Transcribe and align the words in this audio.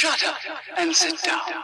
Shut 0.00 0.24
up 0.24 0.38
and 0.78 0.94
sit 0.94 1.16
down. 1.26 1.60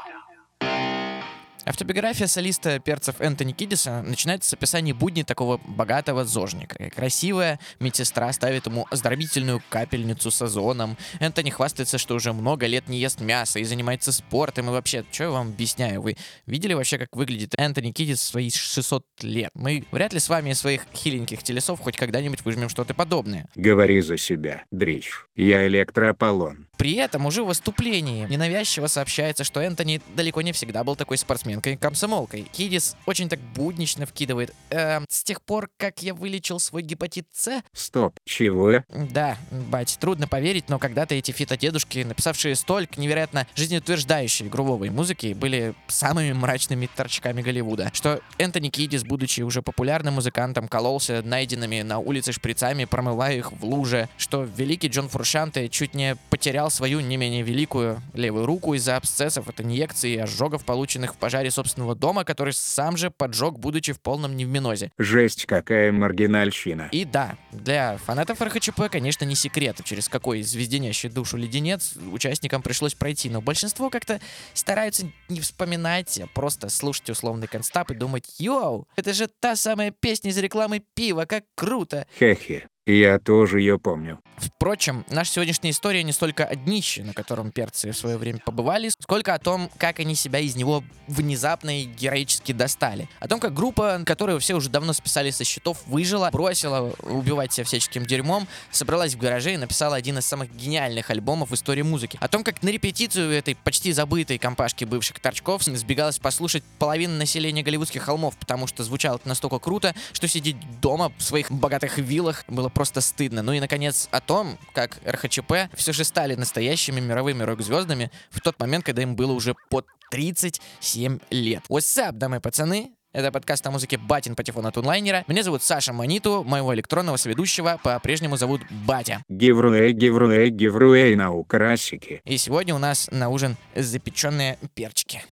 Автобиография 1.64 2.26
солиста 2.26 2.78
перцев 2.80 3.18
Энтони 3.22 3.52
Кидиса 3.52 4.02
начинается 4.02 4.50
с 4.50 4.52
описания 4.52 4.92
будней 4.92 5.24
такого 5.24 5.56
богатого 5.64 6.26
зожника. 6.26 6.90
Красивая 6.94 7.58
медсестра 7.80 8.30
ставит 8.34 8.66
ему 8.66 8.86
оздоровительную 8.90 9.62
капельницу 9.70 10.30
с 10.30 10.42
озоном. 10.42 10.98
Энтони 11.18 11.48
хвастается, 11.48 11.96
что 11.96 12.14
уже 12.14 12.34
много 12.34 12.66
лет 12.66 12.88
не 12.88 12.98
ест 12.98 13.22
мясо 13.22 13.58
и 13.58 13.64
занимается 13.64 14.12
спортом. 14.12 14.66
И 14.68 14.72
вообще, 14.72 15.02
что 15.10 15.24
я 15.24 15.30
вам 15.30 15.48
объясняю? 15.48 16.02
Вы 16.02 16.18
видели 16.44 16.74
вообще, 16.74 16.98
как 16.98 17.16
выглядит 17.16 17.54
Энтони 17.56 17.90
Кидис 17.90 18.18
в 18.18 18.24
свои 18.24 18.50
600 18.50 19.02
лет? 19.22 19.50
Мы 19.54 19.86
вряд 19.92 20.12
ли 20.12 20.20
с 20.20 20.28
вами 20.28 20.50
из 20.50 20.58
своих 20.58 20.82
хиленьких 20.94 21.42
телесов 21.42 21.80
хоть 21.80 21.96
когда-нибудь 21.96 22.44
выжмем 22.44 22.68
что-то 22.68 22.92
подобное. 22.92 23.48
Говори 23.54 24.02
за 24.02 24.18
себя, 24.18 24.66
дрищ. 24.70 25.25
Я 25.36 25.66
электроаполлон. 25.66 26.66
При 26.76 26.94
этом 26.94 27.24
уже 27.26 27.42
в 27.42 27.46
выступлении 27.46 28.26
ненавязчиво 28.28 28.86
сообщается, 28.86 29.44
что 29.44 29.60
Энтони 29.60 30.00
далеко 30.14 30.42
не 30.42 30.52
всегда 30.52 30.84
был 30.84 30.94
такой 30.94 31.16
спортсменкой-комсомолкой. 31.16 32.46
Кидис 32.52 32.96
очень 33.06 33.28
так 33.28 33.40
буднично 33.40 34.04
вкидывает. 34.04 34.54
Эм, 34.70 35.06
с 35.08 35.24
тех 35.24 35.40
пор, 35.42 35.70
как 35.78 36.02
я 36.02 36.12
вылечил 36.12 36.60
свой 36.60 36.82
гепатит 36.82 37.26
С, 37.32 37.62
Стоп, 37.72 38.18
чего? 38.24 38.84
да, 38.90 39.38
бать, 39.50 39.96
трудно 39.98 40.28
поверить, 40.28 40.68
но 40.68 40.78
когда-то 40.78 41.14
эти 41.14 41.30
фитодедушки, 41.30 42.00
написавшие 42.00 42.54
столько 42.54 43.00
невероятно 43.00 43.46
жизнеутверждающей 43.54 44.48
грувовой 44.48 44.90
музыки, 44.90 45.32
были 45.32 45.74
самыми 45.88 46.32
мрачными 46.32 46.88
торчками 46.94 47.40
Голливуда. 47.40 47.90
Что 47.94 48.20
Энтони 48.38 48.68
Кидис, 48.68 49.02
будучи 49.02 49.40
уже 49.40 49.62
популярным 49.62 50.14
музыкантом, 50.14 50.68
кололся 50.68 51.22
найденными 51.22 51.82
на 51.82 51.98
улице 51.98 52.32
шприцами, 52.32 52.84
промывая 52.84 53.36
их 53.36 53.52
в 53.52 53.64
луже. 53.64 54.08
Что 54.18 54.44
великий 54.44 54.88
Джон 54.88 55.08
Фуршанте 55.26 55.68
чуть 55.68 55.92
не 55.94 56.16
потерял 56.30 56.70
свою 56.70 57.00
не 57.00 57.16
менее 57.16 57.42
великую 57.42 58.00
левую 58.14 58.46
руку 58.46 58.74
из-за 58.74 58.96
абсцессов 58.96 59.48
от 59.48 59.60
инъекций 59.60 60.12
и 60.12 60.18
ожогов, 60.18 60.64
полученных 60.64 61.14
в 61.14 61.16
пожаре 61.16 61.50
собственного 61.50 61.96
дома, 61.96 62.22
который 62.22 62.52
сам 62.52 62.96
же 62.96 63.10
поджег, 63.10 63.58
будучи 63.58 63.92
в 63.92 63.98
полном 63.98 64.36
невминозе. 64.36 64.92
Жесть 64.98 65.46
какая 65.46 65.90
маргинальщина. 65.90 66.90
И 66.92 67.04
да, 67.04 67.36
для 67.50 67.96
фанатов 67.96 68.40
РХЧП, 68.40 68.82
конечно, 68.88 69.24
не 69.24 69.34
секрет, 69.34 69.80
через 69.82 70.08
какой 70.08 70.42
звезденящий 70.42 71.08
душу 71.08 71.36
леденец 71.36 71.94
участникам 72.12 72.62
пришлось 72.62 72.94
пройти, 72.94 73.28
но 73.28 73.40
большинство 73.42 73.90
как-то 73.90 74.20
стараются 74.54 75.10
не 75.28 75.40
вспоминать, 75.40 76.20
а 76.20 76.28
просто 76.28 76.68
слушать 76.68 77.10
условный 77.10 77.48
констап 77.48 77.90
и 77.90 77.94
думать, 77.96 78.36
йоу, 78.38 78.86
это 78.94 79.12
же 79.12 79.26
та 79.26 79.56
самая 79.56 79.90
песня 79.90 80.30
из 80.30 80.38
рекламы 80.38 80.84
пива, 80.94 81.24
как 81.24 81.46
круто. 81.56 82.06
Хе-хе. 82.16 82.68
Я 82.86 83.18
тоже 83.18 83.58
ее 83.58 83.80
помню. 83.80 84.20
Впрочем, 84.36 85.04
наша 85.10 85.32
сегодняшняя 85.32 85.70
история 85.70 86.04
не 86.04 86.12
столько 86.12 86.44
о 86.44 86.54
днище, 86.54 87.02
на 87.02 87.14
котором 87.14 87.50
перцы 87.50 87.90
в 87.90 87.96
свое 87.96 88.16
время 88.16 88.38
побывали, 88.44 88.90
сколько 88.90 89.34
о 89.34 89.40
том, 89.40 89.70
как 89.76 89.98
они 89.98 90.14
себя 90.14 90.38
из 90.38 90.54
него 90.54 90.84
внезапно 91.08 91.82
и 91.82 91.84
героически 91.84 92.52
достали. 92.52 93.08
О 93.18 93.26
том, 93.26 93.40
как 93.40 93.54
группа, 93.54 94.02
которую 94.04 94.38
все 94.38 94.54
уже 94.54 94.68
давно 94.68 94.92
списали 94.92 95.30
со 95.30 95.42
счетов, 95.42 95.82
выжила, 95.86 96.30
бросила 96.30 96.92
убивать 97.02 97.52
себя 97.52 97.64
всяческим 97.64 98.06
дерьмом, 98.06 98.46
собралась 98.70 99.14
в 99.14 99.18
гараже 99.18 99.54
и 99.54 99.56
написала 99.56 99.96
один 99.96 100.18
из 100.18 100.26
самых 100.26 100.54
гениальных 100.54 101.10
альбомов 101.10 101.50
в 101.50 101.54
истории 101.54 101.82
музыки. 101.82 102.18
О 102.20 102.28
том, 102.28 102.44
как 102.44 102.62
на 102.62 102.68
репетицию 102.68 103.32
этой 103.32 103.56
почти 103.56 103.92
забытой 103.92 104.38
компашки 104.38 104.84
бывших 104.84 105.18
торчков 105.18 105.64
сбегалась 105.64 106.18
послушать 106.18 106.62
половина 106.78 107.16
населения 107.16 107.62
голливудских 107.64 108.02
холмов, 108.02 108.36
потому 108.36 108.68
что 108.68 108.84
звучало 108.84 109.16
это 109.16 109.28
настолько 109.28 109.58
круто, 109.58 109.94
что 110.12 110.28
сидеть 110.28 110.56
дома 110.80 111.10
в 111.18 111.22
своих 111.22 111.50
богатых 111.50 111.98
виллах 111.98 112.44
было 112.46 112.68
просто 112.76 113.00
стыдно. 113.00 113.40
Ну 113.42 113.54
и, 113.54 113.60
наконец, 113.60 114.06
о 114.10 114.20
том, 114.20 114.58
как 114.74 114.98
РХЧП 115.06 115.72
все 115.72 115.94
же 115.94 116.04
стали 116.04 116.34
настоящими 116.34 117.00
мировыми 117.00 117.42
рок-звездами 117.42 118.10
в 118.28 118.42
тот 118.42 118.60
момент, 118.60 118.84
когда 118.84 119.00
им 119.00 119.16
было 119.16 119.32
уже 119.32 119.54
под 119.70 119.86
37 120.10 121.18
лет. 121.30 121.62
What's 121.70 121.98
up, 121.98 122.12
дамы 122.12 122.36
и 122.36 122.40
пацаны? 122.40 122.90
Это 123.14 123.32
подкаст 123.32 123.66
о 123.66 123.70
музыке 123.70 123.96
«Батин 123.96 124.36
патефон» 124.36 124.66
от 124.66 124.76
онлайнера. 124.76 125.24
Меня 125.26 125.42
зовут 125.42 125.62
Саша 125.62 125.94
Маниту, 125.94 126.44
моего 126.44 126.74
электронного 126.74 127.16
соведущего 127.16 127.80
по-прежнему 127.82 128.36
зовут 128.36 128.60
Батя. 128.86 129.22
Гевруэй, 129.30 129.92
гевруэй, 129.92 130.50
гевруэй, 130.50 131.16
наука 131.16 131.58
расики. 131.58 132.20
И 132.26 132.36
сегодня 132.36 132.74
у 132.74 132.78
нас 132.78 133.08
на 133.10 133.30
ужин 133.30 133.56
запеченные 133.74 134.58
перчики. 134.74 135.24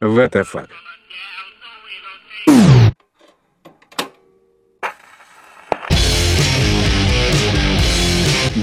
What 0.00 0.30
the 0.30 0.44
fuck? 0.44 0.70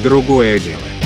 Другое 0.04 0.60
дело. 0.60 0.97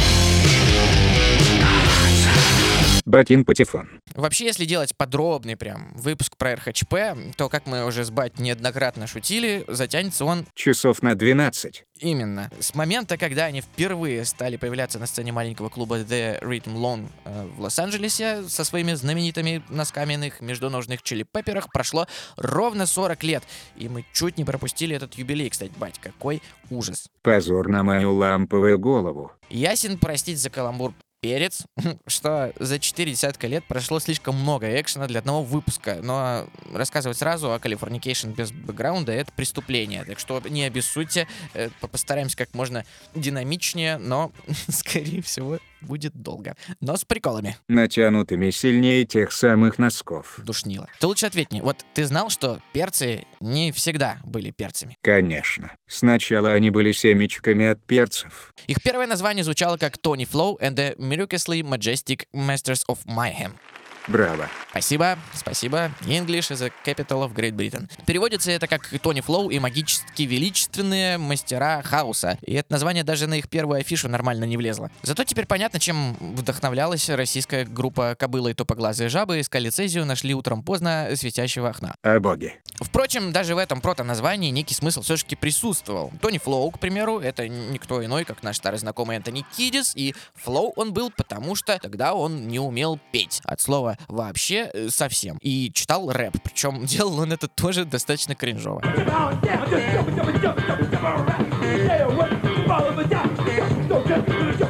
Батин 3.05 3.45
Патефон. 3.45 3.89
Вообще, 4.15 4.45
если 4.45 4.65
делать 4.65 4.95
подробный 4.95 5.57
прям 5.57 5.93
выпуск 5.95 6.37
про 6.37 6.55
РХЧП, 6.55 6.95
то, 7.37 7.49
как 7.49 7.65
мы 7.65 7.85
уже 7.85 8.03
с 8.03 8.11
Бать 8.11 8.39
неоднократно 8.39 9.07
шутили, 9.07 9.63
затянется 9.67 10.25
он 10.25 10.45
Часов 10.53 11.01
на 11.01 11.15
12. 11.15 11.83
Именно. 12.01 12.49
С 12.59 12.73
момента, 12.73 13.17
когда 13.17 13.45
они 13.45 13.61
впервые 13.61 14.25
стали 14.25 14.57
появляться 14.57 14.97
на 14.97 15.05
сцене 15.05 15.31
маленького 15.31 15.69
клуба 15.69 15.99
The 15.99 16.41
Rhythm 16.41 16.75
Loan 16.75 17.07
э, 17.25 17.47
в 17.55 17.61
Лос-Анджелесе 17.61 18.43
со 18.47 18.63
своими 18.63 18.93
знаменитыми 18.93 19.63
носкаменных 19.69 20.41
междуножных 20.41 21.03
чили-пепперах, 21.03 21.71
прошло 21.71 22.07
ровно 22.37 22.87
40 22.87 23.23
лет. 23.23 23.43
И 23.75 23.87
мы 23.87 24.03
чуть 24.13 24.37
не 24.37 24.45
пропустили 24.45 24.95
этот 24.95 25.13
юбилей, 25.13 25.49
кстати, 25.49 25.71
бать, 25.77 25.99
какой 25.99 26.41
ужас. 26.71 27.07
Позор 27.21 27.67
на 27.67 27.83
мою 27.83 28.15
ламповую 28.15 28.79
голову. 28.79 29.31
Ясен 29.49 29.99
простить 29.99 30.39
за 30.39 30.49
каламбур 30.49 30.93
перец, 31.21 31.65
что 32.07 32.51
за 32.59 32.79
четыре 32.79 33.11
десятка 33.11 33.47
лет 33.47 33.63
прошло 33.65 33.99
слишком 33.99 34.35
много 34.35 34.79
экшена 34.81 35.07
для 35.07 35.19
одного 35.19 35.43
выпуска, 35.43 35.99
но 36.01 36.47
рассказывать 36.73 37.17
сразу 37.17 37.53
о 37.53 37.57
Californication 37.57 38.35
без 38.35 38.51
бэкграунда— 38.51 39.11
это 39.13 39.31
преступление, 39.31 40.03
так 40.03 40.19
что 40.19 40.41
не 40.49 40.63
обессудьте, 40.63 41.27
э, 41.53 41.69
по- 41.79 41.87
постараемся 41.87 42.35
как 42.35 42.53
можно 42.53 42.83
динамичнее, 43.15 43.97
но, 43.97 44.31
скорее 44.67 45.21
всего, 45.21 45.59
будет 45.81 46.13
долго. 46.13 46.55
Но 46.79 46.95
с 46.95 47.05
приколами. 47.05 47.57
Натянутыми 47.67 48.49
сильнее 48.51 49.05
тех 49.05 49.31
самых 49.31 49.79
носков. 49.79 50.39
Душнило. 50.43 50.87
Ты 50.99 51.07
лучше 51.07 51.25
ответь 51.25 51.51
мне, 51.51 51.61
вот 51.61 51.85
ты 51.93 52.05
знал, 52.05 52.29
что 52.29 52.59
перцы 52.73 53.25
не 53.39 53.71
всегда 53.71 54.17
были 54.23 54.51
перцами? 54.51 54.97
Конечно. 55.01 55.71
Сначала 55.87 56.51
они 56.51 56.69
были 56.69 56.91
семечками 56.91 57.65
от 57.65 57.83
перцев. 57.83 58.53
Их 58.67 58.81
первое 58.83 59.07
название 59.07 59.43
звучало 59.43 59.77
как 59.77 59.95
Tony 59.97 60.29
Flow 60.29 60.59
and 60.59 60.75
the 60.75 60.95
Miraculously 61.11 61.61
Majestic 61.61 62.25
Masters 62.31 62.85
of 62.87 63.05
Mayhem. 63.05 63.59
Браво. 64.07 64.49
Спасибо, 64.71 65.17
спасибо. 65.33 65.91
English 66.01 66.51
is 66.51 66.61
a 66.65 66.71
capital 66.85 67.23
of 67.23 67.33
Great 67.33 67.53
Britain. 67.53 67.89
Переводится 68.05 68.51
это 68.51 68.67
как 68.67 68.87
Тони 69.01 69.21
Флоу 69.21 69.49
и 69.49 69.59
магически 69.59 70.23
величественные 70.23 71.17
мастера 71.17 71.81
хаоса. 71.83 72.37
И 72.41 72.53
это 72.53 72.71
название 72.71 73.03
даже 73.03 73.27
на 73.27 73.35
их 73.35 73.49
первую 73.49 73.79
афишу 73.79 74.09
нормально 74.09 74.45
не 74.45 74.57
влезло. 74.57 74.89
Зато 75.03 75.23
теперь 75.23 75.45
понятно, 75.45 75.79
чем 75.79 76.15
вдохновлялась 76.19 77.09
российская 77.09 77.65
группа 77.65 78.15
Кобыла 78.17 78.47
и 78.47 78.53
Топоглазые 78.53 79.09
жабы, 79.09 79.41
искали 79.41 79.69
цезию, 79.69 80.05
нашли 80.05 80.33
утром 80.33 80.63
поздно 80.63 81.09
светящего 81.15 81.69
окна. 81.69 81.95
О 82.01 82.19
боги. 82.19 82.55
Впрочем, 82.79 83.31
даже 83.31 83.53
в 83.55 83.59
этом 83.59 83.81
прото-названии 83.81 84.49
некий 84.49 84.73
смысл 84.73 85.01
все-таки 85.01 85.35
присутствовал. 85.35 86.11
Тони 86.21 86.39
Флоу, 86.39 86.71
к 86.71 86.79
примеру, 86.79 87.19
это 87.19 87.47
никто 87.47 88.03
иной, 88.03 88.25
как 88.25 88.41
наш 88.41 88.57
старый 88.57 88.79
знакомый 88.79 89.17
Антони 89.17 89.45
Кидис, 89.55 89.93
и 89.95 90.15
Флоу 90.35 90.73
он 90.75 90.93
был, 90.93 91.11
потому 91.11 91.55
что 91.55 91.77
тогда 91.77 92.13
он 92.13 92.47
не 92.47 92.59
умел 92.59 92.99
петь. 93.11 93.41
От 93.43 93.61
слова 93.61 93.90
вообще 94.07 94.69
э, 94.73 94.89
совсем. 94.89 95.37
И 95.41 95.71
читал 95.73 96.11
рэп, 96.11 96.37
причем 96.43 96.85
делал 96.85 97.19
он 97.19 97.33
это 97.33 97.47
тоже 97.47 97.85
достаточно 97.85 98.35
кринжово. 98.35 98.81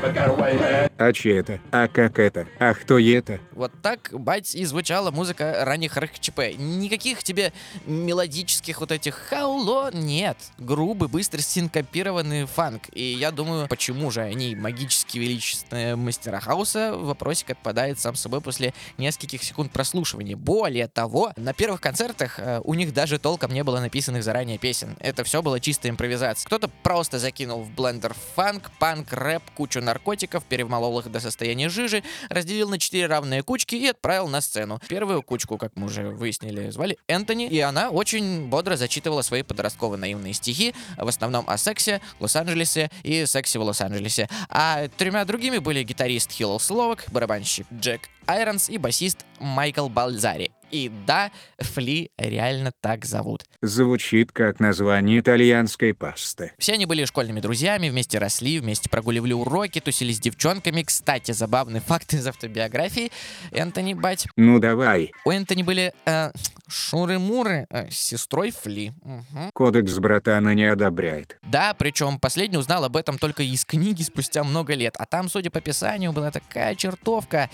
А 0.03 1.13
чьи 1.13 1.33
это? 1.33 1.59
А 1.71 1.87
как 1.87 2.17
это? 2.17 2.47
А 2.59 2.73
кто 2.73 2.97
это? 2.97 3.39
Вот 3.53 3.71
так, 3.81 4.09
бать, 4.13 4.55
и 4.55 4.65
звучала 4.65 5.11
музыка 5.11 5.63
ранних 5.63 5.97
РХЧП. 5.97 6.39
Никаких 6.57 7.23
тебе 7.23 7.53
мелодических 7.85 8.79
вот 8.79 8.91
этих 8.91 9.15
хауло 9.15 9.91
нет. 9.93 10.37
Грубый, 10.57 11.07
быстро 11.07 11.39
синкопированный 11.39 12.45
фанк. 12.45 12.83
И 12.93 13.03
я 13.03 13.31
думаю, 13.31 13.67
почему 13.67 14.09
же 14.09 14.21
они 14.21 14.55
магически 14.55 15.19
величественные 15.19 15.95
мастера 15.95 16.39
хаоса, 16.39 16.93
вопросик 16.95 17.51
отпадает 17.51 17.99
сам 17.99 18.15
собой 18.15 18.41
после 18.41 18.73
нескольких 18.97 19.43
секунд 19.43 19.71
прослушивания. 19.71 20.35
Более 20.35 20.87
того, 20.87 21.31
на 21.35 21.53
первых 21.53 21.81
концертах 21.81 22.39
э, 22.39 22.61
у 22.63 22.73
них 22.73 22.93
даже 22.93 23.19
толком 23.19 23.53
не 23.53 23.63
было 23.63 23.79
написанных 23.79 24.23
заранее 24.23 24.57
песен. 24.57 24.95
Это 24.99 25.23
все 25.23 25.41
было 25.41 25.59
чисто 25.59 25.89
импровизация. 25.89 26.47
Кто-то 26.47 26.69
просто 26.83 27.19
закинул 27.19 27.63
в 27.63 27.71
блендер 27.71 28.15
фанк, 28.35 28.71
панк, 28.79 29.13
рэп, 29.13 29.43
кучу 29.55 29.81
наркотиков, 29.91 30.45
перемолол 30.45 30.99
их 30.99 31.11
до 31.11 31.19
состояния 31.19 31.67
жижи, 31.67 32.03
разделил 32.29 32.69
на 32.69 32.79
четыре 32.79 33.07
равные 33.07 33.43
кучки 33.43 33.75
и 33.75 33.87
отправил 33.87 34.27
на 34.29 34.39
сцену. 34.39 34.79
Первую 34.87 35.21
кучку, 35.21 35.57
как 35.57 35.73
мы 35.75 35.87
уже 35.87 36.09
выяснили, 36.09 36.69
звали 36.69 36.97
Энтони, 37.07 37.47
и 37.47 37.59
она 37.59 37.89
очень 37.89 38.47
бодро 38.47 38.77
зачитывала 38.77 39.21
свои 39.21 39.43
подростковые 39.43 39.99
наивные 39.99 40.33
стихи, 40.33 40.73
в 40.97 41.07
основном 41.07 41.43
о 41.47 41.57
сексе, 41.57 42.01
Лос-Анджелесе 42.19 42.89
и 43.03 43.25
сексе 43.25 43.59
в 43.59 43.63
Лос-Анджелесе. 43.63 44.29
А 44.49 44.87
тремя 44.97 45.25
другими 45.25 45.57
были 45.57 45.83
гитарист 45.83 46.31
Хилл 46.31 46.59
Словак, 46.59 47.03
барабанщик 47.11 47.67
Джек 47.73 48.01
Айронс 48.27 48.69
и 48.69 48.77
басист 48.77 49.25
Майкл 49.39 49.89
Бальзари. 49.89 50.51
И 50.71 50.89
да, 51.05 51.31
Фли 51.59 52.11
реально 52.17 52.71
так 52.79 53.05
зовут. 53.05 53.43
Звучит 53.61 54.31
как 54.31 54.59
название 54.59 55.19
итальянской 55.19 55.93
пасты. 55.93 56.53
Все 56.57 56.73
они 56.73 56.85
были 56.85 57.05
школьными 57.05 57.39
друзьями, 57.39 57.89
вместе 57.89 58.17
росли, 58.17 58.59
вместе 58.59 58.89
прогуливали 58.89 59.33
уроки, 59.33 59.79
тусили 59.79 60.13
с 60.13 60.19
девчонками. 60.19 60.83
Кстати, 60.83 61.31
забавный 61.31 61.79
факт 61.85 62.13
из 62.13 62.25
автобиографии 62.25 63.11
Энтони 63.51 63.93
Бать. 63.93 64.27
Ну 64.37 64.59
давай. 64.59 65.11
У 65.25 65.31
Энтони 65.31 65.63
были 65.63 65.93
э, 66.05 66.31
шуры-муры 66.67 67.67
э, 67.69 67.89
с 67.89 67.97
сестрой 67.97 68.51
Фли. 68.51 68.93
Мгм. 69.03 69.51
Кодекс 69.53 69.97
братана 69.99 70.53
не 70.55 70.65
одобряет. 70.65 71.37
Да, 71.43 71.73
причем 71.73 72.19
последний 72.19 72.57
узнал 72.57 72.85
об 72.85 72.95
этом 72.95 73.17
только 73.17 73.43
из 73.43 73.65
книги 73.65 74.03
спустя 74.03 74.43
много 74.43 74.73
лет. 74.73 74.95
А 74.97 75.05
там, 75.05 75.29
судя 75.29 75.51
по 75.51 75.59
описанию, 75.59 76.13
была 76.13 76.31
такая 76.31 76.75
чертовка. 76.75 77.49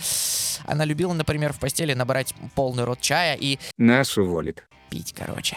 Она 0.65 0.85
любила, 0.85 1.13
например, 1.13 1.53
в 1.53 1.59
постели 1.59 1.93
набрать 1.93 2.33
полный 2.55 2.83
рот 2.83 3.01
чая 3.07 3.37
и 3.39 3.57
Нас 3.77 4.17
уволит. 4.17 4.67
пить, 4.89 5.13
короче. 5.17 5.55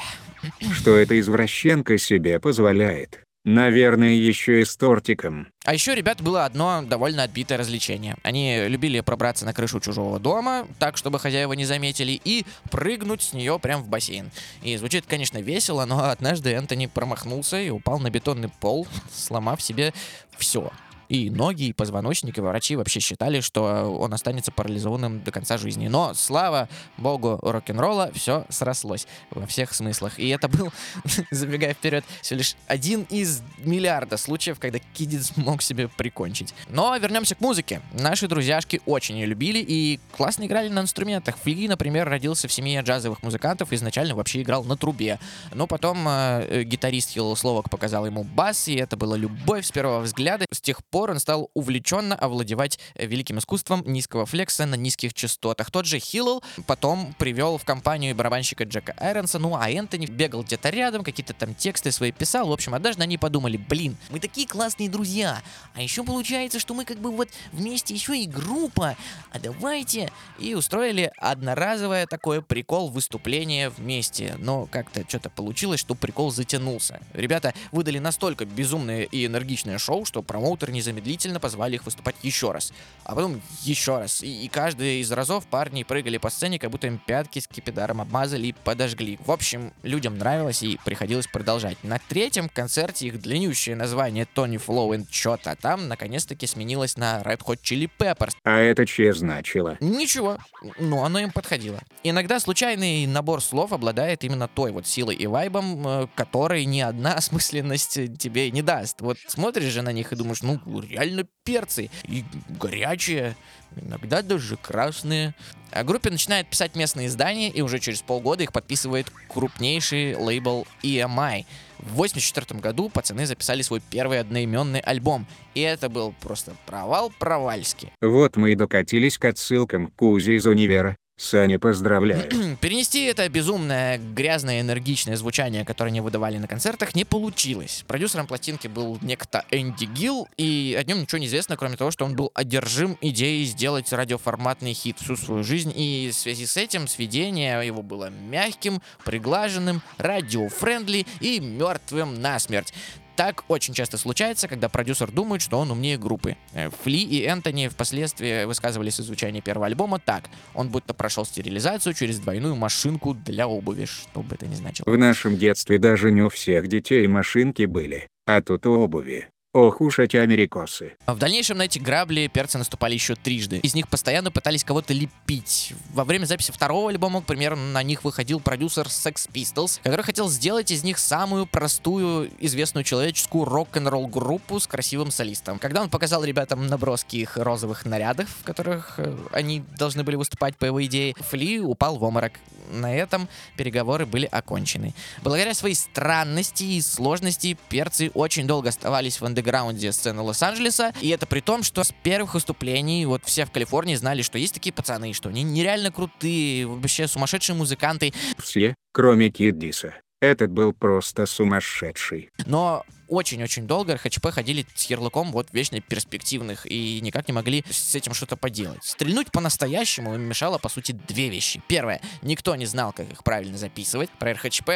Что 0.72 0.96
эта 0.96 1.18
извращенка 1.18 1.98
себе 1.98 2.38
позволяет? 2.38 3.24
Наверное, 3.44 4.12
еще 4.12 4.60
и 4.60 4.64
с 4.64 4.76
тортиком. 4.76 5.48
А 5.64 5.72
еще 5.74 5.94
ребят 5.94 6.20
было 6.20 6.44
одно 6.44 6.82
довольно 6.82 7.22
отбитое 7.22 7.58
развлечение. 7.58 8.16
Они 8.22 8.66
любили 8.68 9.00
пробраться 9.00 9.46
на 9.46 9.54
крышу 9.54 9.80
чужого 9.80 10.20
дома, 10.20 10.68
так, 10.78 10.96
чтобы 10.96 11.18
хозяева 11.18 11.54
не 11.54 11.64
заметили, 11.64 12.20
и 12.22 12.44
прыгнуть 12.70 13.22
с 13.22 13.32
нее 13.32 13.58
прямо 13.58 13.82
в 13.82 13.88
бассейн. 13.88 14.30
И 14.62 14.76
звучит, 14.76 15.06
конечно, 15.08 15.38
весело, 15.38 15.86
но 15.86 16.10
однажды 16.10 16.50
Энтони 16.50 16.86
промахнулся 16.86 17.58
и 17.58 17.70
упал 17.70 17.98
на 17.98 18.10
бетонный 18.10 18.50
пол, 18.60 18.86
сломав 19.12 19.60
себе 19.62 19.92
все. 20.36 20.70
И 21.10 21.28
ноги, 21.28 21.64
и 21.64 21.72
позвоночник, 21.72 22.38
и 22.38 22.40
врачи 22.40 22.76
вообще 22.76 23.00
считали, 23.00 23.40
что 23.40 23.62
он 23.98 24.14
останется 24.14 24.52
парализованным 24.52 25.24
до 25.24 25.32
конца 25.32 25.58
жизни. 25.58 25.88
Но, 25.88 26.14
слава 26.14 26.68
богу 26.98 27.36
рок-н-ролла, 27.42 28.12
все 28.14 28.46
срослось 28.48 29.08
во 29.32 29.44
всех 29.44 29.74
смыслах. 29.74 30.20
И 30.20 30.28
это 30.28 30.46
был, 30.46 30.72
забегая 31.32 31.74
вперед, 31.74 32.04
всего 32.22 32.38
лишь 32.38 32.54
один 32.68 33.08
из 33.10 33.42
миллиарда 33.58 34.16
случаев, 34.16 34.60
когда 34.60 34.78
Кидис 34.94 35.36
мог 35.36 35.62
себе 35.62 35.88
прикончить. 35.88 36.54
Но 36.68 36.96
вернемся 36.96 37.34
к 37.34 37.40
музыке. 37.40 37.82
Наши 37.92 38.28
друзьяшки 38.28 38.80
очень 38.86 39.16
ее 39.16 39.26
любили 39.26 39.58
и 39.58 39.98
классно 40.16 40.46
играли 40.46 40.68
на 40.68 40.78
инструментах. 40.78 41.36
Фли, 41.38 41.66
например, 41.66 42.08
родился 42.08 42.46
в 42.46 42.52
семье 42.52 42.82
джазовых 42.82 43.24
музыкантов, 43.24 43.72
изначально 43.72 44.14
вообще 44.14 44.42
играл 44.42 44.62
на 44.62 44.76
трубе. 44.76 45.18
Но 45.52 45.66
потом 45.66 46.06
э, 46.06 46.46
э, 46.48 46.62
гитарист 46.62 47.10
Хилл 47.10 47.34
Словак 47.34 47.68
показал 47.68 48.06
ему 48.06 48.22
бас, 48.22 48.68
и 48.68 48.76
это 48.76 48.96
была 48.96 49.16
любовь 49.16 49.66
с 49.66 49.72
первого 49.72 50.02
взгляда. 50.02 50.46
С 50.52 50.60
тех 50.60 50.84
пор 50.84 50.99
он 51.08 51.20
стал 51.20 51.50
увлеченно 51.54 52.14
овладевать 52.14 52.78
э, 52.96 53.06
великим 53.06 53.38
искусством 53.38 53.82
низкого 53.86 54.26
флекса 54.26 54.66
на 54.66 54.74
низких 54.74 55.14
частотах. 55.14 55.70
Тот 55.70 55.86
же 55.86 55.98
Хиллл 55.98 56.42
потом 56.66 57.14
привел 57.14 57.56
в 57.56 57.64
компанию 57.64 58.14
барабанщика 58.14 58.64
Джека 58.64 58.94
Айронса, 58.98 59.38
ну 59.38 59.56
а 59.56 59.70
Энтони 59.70 60.04
бегал 60.04 60.42
где-то 60.42 60.68
рядом, 60.68 61.02
какие-то 61.02 61.32
там 61.32 61.54
тексты 61.54 61.92
свои 61.92 62.12
писал. 62.12 62.48
В 62.48 62.52
общем, 62.52 62.74
однажды 62.74 63.04
они 63.04 63.16
подумали, 63.16 63.56
блин, 63.56 63.96
мы 64.10 64.20
такие 64.20 64.46
классные 64.46 64.90
друзья, 64.90 65.40
а 65.74 65.80
еще 65.80 66.04
получается, 66.04 66.58
что 66.58 66.74
мы 66.74 66.84
как 66.84 66.98
бы 66.98 67.10
вот 67.10 67.28
вместе 67.52 67.94
еще 67.94 68.18
и 68.18 68.26
группа, 68.26 68.96
а 69.32 69.38
давайте... 69.38 70.10
И 70.38 70.54
устроили 70.54 71.12
одноразовое 71.18 72.06
такое 72.06 72.40
прикол 72.40 72.88
выступление 72.88 73.68
вместе. 73.68 74.34
Но 74.38 74.66
как-то 74.66 75.04
что-то 75.06 75.30
получилось, 75.30 75.80
что 75.80 75.94
прикол 75.94 76.30
затянулся. 76.30 77.00
Ребята 77.12 77.54
выдали 77.72 77.98
настолько 77.98 78.44
безумное 78.46 79.02
и 79.02 79.26
энергичное 79.26 79.78
шоу, 79.78 80.04
что 80.04 80.22
промоутеры 80.22 80.72
незамедлительно 80.90 81.40
позвали 81.40 81.76
их 81.76 81.84
выступать 81.84 82.16
еще 82.22 82.52
раз. 82.52 82.72
А 83.04 83.14
потом 83.14 83.40
еще 83.62 83.98
раз. 83.98 84.22
И, 84.22 84.44
и 84.44 84.48
каждый 84.48 85.00
из 85.00 85.10
разов 85.12 85.46
парни 85.46 85.82
прыгали 85.82 86.18
по 86.18 86.30
сцене, 86.30 86.58
как 86.58 86.70
будто 86.70 86.86
им 86.86 86.98
пятки 86.98 87.38
с 87.38 87.48
кипидаром 87.48 88.00
обмазали 88.00 88.48
и 88.48 88.52
подожгли. 88.52 89.18
В 89.24 89.30
общем, 89.30 89.72
людям 89.82 90.18
нравилось 90.18 90.62
и 90.62 90.78
приходилось 90.84 91.26
продолжать. 91.26 91.82
На 91.82 91.98
третьем 91.98 92.48
концерте 92.48 93.06
их 93.06 93.20
длиннющее 93.20 93.76
название 93.76 94.26
Тони 94.26 94.58
Флоу 94.58 94.94
and 94.94 95.06
Чот, 95.10 95.46
а 95.46 95.56
там 95.56 95.88
наконец-таки 95.88 96.46
сменилось 96.46 96.96
на 96.96 97.22
Red 97.22 97.40
Hot 97.44 97.60
Chili 97.62 97.90
Peppers. 97.98 98.34
А 98.44 98.58
это 98.58 98.86
че 98.86 99.12
значило? 99.12 99.76
Ничего, 99.80 100.38
но 100.78 101.04
оно 101.04 101.20
им 101.20 101.30
подходило. 101.30 101.80
Иногда 102.02 102.40
случайный 102.40 103.06
набор 103.06 103.42
слов 103.42 103.72
обладает 103.72 104.24
именно 104.24 104.48
той 104.48 104.72
вот 104.72 104.86
силой 104.86 105.14
и 105.14 105.26
вайбом, 105.26 105.86
э, 105.86 106.06
который 106.14 106.64
ни 106.64 106.80
одна 106.80 107.14
осмысленность 107.20 108.18
тебе 108.18 108.50
не 108.50 108.62
даст. 108.62 109.00
Вот 109.00 109.18
смотришь 109.26 109.72
же 109.72 109.82
на 109.82 109.92
них 109.92 110.12
и 110.12 110.16
думаешь, 110.16 110.42
ну, 110.42 110.60
реально 110.80 111.26
перцы. 111.44 111.90
И 112.04 112.24
горячие, 112.48 113.36
иногда 113.76 114.22
даже 114.22 114.56
красные. 114.56 115.34
А 115.70 115.84
группе 115.84 116.10
начинает 116.10 116.48
писать 116.48 116.74
местные 116.74 117.06
издания, 117.06 117.48
и 117.48 117.62
уже 117.62 117.78
через 117.78 118.02
полгода 118.02 118.42
их 118.42 118.52
подписывает 118.52 119.10
крупнейший 119.28 120.16
лейбл 120.16 120.66
EMI. 120.82 121.46
В 121.78 121.94
84 121.94 122.60
году 122.60 122.88
пацаны 122.88 123.26
записали 123.26 123.62
свой 123.62 123.80
первый 123.90 124.20
одноименный 124.20 124.80
альбом. 124.80 125.26
И 125.54 125.60
это 125.60 125.88
был 125.88 126.12
просто 126.20 126.56
провал 126.66 127.12
провальски. 127.18 127.92
Вот 128.00 128.36
мы 128.36 128.52
и 128.52 128.56
докатились 128.56 129.18
к 129.18 129.24
отсылкам 129.24 129.86
к 129.86 129.94
Кузе 129.94 130.34
из 130.34 130.46
универа. 130.46 130.96
Саня, 131.20 131.58
поздравляю. 131.58 132.30
Перенести 132.62 133.04
это 133.04 133.28
безумное, 133.28 133.98
грязное, 133.98 134.62
энергичное 134.62 135.16
звучание, 135.16 135.66
которое 135.66 135.90
они 135.90 136.00
выдавали 136.00 136.38
на 136.38 136.48
концертах, 136.48 136.94
не 136.94 137.04
получилось. 137.04 137.84
Продюсером 137.86 138.26
пластинки 138.26 138.68
был 138.68 138.98
некто 139.02 139.44
Энди 139.50 139.84
Гилл, 139.84 140.28
и 140.38 140.74
о 140.80 140.82
нем 140.82 141.02
ничего 141.02 141.18
не 141.18 141.26
известно, 141.26 141.58
кроме 141.58 141.76
того, 141.76 141.90
что 141.90 142.06
он 142.06 142.16
был 142.16 142.30
одержим 142.32 142.96
идеей 143.02 143.44
сделать 143.44 143.92
радиоформатный 143.92 144.72
хит 144.72 144.98
всю 144.98 145.14
свою 145.14 145.44
жизнь, 145.44 145.74
и 145.76 146.08
в 146.10 146.16
связи 146.16 146.46
с 146.46 146.56
этим 146.56 146.88
сведение 146.88 147.66
его 147.66 147.82
было 147.82 148.08
мягким, 148.08 148.80
приглаженным, 149.04 149.82
радиофрендли 149.98 151.06
и 151.20 151.38
мертвым 151.38 152.22
насмерть. 152.22 152.72
Так 153.20 153.44
очень 153.48 153.74
часто 153.74 153.98
случается, 153.98 154.48
когда 154.48 154.70
продюсер 154.70 155.10
думает, 155.10 155.42
что 155.42 155.58
он 155.58 155.70
умнее 155.70 155.98
группы. 155.98 156.38
Э, 156.54 156.70
Фли 156.70 157.02
и 157.02 157.20
Энтони 157.20 157.68
впоследствии 157.68 158.46
высказывались 158.46 158.98
о 158.98 159.02
звучании 159.02 159.42
первого 159.42 159.66
альбома 159.66 159.98
так. 159.98 160.30
Он 160.54 160.70
будто 160.70 160.94
прошел 160.94 161.26
стерилизацию 161.26 161.92
через 161.92 162.18
двойную 162.18 162.56
машинку 162.56 163.12
для 163.12 163.46
обуви, 163.46 163.84
что 163.84 164.22
бы 164.22 164.36
это 164.36 164.46
ни 164.46 164.54
значило. 164.54 164.90
В 164.90 164.96
нашем 164.96 165.36
детстве 165.36 165.78
даже 165.78 166.10
не 166.10 166.22
у 166.22 166.30
всех 166.30 166.66
детей 166.68 167.06
машинки 167.08 167.66
были, 167.66 168.08
а 168.24 168.40
тут 168.40 168.64
обуви. 168.64 169.28
Ох 169.52 169.80
уж 169.80 169.98
эти 169.98 170.16
америкосы. 170.16 170.96
А 171.06 171.14
В 171.14 171.18
дальнейшем 171.18 171.58
на 171.58 171.62
эти 171.62 171.80
грабли 171.80 172.30
перцы 172.32 172.56
наступали 172.56 172.94
еще 172.94 173.16
трижды. 173.16 173.58
Из 173.58 173.74
них 173.74 173.88
постоянно 173.88 174.30
пытались 174.30 174.62
кого-то 174.62 174.94
лепить. 174.94 175.74
Во 175.92 176.04
время 176.04 176.24
записи 176.26 176.52
второго 176.52 176.88
альбома, 176.88 177.20
к 177.20 177.26
примеру, 177.26 177.56
на 177.56 177.82
них 177.82 178.04
выходил 178.04 178.38
продюсер 178.38 178.86
Sex 178.86 179.28
Pistols, 179.32 179.80
который 179.82 180.02
хотел 180.02 180.28
сделать 180.28 180.70
из 180.70 180.84
них 180.84 181.00
самую 181.00 181.46
простую, 181.46 182.30
известную 182.38 182.84
человеческую 182.84 183.44
рок-н-ролл 183.44 184.06
группу 184.06 184.60
с 184.60 184.68
красивым 184.68 185.10
солистом. 185.10 185.58
Когда 185.58 185.82
он 185.82 185.90
показал 185.90 186.22
ребятам 186.22 186.68
наброски 186.68 187.16
их 187.16 187.36
розовых 187.36 187.84
нарядов, 187.84 188.28
в 188.28 188.44
которых 188.44 189.00
э, 189.00 189.16
они 189.32 189.64
должны 189.76 190.04
были 190.04 190.14
выступать 190.14 190.56
по 190.58 190.66
его 190.66 190.80
идее, 190.84 191.16
Фли 191.18 191.58
упал 191.58 191.98
в 191.98 192.04
обморок. 192.04 192.34
На 192.70 192.94
этом 192.94 193.28
переговоры 193.56 194.06
были 194.06 194.26
окончены. 194.26 194.94
Благодаря 195.24 195.54
своей 195.54 195.74
странности 195.74 196.62
и 196.62 196.80
сложности 196.80 197.58
перцы 197.68 198.12
очень 198.14 198.46
долго 198.46 198.68
оставались 198.68 199.20
в 199.20 199.26
андеграунде 199.40 199.90
сцены 199.92 200.22
Лос-Анджелеса, 200.22 200.92
и 201.00 201.08
это 201.08 201.26
при 201.26 201.40
том, 201.40 201.62
что 201.62 201.82
с 201.82 201.92
первых 202.02 202.34
выступлений 202.34 203.06
вот 203.06 203.22
все 203.24 203.46
в 203.46 203.50
Калифорнии 203.50 203.94
знали, 203.94 204.22
что 204.22 204.38
есть 204.38 204.54
такие 204.54 204.72
пацаны, 204.72 205.12
что 205.14 205.30
они 205.30 205.42
нереально 205.42 205.90
крутые, 205.90 206.66
вообще 206.66 207.08
сумасшедшие 207.08 207.56
музыканты, 207.56 208.12
Все, 208.38 208.74
кроме 208.92 209.30
Киддиса. 209.30 209.94
Этот 210.20 210.50
был 210.50 210.74
просто 210.74 211.24
сумасшедший. 211.24 212.30
но 212.44 212.84
очень-очень 213.10 213.66
долго 213.66 213.96
РХЧП 213.96 214.28
ходили 214.30 214.64
с 214.74 214.86
ярлыком 214.86 215.32
вот 215.32 215.48
вечно 215.52 215.80
перспективных 215.80 216.66
и 216.66 217.00
никак 217.02 217.28
не 217.28 217.34
могли 217.34 217.64
с 217.68 217.94
этим 217.94 218.14
что-то 218.14 218.36
поделать. 218.36 218.82
Стрельнуть 218.84 219.30
по-настоящему 219.32 220.14
им 220.14 220.22
мешало, 220.22 220.58
по 220.58 220.68
сути, 220.68 220.92
две 220.92 221.28
вещи. 221.28 221.62
Первое, 221.68 222.00
никто 222.22 222.54
не 222.56 222.66
знал, 222.66 222.92
как 222.92 223.10
их 223.10 223.24
правильно 223.24 223.58
записывать. 223.58 224.10
Про 224.10 224.32
РХЧП 224.34 224.70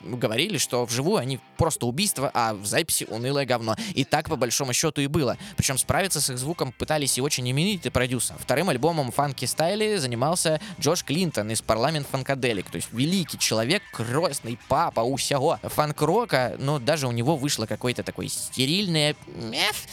говорили, 0.00 0.58
что 0.58 0.84
вживую 0.84 1.18
они 1.18 1.40
просто 1.58 1.86
убийство, 1.86 2.30
а 2.32 2.54
в 2.54 2.64
записи 2.64 3.06
унылое 3.10 3.44
говно. 3.44 3.76
И 3.94 4.04
так, 4.04 4.28
по 4.28 4.36
большому 4.36 4.72
счету, 4.72 5.00
и 5.00 5.08
было. 5.08 5.36
Причем 5.56 5.76
справиться 5.76 6.20
с 6.20 6.30
их 6.30 6.38
звуком 6.38 6.72
пытались 6.72 7.18
и 7.18 7.20
очень 7.20 7.50
именитый 7.50 7.90
продюсер. 7.90 8.36
Вторым 8.38 8.68
альбомом 8.68 9.10
Фанки 9.10 9.44
Стайли 9.44 9.96
занимался 9.96 10.60
Джош 10.80 11.04
Клинтон 11.04 11.50
из 11.50 11.62
Парламент 11.62 12.06
Фанкаделик, 12.10 12.70
то 12.70 12.76
есть 12.76 12.88
великий 12.92 13.38
человек, 13.38 13.82
крестный 13.92 14.58
папа 14.68 15.00
усяго 15.00 15.58
фанк-рока, 15.62 16.56
но 16.58 16.78
даже 16.78 17.08
у 17.08 17.12
него 17.12 17.36
вышло 17.36 17.66
какое-то 17.72 18.02
такое 18.02 18.28
стерильное 18.28 19.16
«меф», 19.26 19.86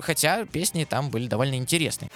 хотя 0.00 0.44
песни 0.44 0.84
там 0.84 1.10
были 1.10 1.26
довольно 1.26 1.54
интересные. 1.54 2.10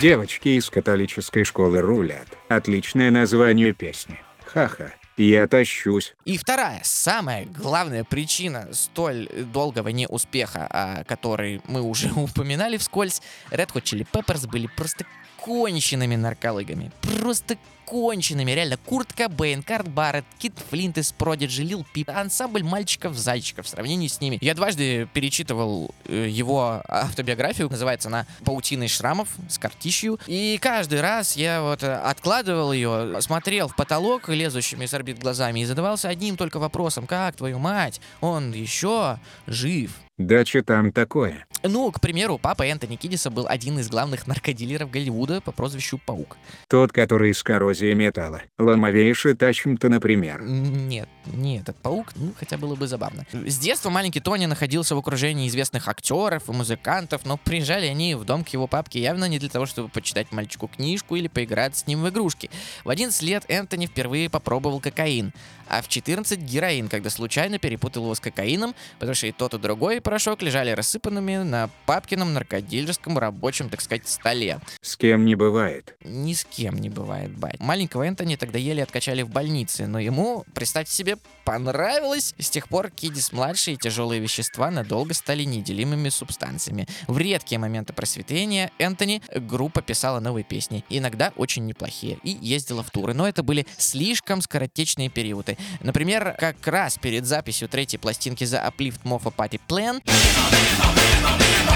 Девочки 0.00 0.50
из 0.50 0.70
католической 0.70 1.42
школы 1.42 1.80
рулят. 1.80 2.28
Отличное 2.48 3.10
название 3.10 3.72
песни. 3.72 4.20
Ха-ха. 4.44 4.92
Я 5.16 5.48
тащусь. 5.48 6.14
И 6.24 6.38
вторая, 6.38 6.80
самая 6.84 7.44
главная 7.46 8.04
причина 8.04 8.68
столь 8.70 9.28
долгого 9.52 9.88
неуспеха, 9.88 10.68
о 10.70 11.02
которой 11.02 11.60
мы 11.66 11.82
уже 11.82 12.12
упоминали 12.16 12.76
вскользь, 12.76 13.20
Red 13.50 13.72
Hot 13.72 13.82
Chili 13.82 14.06
Peppers 14.10 14.48
были 14.48 14.68
просто 14.68 15.04
конченными 15.36 16.14
нарколыгами. 16.14 16.92
Просто 17.00 17.58
конченными, 17.88 18.50
реально. 18.50 18.76
Курт 18.76 19.12
Кобейн, 19.12 19.62
Карл 19.62 19.88
Барретт, 19.88 20.26
Кит 20.38 20.52
Флинт 20.70 20.98
из 20.98 21.12
Продиджи, 21.12 21.62
Лил 21.62 21.86
Пип, 21.92 22.10
ансамбль 22.10 22.62
мальчиков-зайчиков 22.62 23.66
в 23.66 23.68
сравнении 23.68 24.08
с 24.08 24.20
ними. 24.20 24.38
Я 24.40 24.54
дважды 24.54 25.08
перечитывал 25.14 25.94
э, 26.04 26.26
его 26.28 26.82
автобиографию, 26.86 27.70
называется 27.70 28.08
она 28.08 28.26
«Паутина 28.44 28.88
шрамов» 28.88 29.28
с 29.48 29.58
картищью, 29.58 30.18
и 30.26 30.58
каждый 30.60 31.00
раз 31.00 31.36
я 31.36 31.62
вот 31.62 31.82
э, 31.82 31.94
откладывал 31.94 32.72
ее, 32.72 33.20
смотрел 33.20 33.68
в 33.68 33.76
потолок 33.76 34.28
лезущими 34.28 34.86
с 34.86 34.92
орбит 34.92 35.18
глазами 35.18 35.60
и 35.60 35.64
задавался 35.64 36.08
одним 36.08 36.36
только 36.36 36.58
вопросом, 36.58 37.06
как, 37.06 37.36
твою 37.36 37.58
мать, 37.58 38.00
он 38.20 38.52
еще 38.52 39.18
жив? 39.46 39.92
Да 40.18 40.44
что 40.44 40.64
там 40.64 40.90
такое? 40.90 41.46
Ну, 41.62 41.92
к 41.92 42.00
примеру, 42.00 42.38
папа 42.38 42.64
Энтони 42.64 42.96
Кидиса 42.96 43.30
был 43.30 43.46
один 43.48 43.78
из 43.78 43.88
главных 43.88 44.26
наркодилеров 44.26 44.90
Голливуда 44.90 45.40
по 45.40 45.52
прозвищу 45.52 45.98
Паук. 45.98 46.36
Тот, 46.68 46.92
который 46.92 47.32
с 47.32 47.42
коррозией 47.44 47.94
металла. 47.94 48.42
Ломовейший 48.58 49.34
Тачм-то, 49.34 49.88
например. 49.88 50.42
Нет, 50.42 51.08
не 51.26 51.58
этот 51.58 51.76
Паук, 51.76 52.08
ну, 52.16 52.32
хотя 52.36 52.58
было 52.58 52.74
бы 52.74 52.88
забавно. 52.88 53.26
С 53.32 53.58
детства 53.58 53.90
маленький 53.90 54.20
Тони 54.20 54.46
находился 54.46 54.96
в 54.96 54.98
окружении 54.98 55.48
известных 55.48 55.86
актеров 55.86 56.48
и 56.48 56.52
музыкантов, 56.52 57.24
но 57.24 57.36
приезжали 57.36 57.86
они 57.86 58.16
в 58.16 58.24
дом 58.24 58.44
к 58.44 58.48
его 58.48 58.66
папке 58.66 59.00
явно 59.00 59.26
не 59.26 59.38
для 59.38 59.48
того, 59.48 59.66
чтобы 59.66 59.88
почитать 59.88 60.32
мальчику 60.32 60.66
книжку 60.68 61.14
или 61.14 61.28
поиграть 61.28 61.76
с 61.76 61.86
ним 61.86 62.02
в 62.02 62.08
игрушки. 62.08 62.50
В 62.84 62.90
11 62.90 63.22
лет 63.22 63.44
Энтони 63.48 63.86
впервые 63.86 64.28
попробовал 64.30 64.80
кокаин, 64.80 65.32
а 65.68 65.82
в 65.82 65.88
14 65.88 66.40
героин, 66.40 66.88
когда 66.88 67.10
случайно 67.10 67.58
перепутал 67.58 68.04
его 68.04 68.14
с 68.14 68.20
кокаином, 68.20 68.74
потому 68.98 69.14
что 69.14 69.26
и 69.26 69.32
тот, 69.32 69.54
и 69.54 69.58
другой 69.58 70.00
порошок 70.08 70.40
лежали 70.40 70.70
рассыпанными 70.70 71.36
на 71.36 71.68
папкином 71.84 72.32
наркодилерском 72.32 73.18
рабочем, 73.18 73.68
так 73.68 73.82
сказать, 73.82 74.08
столе. 74.08 74.58
С 74.80 74.96
кем 74.96 75.26
не 75.26 75.34
бывает. 75.34 75.98
Ни 76.02 76.32
с 76.32 76.46
кем 76.46 76.76
не 76.76 76.88
бывает, 76.88 77.36
бать. 77.36 77.60
Маленького 77.60 78.04
Энтони 78.04 78.36
тогда 78.36 78.58
еле 78.58 78.82
откачали 78.82 79.20
в 79.20 79.28
больнице, 79.28 79.86
но 79.86 79.98
ему, 79.98 80.46
представьте 80.54 80.94
себе, 80.94 81.18
понравилось. 81.44 82.34
С 82.38 82.48
тех 82.48 82.70
пор 82.70 82.90
Кидис-младший 82.90 83.74
и 83.74 83.76
тяжелые 83.76 84.18
вещества 84.18 84.70
надолго 84.70 85.12
стали 85.12 85.42
неделимыми 85.42 86.08
субстанциями. 86.08 86.86
В 87.06 87.18
редкие 87.18 87.58
моменты 87.58 87.92
просветления 87.92 88.70
Энтони 88.78 89.20
группа 89.34 89.82
писала 89.82 90.20
новые 90.20 90.44
песни, 90.44 90.86
иногда 90.88 91.34
очень 91.36 91.66
неплохие, 91.66 92.18
и 92.22 92.30
ездила 92.40 92.82
в 92.82 92.90
туры, 92.90 93.12
но 93.12 93.28
это 93.28 93.42
были 93.42 93.66
слишком 93.76 94.40
скоротечные 94.40 95.10
периоды. 95.10 95.58
Например, 95.82 96.34
как 96.38 96.66
раз 96.66 96.96
перед 96.96 97.26
записью 97.26 97.68
третьей 97.68 97.98
пластинки 97.98 98.44
за 98.44 98.56
Uplift 98.56 99.02
Mofa 99.04 99.34
Party 99.36 99.60
Plan 99.68 99.97
morgon. 100.06 101.67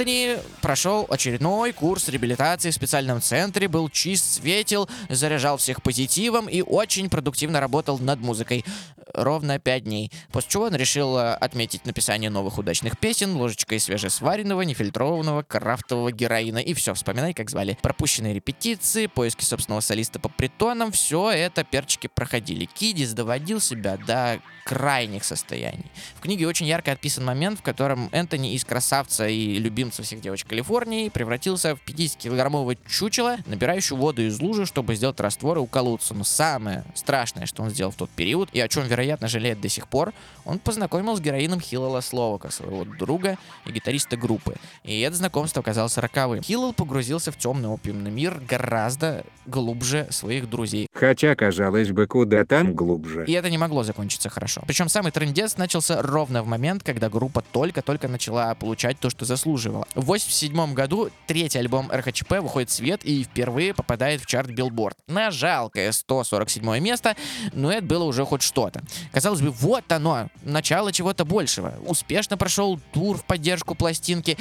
Энтони 0.00 0.38
прошел 0.62 1.06
очередной 1.10 1.72
курс 1.72 2.08
реабилитации 2.08 2.70
в 2.70 2.74
специальном 2.74 3.20
центре, 3.20 3.68
был 3.68 3.90
чист, 3.90 4.36
светил, 4.36 4.88
заряжал 5.10 5.58
всех 5.58 5.82
позитивом 5.82 6.48
и 6.48 6.62
очень 6.62 7.10
продуктивно 7.10 7.60
работал 7.60 7.98
над 7.98 8.18
музыкой. 8.20 8.64
Ровно 9.12 9.58
пять 9.58 9.84
дней. 9.84 10.10
После 10.32 10.52
чего 10.52 10.64
он 10.64 10.74
решил 10.74 11.18
э, 11.18 11.34
отметить 11.34 11.84
написание 11.84 12.30
новых 12.30 12.56
удачных 12.56 12.98
песен 12.98 13.36
ложечкой 13.36 13.78
свежесваренного, 13.78 14.62
нефильтрованного, 14.62 15.42
крафтового 15.42 16.12
героина. 16.12 16.58
И 16.58 16.72
все, 16.72 16.94
вспоминай, 16.94 17.34
как 17.34 17.50
звали. 17.50 17.76
Пропущенные 17.82 18.32
репетиции, 18.32 19.06
поиски 19.06 19.44
собственного 19.44 19.80
солиста 19.80 20.18
по 20.18 20.30
притонам, 20.30 20.92
все 20.92 21.30
это 21.30 21.62
перчики 21.64 22.06
проходили. 22.06 22.64
Кидис 22.64 23.12
доводил 23.12 23.60
себя 23.60 23.98
до 23.98 24.40
крайних 24.70 25.24
состояний. 25.24 25.90
В 26.14 26.20
книге 26.20 26.46
очень 26.46 26.66
ярко 26.66 26.92
описан 26.92 27.24
момент, 27.24 27.58
в 27.58 27.62
котором 27.62 28.08
Энтони 28.12 28.54
из 28.54 28.64
красавца 28.64 29.26
и 29.26 29.58
любимца 29.58 29.89
всех 29.98 30.20
девочек 30.20 30.48
Калифорнии 30.48 31.08
превратился 31.08 31.76
в 31.76 31.80
50-килограммового 31.86 32.76
чучела, 32.88 33.38
набирающего 33.46 33.96
воду 33.96 34.22
из 34.22 34.40
лужи, 34.40 34.66
чтобы 34.66 34.94
сделать 34.94 35.20
раствор 35.20 35.58
и 35.58 35.60
уколоться. 35.60 36.14
Но 36.14 36.24
самое 36.24 36.84
страшное, 36.94 37.46
что 37.46 37.62
он 37.62 37.70
сделал 37.70 37.90
в 37.90 37.96
тот 37.96 38.10
период, 38.10 38.48
и 38.52 38.60
о 38.60 38.68
чем, 38.68 38.86
вероятно, 38.86 39.28
жалеет 39.28 39.60
до 39.60 39.68
сих 39.68 39.88
пор, 39.88 40.12
он 40.44 40.58
познакомил 40.58 41.16
с 41.16 41.20
героином 41.20 41.60
Хиллела 41.60 42.00
Словака, 42.00 42.50
своего 42.50 42.84
друга 42.84 43.38
и 43.66 43.72
гитариста 43.72 44.16
группы. 44.16 44.56
И 44.84 45.00
это 45.00 45.16
знакомство 45.16 45.60
оказалось 45.60 45.96
роковым. 45.98 46.42
Хиллел 46.42 46.72
погрузился 46.72 47.32
в 47.32 47.36
темный 47.36 47.68
опиумный 47.68 48.10
мир 48.10 48.40
гораздо 48.48 49.24
глубже 49.46 50.06
своих 50.10 50.48
друзей. 50.48 50.86
Хотя, 50.94 51.34
казалось 51.34 51.90
бы, 51.90 52.06
куда 52.06 52.44
там 52.44 52.74
глубже. 52.74 53.24
И 53.26 53.32
это 53.32 53.50
не 53.50 53.58
могло 53.58 53.82
закончиться 53.82 54.28
хорошо. 54.28 54.62
Причем 54.66 54.88
самый 54.88 55.12
трендец 55.12 55.56
начался 55.56 56.02
ровно 56.02 56.42
в 56.42 56.46
момент, 56.46 56.82
когда 56.82 57.08
группа 57.08 57.42
только-только 57.52 58.08
начала 58.08 58.54
получать 58.54 58.98
то, 58.98 59.10
что 59.10 59.24
заслуживала. 59.24 59.79
В 59.94 60.04
87 60.04 60.74
году 60.74 61.10
третий 61.26 61.58
альбом 61.58 61.90
РХЧП 61.92 62.38
выходит 62.40 62.70
в 62.70 62.72
свет 62.72 63.04
и 63.04 63.24
впервые 63.24 63.74
попадает 63.74 64.20
в 64.20 64.26
чарт 64.26 64.50
Билборд. 64.50 64.96
На 65.06 65.30
жалкое 65.30 65.92
147 65.92 66.78
место, 66.80 67.16
но 67.52 67.72
это 67.72 67.84
было 67.84 68.04
уже 68.04 68.24
хоть 68.24 68.42
что-то. 68.42 68.82
Казалось 69.12 69.40
бы, 69.40 69.50
вот 69.50 69.90
оно, 69.92 70.28
начало 70.42 70.92
чего-то 70.92 71.24
большего. 71.24 71.74
Успешно 71.86 72.36
прошел 72.36 72.80
тур 72.92 73.16
в 73.16 73.24
поддержку 73.24 73.74
пластинки, 73.74 74.36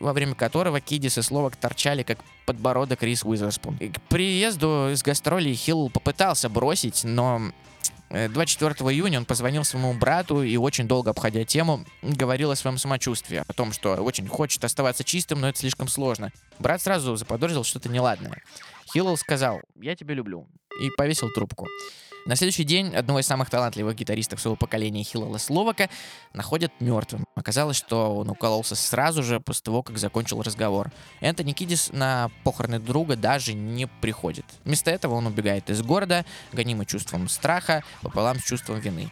во 0.00 0.12
время 0.12 0.34
которого 0.34 0.80
Кидис 0.80 1.18
и 1.18 1.22
Словак 1.22 1.56
торчали 1.56 2.02
как 2.02 2.18
подбородок 2.46 3.02
Рис 3.02 3.24
Уизерспун. 3.24 3.78
К 3.78 4.00
приезду 4.08 4.90
из 4.92 5.02
гастролей 5.02 5.54
Хилл 5.54 5.90
попытался 5.90 6.48
бросить, 6.48 7.04
но 7.04 7.52
24 8.10 8.74
э, 8.80 8.92
июня 8.92 9.18
он 9.18 9.24
позвонил 9.24 9.62
своему 9.62 9.94
брату 9.94 10.42
и 10.42 10.56
очень 10.56 10.88
долго 10.88 11.10
обходя 11.10 11.44
тему, 11.44 11.84
говорил 12.02 12.50
о 12.50 12.56
своем 12.56 12.78
самочувствии, 12.78 13.44
о 13.46 13.52
том, 13.52 13.72
что 13.72 13.94
очень 13.96 14.26
хочет 14.26 14.64
оставаться 14.64 15.04
чистым, 15.04 15.40
но 15.40 15.48
это 15.48 15.58
слишком 15.58 15.86
сложно. 15.86 16.32
Брат 16.58 16.82
сразу 16.82 17.14
заподозрил 17.16 17.62
что-то 17.62 17.88
неладное. 17.88 18.42
Хиллл 18.92 19.16
сказал 19.16 19.60
«Я 19.80 19.94
тебя 19.94 20.14
люблю» 20.14 20.48
и 20.80 20.90
повесил 20.96 21.30
трубку. 21.30 21.66
На 22.26 22.36
следующий 22.36 22.64
день 22.64 22.94
одного 22.94 23.20
из 23.20 23.26
самых 23.26 23.48
талантливых 23.48 23.96
гитаристов 23.96 24.40
своего 24.40 24.56
поколения 24.56 25.02
Хиллала 25.02 25.38
Словака 25.38 25.88
находят 26.34 26.70
мертвым. 26.78 27.24
Оказалось, 27.34 27.78
что 27.78 28.16
он 28.16 28.28
укололся 28.28 28.76
сразу 28.76 29.22
же 29.22 29.40
после 29.40 29.64
того, 29.64 29.82
как 29.82 29.96
закончил 29.96 30.42
разговор. 30.42 30.92
Энтони 31.20 31.52
Кидис 31.52 31.90
на 31.92 32.30
похороны 32.44 32.78
друга 32.78 33.16
даже 33.16 33.54
не 33.54 33.86
приходит. 33.86 34.44
Вместо 34.64 34.90
этого 34.90 35.14
он 35.14 35.26
убегает 35.26 35.70
из 35.70 35.80
города, 35.82 36.26
гонимый 36.52 36.84
чувством 36.84 37.28
страха 37.28 37.82
пополам 38.02 38.38
с 38.38 38.44
чувством 38.44 38.80
вины 38.80 39.10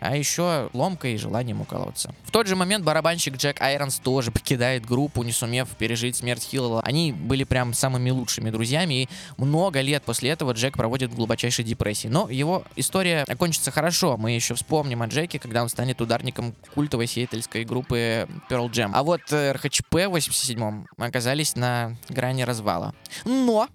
а 0.00 0.16
еще 0.16 0.70
ломкой 0.72 1.14
и 1.14 1.16
желанием 1.16 1.60
уколоться. 1.60 2.14
В 2.24 2.30
тот 2.30 2.46
же 2.46 2.56
момент 2.56 2.84
барабанщик 2.84 3.36
Джек 3.36 3.60
Айронс 3.60 3.98
тоже 3.98 4.30
покидает 4.30 4.84
группу, 4.86 5.22
не 5.22 5.32
сумев 5.32 5.68
пережить 5.78 6.16
смерть 6.16 6.42
Хиллела. 6.42 6.80
Они 6.84 7.12
были 7.12 7.44
прям 7.44 7.74
самыми 7.74 8.10
лучшими 8.10 8.50
друзьями, 8.50 9.02
и 9.02 9.08
много 9.36 9.80
лет 9.80 10.02
после 10.02 10.30
этого 10.30 10.52
Джек 10.52 10.76
проводит 10.76 11.12
в 11.12 11.16
глубочайшей 11.16 11.64
депрессии. 11.64 12.08
Но 12.08 12.28
его 12.28 12.64
история 12.76 13.24
окончится 13.28 13.70
хорошо. 13.70 14.16
Мы 14.16 14.32
еще 14.32 14.54
вспомним 14.54 15.02
о 15.02 15.06
Джеке, 15.06 15.38
когда 15.38 15.62
он 15.62 15.68
станет 15.68 16.00
ударником 16.00 16.54
культовой 16.74 17.06
сиэтельской 17.06 17.64
группы 17.64 18.28
Pearl 18.50 18.70
Jam. 18.70 18.90
А 18.94 19.02
вот 19.02 19.20
э, 19.30 19.52
РХЧП 19.52 19.92
в 19.92 20.16
87-м 20.16 20.86
оказались 20.98 21.56
на 21.56 21.96
грани 22.08 22.42
развала. 22.42 22.94
Но... 23.24 23.68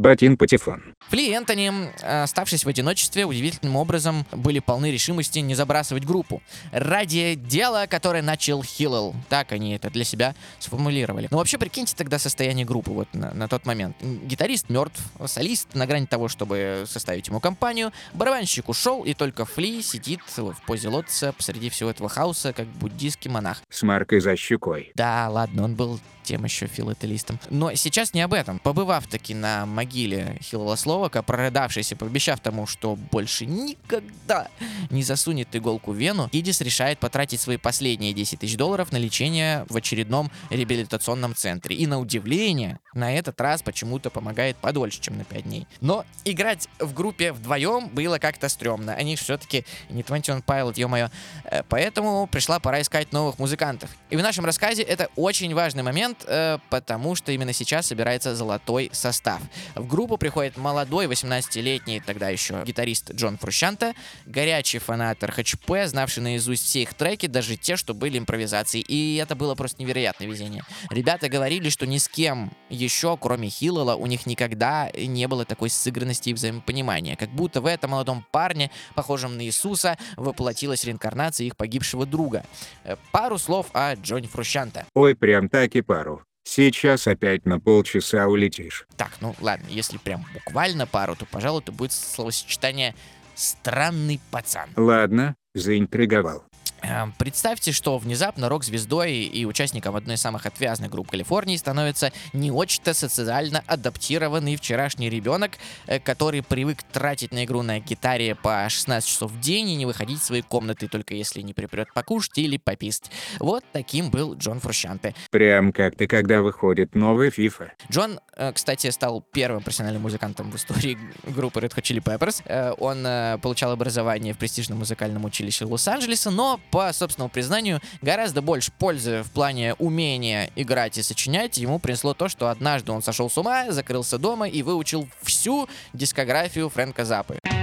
Батин 0.00 0.38
Патефон. 0.38 0.82
Фли 1.10 1.28
и 1.28 1.32
Энтони, 1.32 1.70
оставшись 2.02 2.64
в 2.64 2.68
одиночестве, 2.68 3.26
удивительным 3.26 3.76
образом 3.76 4.24
были 4.32 4.58
полны 4.58 4.90
решимости 4.90 5.40
не 5.40 5.54
забрасывать 5.54 6.06
группу. 6.06 6.42
Ради 6.72 7.34
дела, 7.34 7.86
которое 7.86 8.22
начал 8.22 8.62
Хиллел. 8.62 9.14
Так 9.28 9.52
они 9.52 9.74
это 9.74 9.90
для 9.90 10.04
себя 10.04 10.34
сформулировали. 10.58 11.28
Но 11.30 11.36
вообще, 11.36 11.58
прикиньте 11.58 11.94
тогда 11.94 12.18
состояние 12.18 12.64
группы 12.64 12.90
вот 12.92 13.08
на, 13.12 13.34
на 13.34 13.46
тот 13.46 13.66
момент. 13.66 13.94
Гитарист 14.00 14.70
мертв, 14.70 15.02
солист 15.26 15.74
на 15.74 15.86
грани 15.86 16.06
того, 16.06 16.28
чтобы 16.28 16.84
составить 16.86 17.28
ему 17.28 17.38
компанию, 17.38 17.92
барабанщик 18.14 18.70
ушел, 18.70 19.04
и 19.04 19.12
только 19.12 19.44
Фли 19.44 19.82
сидит 19.82 20.20
в 20.34 20.54
позе 20.66 20.88
лотца 20.88 21.32
посреди 21.32 21.68
всего 21.68 21.90
этого 21.90 22.08
хаоса, 22.08 22.54
как 22.54 22.66
буддийский 22.66 23.30
монах. 23.30 23.60
С 23.68 23.82
маркой 23.82 24.20
за 24.20 24.34
щекой. 24.34 24.92
Да, 24.94 25.28
ладно, 25.28 25.64
он 25.64 25.74
был 25.74 26.00
тем 26.30 26.44
еще 26.44 26.68
филателистом. 26.68 27.40
Но 27.50 27.74
сейчас 27.74 28.14
не 28.14 28.20
об 28.20 28.34
этом. 28.34 28.60
Побывав 28.60 29.08
таки 29.08 29.34
на 29.34 29.66
могиле 29.66 30.38
Хилла 30.40 30.76
Словака, 30.76 31.22
прорыдавшись 31.22 31.90
и 31.90 31.96
пообещав 31.96 32.38
тому, 32.38 32.68
что 32.68 32.94
больше 32.94 33.46
никогда 33.46 34.46
не 34.90 35.02
засунет 35.02 35.48
иголку 35.56 35.90
в 35.90 35.96
вену, 35.96 36.28
Кидис 36.28 36.60
решает 36.60 37.00
потратить 37.00 37.40
свои 37.40 37.56
последние 37.56 38.12
10 38.12 38.38
тысяч 38.38 38.56
долларов 38.56 38.92
на 38.92 38.96
лечение 38.96 39.66
в 39.68 39.76
очередном 39.76 40.30
реабилитационном 40.50 41.34
центре. 41.34 41.74
И 41.74 41.88
на 41.88 41.98
удивление, 41.98 42.78
на 42.94 43.12
этот 43.12 43.40
раз 43.40 43.62
почему-то 43.62 44.10
помогает 44.10 44.56
подольше, 44.56 45.00
чем 45.00 45.18
на 45.18 45.24
5 45.24 45.42
дней. 45.42 45.66
Но 45.80 46.04
играть 46.24 46.68
в 46.78 46.94
группе 46.94 47.32
вдвоем 47.32 47.88
было 47.88 48.18
как-то 48.18 48.48
стрёмно. 48.48 48.94
Они 48.94 49.16
все-таки 49.16 49.64
не 49.88 50.04
21 50.04 50.44
Pilot, 50.46 50.74
ё-моё. 50.76 51.08
Э, 51.44 51.64
Поэтому 51.68 52.28
пришла 52.28 52.60
пора 52.60 52.80
искать 52.82 53.12
новых 53.12 53.40
музыкантов. 53.40 53.90
И 54.10 54.16
в 54.16 54.22
нашем 54.22 54.44
рассказе 54.44 54.82
это 54.82 55.08
очень 55.16 55.52
важный 55.54 55.82
момент, 55.82 56.19
э, 56.26 56.58
потому 56.70 57.14
что 57.14 57.32
именно 57.32 57.52
сейчас 57.52 57.86
собирается 57.86 58.34
золотой 58.34 58.90
состав. 58.92 59.40
В 59.74 59.86
группу 59.86 60.16
приходит 60.16 60.56
молодой 60.56 61.06
18-летний 61.06 62.00
тогда 62.00 62.28
еще 62.28 62.62
гитарист 62.64 63.12
Джон 63.12 63.38
Фрущанта, 63.38 63.94
горячий 64.26 64.78
фанат 64.78 65.22
РХЧП, 65.22 65.72
знавший 65.84 66.22
наизусть 66.22 66.64
все 66.64 66.82
их 66.82 66.94
треки, 66.94 67.26
даже 67.26 67.56
те, 67.56 67.76
что 67.76 67.94
были 67.94 68.18
импровизацией. 68.18 68.84
И 68.86 69.16
это 69.16 69.34
было 69.34 69.54
просто 69.54 69.82
невероятное 69.82 70.26
везение. 70.26 70.64
Ребята 70.90 71.28
говорили, 71.28 71.68
что 71.68 71.86
ни 71.86 71.98
с 71.98 72.08
кем 72.08 72.52
еще, 72.68 73.16
кроме 73.16 73.48
Хиллела, 73.48 73.94
у 73.94 74.06
них 74.06 74.26
никогда 74.26 74.90
не 74.96 75.28
было 75.28 75.44
такой 75.44 75.70
сыгранности 75.70 76.30
и 76.30 76.34
взаимопонимания. 76.34 77.16
Как 77.16 77.30
будто 77.30 77.60
в 77.60 77.66
этом 77.66 77.90
молодом 77.90 78.24
парне, 78.30 78.70
похожем 78.94 79.36
на 79.36 79.44
Иисуса, 79.44 79.98
воплотилась 80.16 80.84
реинкарнация 80.84 81.46
их 81.46 81.56
погибшего 81.56 82.06
друга. 82.06 82.44
Э, 82.84 82.96
Пару 83.12 83.38
слов 83.38 83.66
о 83.72 83.94
Джоне 83.94 84.28
Фрущанте. 84.28 84.86
Ой, 84.94 85.14
прям 85.14 85.48
так 85.48 85.74
и 85.74 85.82
пару. 85.82 86.09
Сейчас 86.44 87.06
опять 87.06 87.46
на 87.46 87.60
полчаса 87.60 88.26
улетишь. 88.26 88.86
Так, 88.96 89.12
ну 89.20 89.34
ладно, 89.40 89.66
если 89.68 89.98
прям 89.98 90.24
буквально 90.34 90.86
пару, 90.86 91.14
то, 91.16 91.26
пожалуй, 91.26 91.62
это 91.62 91.72
будет 91.72 91.92
словосочетание 91.92 92.94
«странный 93.34 94.20
пацан». 94.30 94.68
Ладно, 94.76 95.36
заинтриговал. 95.54 96.44
Эм, 96.82 97.12
Представьте, 97.18 97.72
что 97.72 97.98
внезапно 97.98 98.48
рок-звездой 98.48 99.12
и 99.12 99.44
участником 99.44 99.96
одной 99.96 100.16
из 100.16 100.20
самых 100.20 100.46
отвязных 100.46 100.90
групп 100.90 101.10
Калифорнии 101.10 101.56
становится 101.56 102.12
не 102.32 102.50
очень-то 102.50 102.94
социально 102.94 103.62
адаптированный 103.66 104.56
вчерашний 104.56 105.10
ребенок, 105.10 105.52
э, 105.86 105.98
который 105.98 106.42
привык 106.42 106.82
тратить 106.82 107.32
на 107.32 107.44
игру 107.44 107.62
на 107.62 107.80
гитаре 107.80 108.34
по 108.34 108.66
16 108.68 109.08
часов 109.08 109.30
в 109.32 109.40
день 109.40 109.70
и 109.70 109.76
не 109.76 109.86
выходить 109.86 110.18
из 110.18 110.24
своей 110.24 110.42
комнаты, 110.42 110.88
только 110.88 111.14
если 111.14 111.42
не 111.42 111.52
припрет 111.52 111.92
покушать 111.92 112.38
или 112.38 112.56
пописть. 112.56 113.10
Вот 113.38 113.64
таким 113.72 114.10
был 114.10 114.34
Джон 114.34 114.60
Фрущанте. 114.60 115.14
Прям 115.30 115.72
как-то 115.72 116.06
когда 116.06 116.40
выходит 116.40 116.94
новый 116.94 117.28
FIFA. 117.28 117.70
Джон, 117.90 118.20
э, 118.36 118.52
кстати, 118.52 118.90
стал 118.90 119.20
первым 119.32 119.62
профессиональным 119.62 120.02
музыкантом 120.02 120.50
в 120.50 120.56
истории 120.56 120.98
группы 121.24 121.60
Red 121.60 121.74
Hot 121.74 121.82
Chili 121.82 122.02
Peppers. 122.02 122.42
Э, 122.46 122.72
Он 122.78 123.40
получал 123.40 123.72
образование 123.72 124.34
в 124.34 124.38
престижном 124.38 124.78
музыкальном 124.78 125.24
училище 125.24 125.64
Лос-Анджелеса, 125.64 126.30
но, 126.30 126.60
по 126.70 126.92
собственному 126.92 127.30
признанию, 127.30 127.80
гораздо 128.02 128.42
больше 128.42 128.72
пользы 128.78 129.22
в 129.22 129.30
плане 129.30 129.74
умения 129.74 130.50
играть 130.56 130.98
и 130.98 131.02
сочинять 131.02 131.58
ему 131.58 131.78
принесло 131.78 132.14
то, 132.14 132.28
что 132.28 132.48
однажды 132.48 132.92
он 132.92 133.02
сошел 133.02 133.28
с 133.28 133.38
ума, 133.38 133.70
закрылся 133.70 134.18
дома 134.18 134.48
и 134.48 134.62
выучил 134.62 135.08
всю 135.22 135.68
дискографию 135.92 136.68
Фрэнка 136.68 137.04
Заппы. 137.04 137.38
Right. 137.44 137.60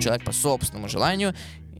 Человек 0.00 0.24
по 0.24 0.32
собственному 0.32 0.88
желанию 0.88 1.34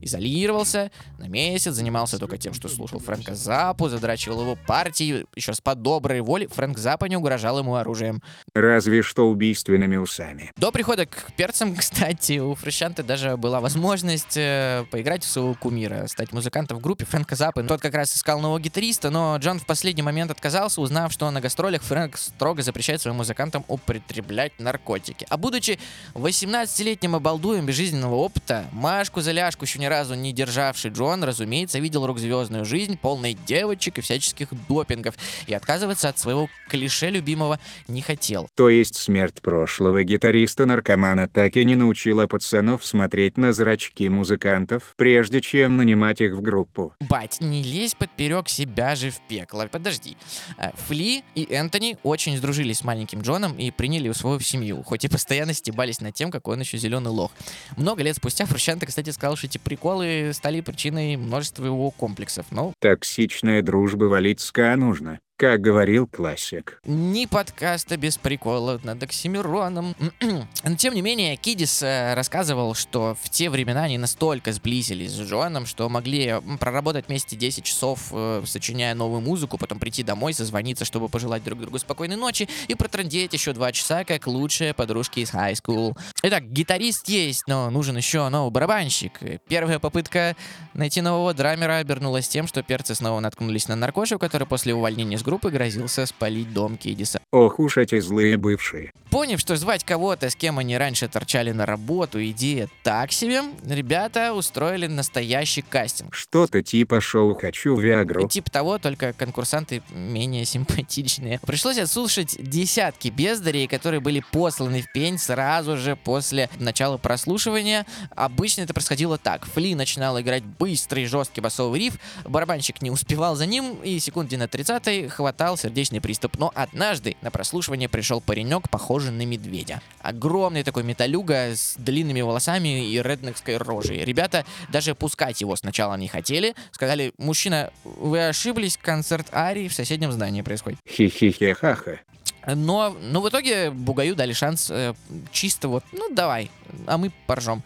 изолировался 0.05 0.91
на 1.17 1.27
месяц, 1.27 1.73
занимался 1.73 2.19
только 2.19 2.37
тем, 2.37 2.53
что 2.53 2.69
слушал 2.69 2.99
Фрэнка 2.99 3.35
Запу, 3.35 3.89
задрачивал 3.89 4.41
его 4.41 4.55
партии, 4.55 5.25
еще 5.35 5.51
раз 5.51 5.61
по 5.61 5.75
доброй 5.75 6.21
воле 6.21 6.47
Фрэнк 6.47 6.77
Запа 6.77 7.05
не 7.05 7.17
угрожал 7.17 7.59
ему 7.59 7.75
оружием. 7.75 8.21
Разве 8.53 9.01
что 9.01 9.27
убийственными 9.29 9.97
усами. 9.97 10.51
До 10.57 10.71
прихода 10.71 11.05
к 11.05 11.33
перцам, 11.35 11.75
кстати, 11.77 12.39
у 12.39 12.55
Фрещанта 12.55 13.03
даже 13.03 13.35
была 13.35 13.59
возможность 13.59 14.37
э, 14.37 14.85
поиграть 14.91 15.23
в 15.23 15.27
своего 15.27 15.55
кумира, 15.55 16.07
стать 16.07 16.31
музыкантом 16.31 16.77
в 16.77 16.81
группе 16.81 17.05
Фрэнка 17.05 17.35
Заппы. 17.35 17.63
Тот 17.63 17.81
как 17.81 17.95
раз 17.95 18.15
искал 18.15 18.39
нового 18.39 18.59
гитариста, 18.59 19.09
но 19.09 19.35
Джон 19.37 19.59
в 19.59 19.65
последний 19.65 20.03
момент 20.03 20.31
отказался, 20.31 20.81
узнав, 20.81 21.11
что 21.11 21.29
на 21.31 21.41
гастролях 21.41 21.81
Фрэнк 21.81 22.17
строго 22.17 22.61
запрещает 22.61 23.01
своим 23.01 23.17
музыкантам 23.17 23.65
употреблять 23.67 24.53
наркотики. 24.59 25.25
А 25.29 25.37
будучи 25.37 25.79
18-летним 26.13 27.15
обалдуем 27.15 27.65
без 27.65 27.75
жизненного 27.75 28.15
опыта, 28.15 28.65
Машку 28.71 29.21
за 29.21 29.31
ляжку 29.31 29.65
еще 29.65 29.79
ни 29.79 29.85
разу 29.95 30.15
не 30.15 30.33
державший 30.33 30.91
Джон, 30.91 31.23
разумеется, 31.23 31.79
видел 31.79 32.05
рок-звездную 32.05 32.65
жизнь, 32.65 32.97
полной 32.97 33.33
девочек 33.33 33.97
и 33.97 34.01
всяческих 34.01 34.49
допингов, 34.67 35.15
и 35.47 35.53
отказываться 35.53 36.09
от 36.09 36.19
своего 36.19 36.49
клише 36.67 37.09
любимого 37.09 37.59
не 37.87 38.01
хотел. 38.01 38.49
То 38.55 38.69
есть 38.69 38.95
смерть 38.95 39.41
прошлого 39.41 40.03
гитариста-наркомана 40.03 41.29
так 41.29 41.55
и 41.55 41.63
не 41.63 41.75
научила 41.75 42.27
пацанов 42.27 42.85
смотреть 42.85 43.37
на 43.37 43.53
зрачки 43.53 44.09
музыкантов, 44.09 44.93
прежде 44.97 45.39
чем 45.39 45.77
нанимать 45.77 46.19
их 46.19 46.33
в 46.33 46.41
группу. 46.41 46.93
Бать, 46.99 47.39
не 47.39 47.63
лезь 47.63 47.95
поперек 47.95 48.49
себя 48.49 48.95
же 48.95 49.11
в 49.11 49.21
пекло. 49.29 49.67
Подожди. 49.71 50.17
Э, 50.57 50.71
Фли 50.87 51.23
и 51.35 51.47
Энтони 51.49 51.97
очень 52.03 52.37
сдружились 52.37 52.79
с 52.79 52.83
маленьким 52.83 53.21
Джоном 53.21 53.57
и 53.57 53.71
приняли 53.71 54.05
его 54.05 54.13
в 54.13 54.17
свою 54.17 54.39
семью, 54.41 54.83
хоть 54.83 55.05
и 55.05 55.07
постоянно 55.07 55.53
стебались 55.53 56.01
над 56.01 56.13
тем, 56.13 56.31
какой 56.31 56.55
он 56.55 56.61
еще 56.61 56.77
зеленый 56.77 57.11
лох. 57.11 57.31
Много 57.77 58.03
лет 58.03 58.17
спустя 58.17 58.45
Фрущанте, 58.45 58.85
кстати, 58.85 59.11
сказал, 59.11 59.37
что 59.37 59.47
эти 59.47 59.57
приколы 59.57 59.84
стали 60.33 60.61
причиной 60.61 61.15
множества 61.15 61.65
его 61.65 61.91
комплексов. 61.91 62.47
Ну, 62.51 62.73
Токсичная 62.79 63.61
дружба 63.61 64.05
валить 64.05 64.39
ска 64.39 64.75
нужно, 64.75 65.19
как 65.37 65.59
говорил 65.59 66.07
классик. 66.07 66.79
Ни 66.85 67.25
подкаста 67.25 67.97
без 67.97 68.17
прикола 68.17 68.79
над 68.83 69.03
Оксимироном. 69.03 69.93
Но 70.63 70.75
тем 70.75 70.93
не 70.93 71.01
менее, 71.01 71.35
Кидис 71.35 71.83
э, 71.83 72.13
рассказывал, 72.13 72.73
что 72.73 73.17
в 73.21 73.29
те 73.29 73.49
времена 73.49 73.83
они 73.83 73.97
настолько 73.97 74.53
сблизились 74.53 75.11
с 75.11 75.19
Джоном, 75.19 75.65
что 75.65 75.89
могли 75.89 76.35
проработать 76.59 77.09
вместе 77.09 77.35
10 77.35 77.65
часов, 77.65 78.07
э, 78.11 78.43
сочиняя 78.45 78.95
новую 78.95 79.19
музыку, 79.19 79.57
потом 79.57 79.79
прийти 79.79 80.03
домой, 80.03 80.33
созвониться, 80.33 80.85
чтобы 80.85 81.09
пожелать 81.09 81.43
друг 81.43 81.59
другу 81.59 81.79
спокойной 81.79 82.15
ночи, 82.15 82.47
и 82.69 82.75
протрындеть 82.75 83.33
еще 83.33 83.51
два 83.51 83.73
часа, 83.73 84.05
как 84.05 84.27
лучшие 84.27 84.73
подружки 84.73 85.19
из 85.19 85.33
high 85.33 85.53
school. 85.53 85.97
Итак, 86.23 86.49
гитарист 86.49 87.09
есть, 87.09 87.43
но 87.47 87.69
нужен 87.69 87.97
еще 87.97 88.29
новый 88.29 88.51
барабанщик. 88.51 89.19
Первая 89.49 89.79
попытка 89.79 90.37
найти 90.73 91.01
нового 91.01 91.33
драмера 91.33 91.77
обернулась 91.77 92.29
тем, 92.29 92.47
что 92.47 92.63
перцы 92.63 92.95
снова 92.95 93.19
наткнулись 93.19 93.67
на 93.67 93.75
наркошу, 93.75 94.17
который 94.17 94.47
после 94.47 94.73
увольнения 94.73 95.17
с 95.17 95.24
группы 95.25 95.49
грозился 95.49 96.05
спалить 96.05 96.53
дом 96.53 96.77
Кидиса. 96.77 97.19
Ох 97.31 97.59
уж 97.59 97.77
эти 97.77 97.99
злые 97.99 98.37
бывшие. 98.37 98.91
Поняв, 99.09 99.39
что 99.39 99.55
звать 99.55 99.83
кого-то, 99.83 100.29
с 100.29 100.35
кем 100.35 100.59
они 100.59 100.77
раньше 100.77 101.07
торчали 101.07 101.51
на 101.51 101.65
работу, 101.65 102.23
идея 102.23 102.69
так 102.83 103.11
себе, 103.11 103.41
ребята 103.65 104.33
устроили 104.33 104.87
настоящий 104.87 105.61
кастинг. 105.61 106.13
Что-то 106.13 106.61
типа 106.61 107.01
шоу 107.01 107.33
«Хочу 107.33 107.75
Виагру». 107.75 108.27
Типа 108.27 108.51
того, 108.51 108.77
только 108.77 109.13
конкурсанты 109.13 109.81
менее 109.91 110.45
симпатичные. 110.45 111.39
Пришлось 111.39 111.77
отслушать 111.77 112.35
десятки 112.39 113.07
бездарей, 113.07 113.67
которые 113.67 114.01
были 114.01 114.23
посланы 114.31 114.81
в 114.81 114.91
пень 114.91 115.17
сразу 115.17 115.77
же 115.77 115.95
после 115.95 116.49
начала 116.59 116.97
прослушивания. 116.97 117.85
Обычно 118.15 118.61
это 118.61 118.73
происходило 118.73 119.17
так. 119.17 119.45
Фли 119.45 119.75
начинал 119.75 120.19
играть 120.19 120.43
быстрый, 120.43 121.05
жесткий 121.05 121.41
басовый 121.41 121.79
риф, 121.79 121.95
барабанщик 122.25 122.81
не 122.81 122.91
успевал 122.91 123.35
за 123.35 123.45
ним, 123.45 123.77
и 123.83 123.99
секунде 123.99 124.37
на 124.37 124.47
30 124.47 125.11
хватал 125.15 125.57
сердечный 125.57 126.01
приступ. 126.01 126.37
Но 126.37 126.51
однажды 126.53 127.15
на 127.21 127.31
прослушивание 127.31 127.89
пришел 127.89 128.21
паренек, 128.21 128.69
похожий 128.69 129.11
на 129.11 129.25
медведя. 129.25 129.81
Огромный 130.01 130.63
такой 130.63 130.83
металюга 130.83 131.55
с 131.55 131.75
длинными 131.77 132.21
волосами 132.21 132.87
и 132.87 133.01
реднекской 133.01 133.57
рожей. 133.57 134.03
Ребята 134.03 134.45
даже 134.69 134.95
пускать 134.95 135.41
его 135.41 135.55
сначала 135.55 135.95
не 135.95 136.07
хотели. 136.07 136.55
Сказали, 136.71 137.13
мужчина, 137.17 137.71
вы 137.83 138.27
ошиблись, 138.27 138.77
концерт 138.77 139.33
Арии 139.33 139.67
в 139.67 139.73
соседнем 139.73 140.11
здании 140.11 140.41
происходит. 140.41 140.79
Хи-хи-хи-ха-ха. 140.87 141.99
Но, 142.47 142.95
но 143.01 143.21
в 143.21 143.29
итоге 143.29 143.71
Бугаю 143.71 144.15
дали 144.15 144.33
шанс 144.33 144.69
э, 144.69 144.93
чисто 145.31 145.67
вот, 145.67 145.83
ну 145.91 146.13
давай, 146.13 146.51
а 146.85 146.97
мы 146.97 147.11
поржем. 147.25 147.63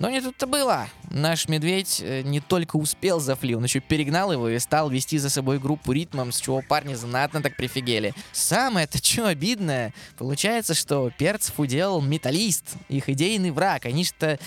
Но 0.00 0.08
не 0.08 0.22
тут-то 0.22 0.46
было. 0.46 0.88
Наш 1.10 1.46
медведь 1.46 2.00
э, 2.02 2.22
не 2.22 2.40
только 2.40 2.76
успел 2.76 3.20
за 3.20 3.36
Фли, 3.36 3.52
он 3.52 3.64
еще 3.64 3.80
перегнал 3.80 4.32
его 4.32 4.48
и 4.48 4.58
стал 4.58 4.88
вести 4.88 5.18
за 5.18 5.28
собой 5.28 5.58
группу 5.58 5.92
ритмом, 5.92 6.32
с 6.32 6.40
чего 6.40 6.62
парни 6.62 6.94
знатно 6.94 7.42
так 7.42 7.54
прифигели. 7.54 8.14
Самое-то 8.32 8.96
что 9.04 9.26
обидное, 9.26 9.92
получается, 10.16 10.72
что 10.72 11.10
Перцев 11.18 11.60
уделал 11.60 12.00
металлист, 12.00 12.64
их 12.88 13.10
идейный 13.10 13.50
враг. 13.50 13.84
Они 13.84 14.04
что 14.06 14.38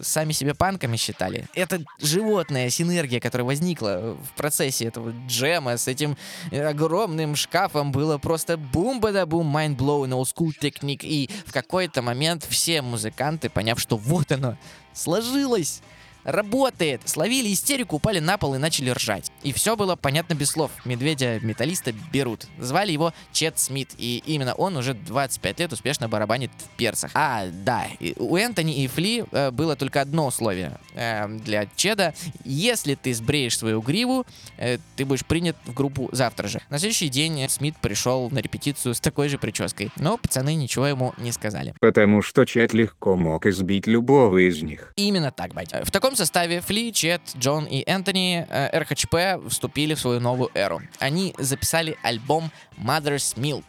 сами 0.00 0.32
себя 0.32 0.54
панками 0.54 0.96
считали. 0.96 1.46
Это 1.54 1.82
животная 2.00 2.70
синергия, 2.70 3.20
которая 3.20 3.44
возникла 3.44 4.16
в 4.16 4.34
процессе 4.34 4.86
этого 4.86 5.12
джема 5.28 5.76
с 5.76 5.88
этим 5.88 6.16
э, 6.50 6.64
огромным 6.64 7.36
шкафом, 7.36 7.92
было 7.92 8.16
просто 8.16 8.56
бум-бада-бум, 8.56 9.54
mind-blowing, 9.54 10.08
old 10.08 10.34
school 10.34 10.52
техник. 10.58 11.04
И 11.04 11.28
в 11.44 11.52
какой-то 11.52 12.00
момент 12.00 12.46
все 12.48 12.80
музыканты, 12.80 13.50
поняв, 13.50 13.78
что 13.78 13.98
вот 13.98 14.32
оно, 14.32 14.56
сложилось. 14.94 15.82
Работает. 16.24 17.02
Словили 17.04 17.52
истерику, 17.52 17.96
упали 17.96 18.18
на 18.18 18.38
пол 18.38 18.54
и 18.54 18.58
начали 18.58 18.90
ржать. 18.90 19.30
И 19.42 19.52
все 19.52 19.76
было 19.76 19.96
понятно 19.96 20.34
без 20.34 20.50
слов. 20.50 20.70
Медведя-металлиста 20.84 21.92
берут. 22.12 22.46
Звали 22.58 22.92
его 22.92 23.12
Чет 23.32 23.58
Смит, 23.58 23.90
и 23.98 24.22
именно 24.26 24.54
он 24.54 24.76
уже 24.76 24.94
25 24.94 25.60
лет 25.60 25.72
успешно 25.72 26.08
барабанит 26.08 26.50
в 26.56 26.76
перцах. 26.76 27.10
А, 27.14 27.46
да, 27.46 27.86
у 28.16 28.36
Энтони 28.36 28.82
и 28.82 28.86
Фли 28.86 29.24
э, 29.30 29.50
было 29.50 29.76
только 29.76 30.00
одно 30.00 30.26
условие 30.26 30.78
э, 30.94 31.28
для 31.28 31.66
Чеда. 31.76 32.14
Если 32.44 32.94
ты 32.94 33.14
сбреешь 33.14 33.58
свою 33.58 33.80
гриву, 33.80 34.26
э, 34.58 34.78
ты 34.96 35.04
будешь 35.04 35.24
принят 35.24 35.56
в 35.64 35.74
группу 35.74 36.08
завтра 36.12 36.48
же. 36.48 36.60
На 36.70 36.78
следующий 36.78 37.08
день 37.08 37.48
Смит 37.48 37.76
пришел 37.80 38.30
на 38.30 38.38
репетицию 38.38 38.94
с 38.94 39.00
такой 39.00 39.28
же 39.28 39.38
прической. 39.38 39.90
Но 39.96 40.18
пацаны 40.18 40.54
ничего 40.54 40.86
ему 40.86 41.14
не 41.18 41.32
сказали. 41.32 41.74
Потому 41.80 42.22
что 42.22 42.44
Чет 42.44 42.72
легко 42.74 43.16
мог 43.16 43.46
избить 43.46 43.86
любого 43.86 44.38
из 44.38 44.62
них. 44.62 44.92
Именно 44.96 45.30
так, 45.32 45.54
батя. 45.54 45.84
В 45.84 45.90
таком 45.90 46.11
составе 46.16 46.60
Фли, 46.60 46.92
Чет, 46.92 47.22
Джон 47.38 47.64
и 47.66 47.82
Энтони 47.86 48.46
э, 48.48 48.78
РХЧП 48.78 49.48
вступили 49.48 49.94
в 49.94 50.00
свою 50.00 50.20
новую 50.20 50.50
эру. 50.54 50.82
Они 50.98 51.34
записали 51.38 51.96
альбом 52.02 52.50
Mother's 52.76 53.36
Milk. 53.36 53.64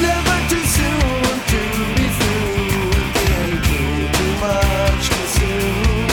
Never 0.00 0.38
too 0.48 0.64
soon 0.64 1.22
to 1.50 1.60
be 1.96 2.06
through. 2.18 2.58
Can't 3.14 3.58
do 3.64 3.82
too 4.16 4.32
much 4.40 5.10
consume. 5.10 6.08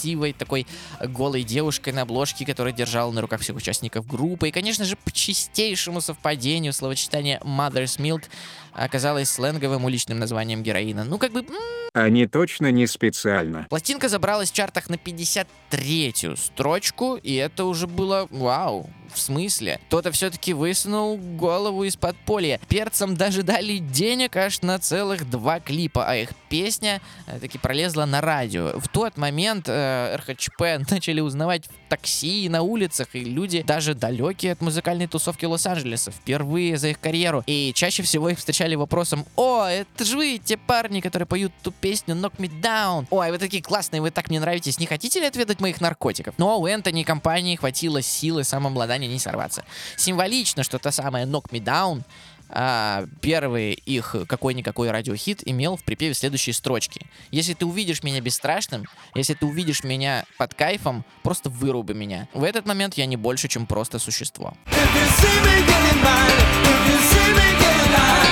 Красивой 0.00 0.32
такой 0.32 0.66
голой 1.00 1.42
девушкой 1.42 1.92
на 1.92 2.02
обложке, 2.02 2.46
которая 2.46 2.72
держала 2.72 3.12
на 3.12 3.20
руках 3.20 3.40
всех 3.40 3.56
участников 3.56 4.06
группы. 4.06 4.48
И, 4.48 4.50
конечно 4.50 4.84
же, 4.84 4.96
по 4.96 5.12
чистейшему 5.12 6.00
совпадению 6.00 6.72
словосочетание 6.72 7.40
Mother's 7.44 7.98
Milk 7.98 8.24
оказалось 8.72 9.30
сленговым 9.30 9.84
уличным 9.84 10.18
названием 10.18 10.62
героина. 10.62 11.04
Ну, 11.04 11.18
как 11.18 11.32
бы, 11.32 11.44
Они 11.92 12.26
точно 12.26 12.70
не 12.70 12.86
специально. 12.86 13.66
Пластинка 13.68 14.08
забралась 14.08 14.50
в 14.50 14.54
чартах 14.54 14.88
на 14.88 14.94
53-ю 14.94 16.36
строчку, 16.36 17.16
и 17.16 17.34
это 17.34 17.64
уже 17.64 17.86
было 17.86 18.28
вау. 18.30 18.88
В 19.12 19.18
смысле? 19.18 19.80
Кто-то 19.88 20.12
все-таки 20.12 20.52
высунул 20.52 21.16
голову 21.16 21.82
из 21.82 21.96
подполья. 21.96 22.60
Перцам 22.68 23.16
даже 23.16 23.42
дали 23.42 23.78
денег 23.78 24.36
аж 24.36 24.62
на 24.62 24.78
целых 24.78 25.28
два 25.28 25.58
клипа, 25.58 26.04
а 26.06 26.14
их 26.14 26.30
песня 26.48 27.00
э, 27.26 27.40
таки 27.40 27.58
пролезла 27.58 28.04
на 28.04 28.20
радио. 28.20 28.78
В 28.78 28.86
тот 28.86 29.16
момент 29.16 29.68
э, 29.68 29.72
РХЧП 30.16 30.62
начали 30.90 31.20
узнавать 31.20 31.66
в 31.66 31.88
такси 31.88 32.44
и 32.44 32.48
на 32.48 32.62
улицах, 32.62 33.08
и 33.14 33.20
люди, 33.20 33.62
даже 33.62 33.94
далекие 33.94 34.52
от 34.52 34.60
музыкальной 34.60 35.06
тусовки 35.06 35.44
Лос-Анджелеса, 35.44 36.10
впервые 36.10 36.76
за 36.76 36.88
их 36.88 37.00
карьеру. 37.00 37.42
И 37.46 37.72
чаще 37.74 38.02
всего 38.02 38.28
их 38.28 38.38
встречали 38.38 38.74
вопросом 38.74 39.26
«О, 39.36 39.64
это 39.66 40.04
же 40.04 40.16
вы, 40.16 40.40
те 40.42 40.56
парни, 40.56 41.00
которые 41.00 41.26
поют 41.26 41.52
ту 41.62 41.72
песню 41.72 42.14
Knock 42.14 42.36
Me 42.38 42.50
Down. 42.60 43.06
Ой, 43.10 43.30
вы 43.30 43.38
такие 43.38 43.62
классные, 43.62 44.00
вы 44.00 44.10
так 44.10 44.30
мне 44.30 44.40
нравитесь. 44.40 44.78
Не 44.78 44.86
хотите 44.86 45.20
ли 45.20 45.26
отведать 45.26 45.60
моих 45.60 45.80
наркотиков? 45.80 46.34
Но 46.38 46.60
у 46.60 46.66
Энтони 46.66 47.02
и 47.02 47.04
компании 47.04 47.56
хватило 47.56 48.02
силы 48.02 48.44
самообладания 48.44 49.08
не 49.08 49.18
сорваться. 49.18 49.64
Символично, 49.96 50.62
что 50.62 50.78
та 50.78 50.92
самая 50.92 51.26
Knock 51.26 51.50
Me 51.50 51.62
Down 51.62 52.02
а, 52.50 53.06
первый 53.20 53.72
их 53.72 54.14
какой-никакой 54.26 54.90
радиохит 54.90 55.42
имел 55.46 55.76
в 55.76 55.84
припеве 55.84 56.14
следующие 56.14 56.54
строчки. 56.54 57.06
Если 57.30 57.54
ты 57.54 57.64
увидишь 57.66 58.02
меня 58.02 58.20
бесстрашным, 58.20 58.84
если 59.14 59.34
ты 59.34 59.46
увидишь 59.46 59.84
меня 59.84 60.24
под 60.38 60.54
кайфом, 60.54 61.04
просто 61.22 61.48
выруби 61.50 61.92
меня. 61.92 62.28
В 62.34 62.44
этот 62.44 62.66
момент 62.66 62.94
я 62.94 63.06
не 63.06 63.16
больше, 63.16 63.48
чем 63.48 63.66
просто 63.66 63.98
существо. 63.98 64.54
If 64.66 64.76
you 64.94 65.06
see 65.18 65.40
me 65.44 65.66
getting 65.66 66.02
mine, 66.02 66.40
if 66.64 66.88
you 66.88 66.98
see 67.10 67.32
me 67.34 67.58
getting 67.58 67.92
mine, 67.92 68.29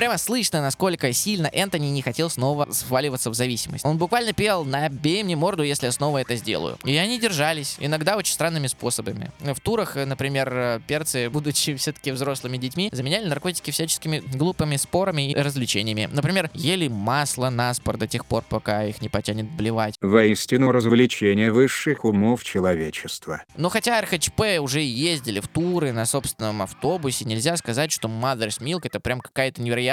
Прямо 0.00 0.16
слышно, 0.16 0.62
насколько 0.62 1.12
сильно 1.12 1.46
Энтони 1.48 1.88
не 1.88 2.00
хотел 2.00 2.30
снова 2.30 2.68
сваливаться 2.70 3.28
в 3.28 3.34
зависимость. 3.34 3.84
Он 3.84 3.98
буквально 3.98 4.32
пел 4.32 4.64
«Набей 4.64 5.22
мне 5.22 5.36
морду, 5.36 5.62
если 5.62 5.84
я 5.84 5.92
снова 5.92 6.22
это 6.22 6.36
сделаю». 6.36 6.78
И 6.84 6.96
они 6.96 7.20
держались, 7.20 7.76
иногда 7.78 8.16
очень 8.16 8.32
странными 8.32 8.66
способами. 8.66 9.30
В 9.40 9.60
турах, 9.60 9.96
например, 9.96 10.80
перцы, 10.86 11.28
будучи 11.28 11.74
все-таки 11.76 12.12
взрослыми 12.12 12.56
детьми, 12.56 12.88
заменяли 12.90 13.26
наркотики 13.26 13.72
всяческими 13.72 14.20
глупыми 14.20 14.76
спорами 14.76 15.32
и 15.32 15.34
развлечениями. 15.34 16.08
Например, 16.10 16.48
ели 16.54 16.88
масло 16.88 17.50
на 17.50 17.74
спор 17.74 17.98
до 17.98 18.06
тех 18.06 18.24
пор, 18.24 18.42
пока 18.48 18.84
их 18.84 19.02
не 19.02 19.10
потянет 19.10 19.50
блевать. 19.50 19.96
Воистину 20.00 20.72
развлечение 20.72 21.52
высших 21.52 22.06
умов 22.06 22.42
человечества. 22.42 23.42
Но 23.58 23.68
хотя 23.68 24.00
РХЧП 24.00 24.60
уже 24.60 24.80
ездили 24.80 25.40
в 25.40 25.48
туры 25.48 25.92
на 25.92 26.06
собственном 26.06 26.62
автобусе, 26.62 27.26
нельзя 27.26 27.54
сказать, 27.58 27.92
что 27.92 28.08
Mother's 28.08 28.62
Milk 28.62 28.80
это 28.84 28.98
прям 28.98 29.20
какая-то 29.20 29.60
невероятная 29.60 29.89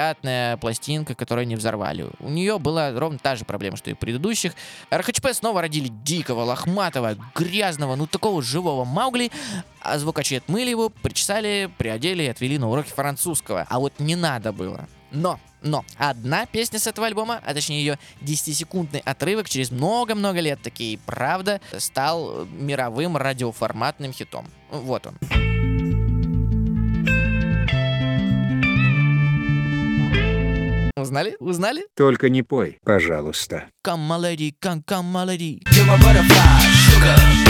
пластинка, 0.60 1.14
которую 1.14 1.42
они 1.42 1.56
взорвали. 1.56 2.06
У 2.20 2.28
нее 2.28 2.58
была 2.58 2.92
ровно 2.92 3.18
та 3.18 3.36
же 3.36 3.44
проблема, 3.44 3.76
что 3.76 3.90
и 3.90 3.94
у 3.94 3.96
предыдущих. 3.96 4.54
РХЧП 4.92 5.28
снова 5.32 5.60
родили 5.60 5.88
дикого, 5.88 6.42
лохматого, 6.42 7.16
грязного, 7.34 7.96
ну 7.96 8.06
такого 8.06 8.42
живого 8.42 8.84
Маугли, 8.84 9.30
а 9.80 9.98
звукачи 9.98 10.36
отмыли 10.36 10.70
его, 10.70 10.88
причесали, 10.88 11.70
приодели 11.78 12.22
и 12.24 12.28
отвели 12.28 12.58
на 12.58 12.68
уроки 12.68 12.90
французского. 12.90 13.66
А 13.68 13.78
вот 13.78 13.94
не 13.98 14.16
надо 14.16 14.52
было. 14.52 14.88
Но, 15.10 15.40
но, 15.62 15.84
одна 15.96 16.46
песня 16.46 16.78
с 16.78 16.86
этого 16.86 17.06
альбома, 17.06 17.40
а 17.44 17.54
точнее 17.54 17.80
ее 17.80 17.98
10-секундный 18.20 19.00
отрывок 19.00 19.48
через 19.48 19.70
много-много 19.70 20.40
лет, 20.40 20.60
таки 20.62 20.92
и 20.92 20.96
правда, 20.98 21.60
стал 21.78 22.44
мировым 22.46 23.16
радиоформатным 23.16 24.12
хитом. 24.12 24.46
Вот 24.70 25.06
он. 25.06 25.67
Узнали? 31.08 31.36
Узнали? 31.40 31.86
Только 31.96 32.28
не 32.28 32.42
пой, 32.42 32.78
пожалуйста. 32.84 33.70
Come, 33.82 34.06
my 34.06 34.18
lady, 34.18 34.52
come, 34.60 34.82
come, 34.86 35.10
my 35.10 35.24
lady. 35.24 35.62
You're 35.72 35.86
my 35.86 35.96
butterfly, 35.96 36.60
sugar, 36.84 37.47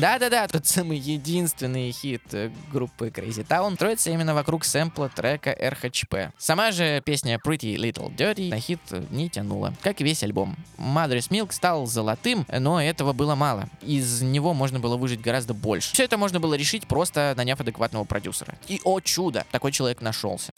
Да-да-да, 0.00 0.48
тот 0.48 0.66
самый 0.66 0.98
единственный 0.98 1.92
хит 1.92 2.22
э, 2.32 2.50
группы 2.72 3.08
Crazy 3.08 3.46
Town 3.46 3.74
строится 3.74 4.10
именно 4.10 4.34
вокруг 4.34 4.64
сэмпла 4.64 5.08
трека 5.08 5.52
RHP. 5.52 6.30
Сама 6.38 6.72
же 6.72 7.02
песня 7.04 7.38
Pretty 7.44 7.76
Little 7.76 8.14
Dirty 8.16 8.50
на 8.50 8.58
хит 8.58 8.80
э, 8.90 9.04
не 9.10 9.28
тянула, 9.28 9.74
как 9.82 10.00
и 10.00 10.04
весь 10.04 10.22
альбом. 10.22 10.56
Mother's 10.76 11.30
Milk 11.30 11.52
стал 11.52 11.86
золотым, 11.86 12.46
но 12.48 12.82
этого 12.82 13.12
было 13.12 13.34
мало. 13.34 13.68
Из 13.82 14.22
него 14.22 14.54
можно 14.54 14.80
было 14.80 14.96
выжить 14.96 15.20
гораздо 15.20 15.54
больше. 15.54 15.92
Все 15.92 16.04
это 16.04 16.18
можно 16.18 16.40
было 16.40 16.54
решить, 16.54 16.86
просто 16.86 17.34
наняв 17.36 17.60
адекватного 17.60 18.04
продюсера. 18.04 18.54
И, 18.66 18.80
о 18.84 19.00
чудо, 19.00 19.44
такой 19.52 19.72
человек 19.72 20.00
нашелся. 20.00 20.50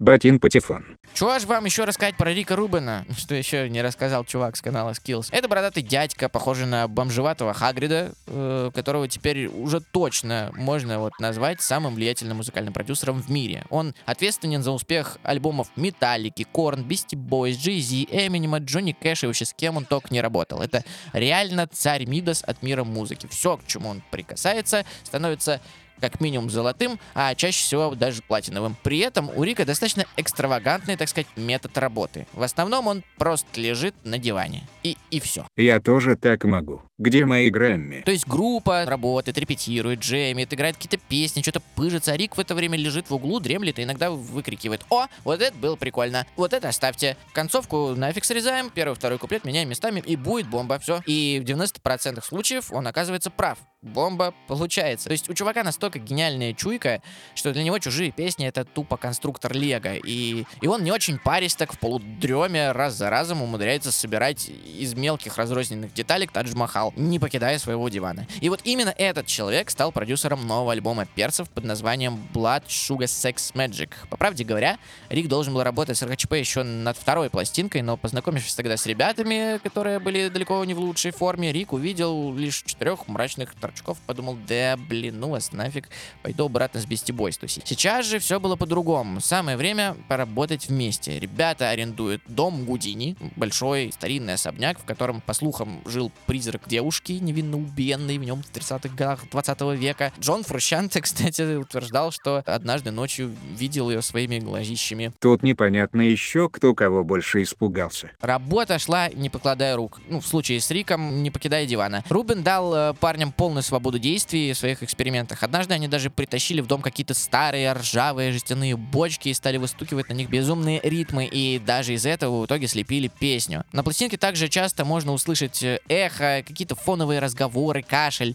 Батин 0.00 0.40
Патефон. 0.40 0.82
Чего 1.12 1.38
ж 1.38 1.44
вам 1.44 1.66
еще 1.66 1.84
рассказать 1.84 2.16
про 2.16 2.32
Рика 2.32 2.56
Рубена, 2.56 3.04
что 3.18 3.34
еще 3.34 3.68
не 3.68 3.82
рассказал 3.82 4.24
чувак 4.24 4.56
с 4.56 4.62
канала 4.62 4.92
Skills? 4.92 5.28
Это 5.30 5.46
бородатый 5.46 5.82
дядька, 5.82 6.30
похожий 6.30 6.64
на 6.66 6.88
бомжеватого 6.88 7.52
Хагрида, 7.52 8.12
э, 8.26 8.70
которого 8.74 9.08
теперь 9.08 9.48
уже 9.48 9.80
точно 9.80 10.52
можно 10.56 11.00
вот 11.00 11.12
назвать 11.20 11.60
самым 11.60 11.96
влиятельным 11.96 12.38
музыкальным 12.38 12.72
продюсером 12.72 13.20
в 13.20 13.30
мире. 13.30 13.66
Он 13.68 13.94
ответственен 14.06 14.62
за 14.62 14.70
успех 14.70 15.18
альбомов 15.22 15.68
Металлики, 15.76 16.46
Корн, 16.50 16.82
Бисти 16.82 17.14
Бойс, 17.14 17.58
Jay-Z, 17.58 18.06
Эминема, 18.10 18.58
Джонни 18.60 18.92
Кэш 18.92 19.24
и 19.24 19.26
вообще 19.26 19.44
с 19.44 19.52
кем 19.52 19.76
он 19.76 19.84
только 19.84 20.08
не 20.14 20.22
работал. 20.22 20.62
Это 20.62 20.82
реально 21.12 21.66
царь 21.66 22.06
Мидас 22.06 22.42
от 22.42 22.62
мира 22.62 22.84
музыки. 22.84 23.28
Все, 23.30 23.58
к 23.58 23.66
чему 23.66 23.90
он 23.90 24.02
прикасается, 24.10 24.86
становится 25.04 25.60
как 26.00 26.20
минимум 26.20 26.50
золотым, 26.50 26.98
а 27.14 27.34
чаще 27.34 27.62
всего 27.62 27.94
даже 27.94 28.22
платиновым. 28.22 28.76
При 28.82 28.98
этом 28.98 29.30
у 29.34 29.44
Рика 29.44 29.64
достаточно 29.64 30.04
экстравагантный, 30.16 30.96
так 30.96 31.08
сказать, 31.08 31.26
метод 31.36 31.76
работы. 31.78 32.26
В 32.32 32.42
основном 32.42 32.86
он 32.86 33.02
просто 33.16 33.60
лежит 33.60 33.94
на 34.04 34.18
диване. 34.18 34.66
И, 34.82 34.96
и 35.10 35.20
все. 35.20 35.46
Я 35.56 35.80
тоже 35.80 36.16
так 36.16 36.44
могу. 36.44 36.82
Где 36.98 37.24
мои 37.24 37.48
Грэмми? 37.48 38.02
То 38.04 38.12
есть 38.12 38.26
группа 38.26 38.84
работает, 38.84 39.38
репетирует, 39.38 40.00
джемит, 40.00 40.52
играет 40.52 40.76
какие-то 40.76 40.98
песни, 40.98 41.40
что-то 41.40 41.60
пыжится, 41.74 42.12
а 42.12 42.16
Рик 42.16 42.36
в 42.36 42.40
это 42.40 42.54
время 42.54 42.76
лежит 42.76 43.08
в 43.08 43.14
углу, 43.14 43.40
дремлет 43.40 43.78
и 43.78 43.84
иногда 43.84 44.10
выкрикивает 44.10 44.84
«О, 44.90 45.06
вот 45.24 45.40
это 45.40 45.56
было 45.56 45.76
прикольно, 45.76 46.26
вот 46.36 46.52
это 46.52 46.68
оставьте». 46.68 47.16
Концовку 47.32 47.94
нафиг 47.96 48.24
срезаем, 48.24 48.70
первый, 48.70 48.94
второй 48.94 49.18
куплет 49.18 49.44
меняем 49.44 49.70
местами, 49.70 50.02
и 50.04 50.16
будет 50.16 50.46
бомба, 50.48 50.78
все. 50.78 51.00
И 51.06 51.42
в 51.42 51.48
90% 51.48 52.22
случаев 52.22 52.70
он 52.70 52.86
оказывается 52.86 53.30
прав. 53.30 53.58
Бомба 53.82 54.34
получается. 54.46 55.06
То 55.06 55.12
есть 55.12 55.30
у 55.30 55.34
чувака 55.34 55.64
настолько 55.64 55.98
гениальная 55.98 56.52
чуйка, 56.52 57.00
что 57.34 57.50
для 57.50 57.62
него 57.62 57.78
чужие 57.78 58.10
песни 58.10 58.46
это 58.46 58.66
тупо 58.66 58.98
конструктор 58.98 59.54
Лего. 59.54 59.94
И, 59.94 60.44
и 60.60 60.66
он 60.66 60.84
не 60.84 60.92
очень 60.92 61.18
паристок 61.18 61.72
в 61.72 61.78
полудреме 61.78 62.72
раз 62.72 62.94
за 62.94 63.08
разом 63.08 63.40
умудряется 63.40 63.90
собирать 63.90 64.50
из 64.50 64.92
мелких 64.92 65.38
разрозненных 65.38 65.94
деталек 65.94 66.30
Тадж 66.30 66.54
Махал, 66.54 66.92
не 66.94 67.18
покидая 67.18 67.58
своего 67.58 67.88
дивана. 67.88 68.26
И 68.42 68.50
вот 68.50 68.60
именно 68.64 68.94
этот 68.98 69.26
человек 69.26 69.70
стал 69.70 69.92
продюсером 69.92 70.46
нового 70.46 70.72
альбома 70.72 71.06
перцев 71.06 71.48
под 71.48 71.64
названием 71.64 72.20
Blood 72.34 72.66
Sugar 72.66 73.06
Sex 73.06 73.54
Magic. 73.54 73.88
По 74.10 74.18
правде 74.18 74.44
говоря, 74.44 74.78
Рик 75.08 75.26
должен 75.26 75.54
был 75.54 75.62
работать 75.62 75.96
с 75.96 76.02
РХЧП 76.02 76.34
еще 76.34 76.64
над 76.64 76.98
второй 76.98 77.30
пластинкой, 77.30 77.80
но 77.80 77.96
познакомившись 77.96 78.54
тогда 78.54 78.76
с 78.76 78.84
ребятами, 78.84 79.56
которые 79.56 80.00
были 80.00 80.28
далеко 80.28 80.62
не 80.66 80.74
в 80.74 80.80
лучшей 80.80 81.12
форме, 81.12 81.50
Рик 81.50 81.72
увидел 81.72 82.34
лишь 82.34 82.62
четырех 82.62 83.08
мрачных 83.08 83.54
Корчков 83.70 83.98
подумал, 84.04 84.36
да 84.48 84.76
блин, 84.76 85.20
ну 85.20 85.30
вас 85.30 85.52
нафиг, 85.52 85.88
пойду 86.22 86.46
обратно 86.46 86.80
с 86.80 86.86
Бести 86.86 87.12
Бойс 87.12 87.38
тусить. 87.38 87.62
Сейчас 87.66 88.06
же 88.06 88.18
все 88.18 88.40
было 88.40 88.56
по-другому. 88.56 89.20
Самое 89.20 89.56
время 89.56 89.96
поработать 90.08 90.68
вместе. 90.68 91.18
Ребята 91.20 91.70
арендуют 91.70 92.22
дом 92.26 92.64
Гудини, 92.64 93.16
большой 93.36 93.92
старинный 93.92 94.34
особняк, 94.34 94.80
в 94.80 94.84
котором, 94.84 95.20
по 95.20 95.34
слухам, 95.34 95.80
жил 95.86 96.10
призрак 96.26 96.62
девушки, 96.66 97.12
невинно 97.12 97.58
убиенной 97.58 98.18
в 98.18 98.24
нем 98.24 98.42
в 98.42 98.50
30-х 98.50 98.88
годах 98.88 99.30
20 99.30 99.60
века. 99.78 100.12
Джон 100.18 100.42
Фрущанте, 100.42 101.00
кстати, 101.02 101.56
утверждал, 101.56 102.10
что 102.10 102.42
однажды 102.46 102.90
ночью 102.90 103.34
видел 103.56 103.90
ее 103.90 104.02
своими 104.02 104.40
глазищами. 104.40 105.12
Тут 105.20 105.44
непонятно 105.44 106.02
еще, 106.02 106.48
кто 106.48 106.74
кого 106.74 107.04
больше 107.04 107.42
испугался. 107.42 108.10
Работа 108.20 108.80
шла, 108.80 109.08
не 109.10 109.30
покладая 109.30 109.76
рук. 109.76 110.00
Ну, 110.08 110.20
в 110.20 110.26
случае 110.26 110.60
с 110.60 110.70
Риком, 110.70 111.22
не 111.22 111.30
покидая 111.30 111.66
дивана. 111.66 112.02
Рубин 112.08 112.42
дал 112.42 112.74
э, 112.74 112.94
парням 112.94 113.30
полную 113.60 113.62
свободу 113.62 113.98
действий 113.98 114.52
в 114.52 114.58
своих 114.58 114.82
экспериментах. 114.82 115.42
Однажды 115.42 115.74
они 115.74 115.88
даже 115.88 116.10
притащили 116.10 116.60
в 116.60 116.66
дом 116.66 116.80
какие-то 116.82 117.14
старые 117.14 117.72
ржавые 117.72 118.32
жестяные 118.32 118.76
бочки 118.76 119.28
и 119.28 119.34
стали 119.34 119.58
выстукивать 119.58 120.08
на 120.08 120.14
них 120.14 120.30
безумные 120.30 120.80
ритмы. 120.82 121.26
И 121.26 121.58
даже 121.58 121.94
из 121.94 122.06
этого 122.06 122.42
в 122.42 122.46
итоге 122.46 122.66
слепили 122.68 123.08
песню. 123.08 123.64
На 123.72 123.82
пластинке 123.82 124.16
также 124.16 124.48
часто 124.48 124.84
можно 124.84 125.12
услышать 125.12 125.62
э, 125.62 125.80
эхо, 125.88 126.42
какие-то 126.46 126.74
фоновые 126.74 127.20
разговоры, 127.20 127.82
кашель. 127.82 128.34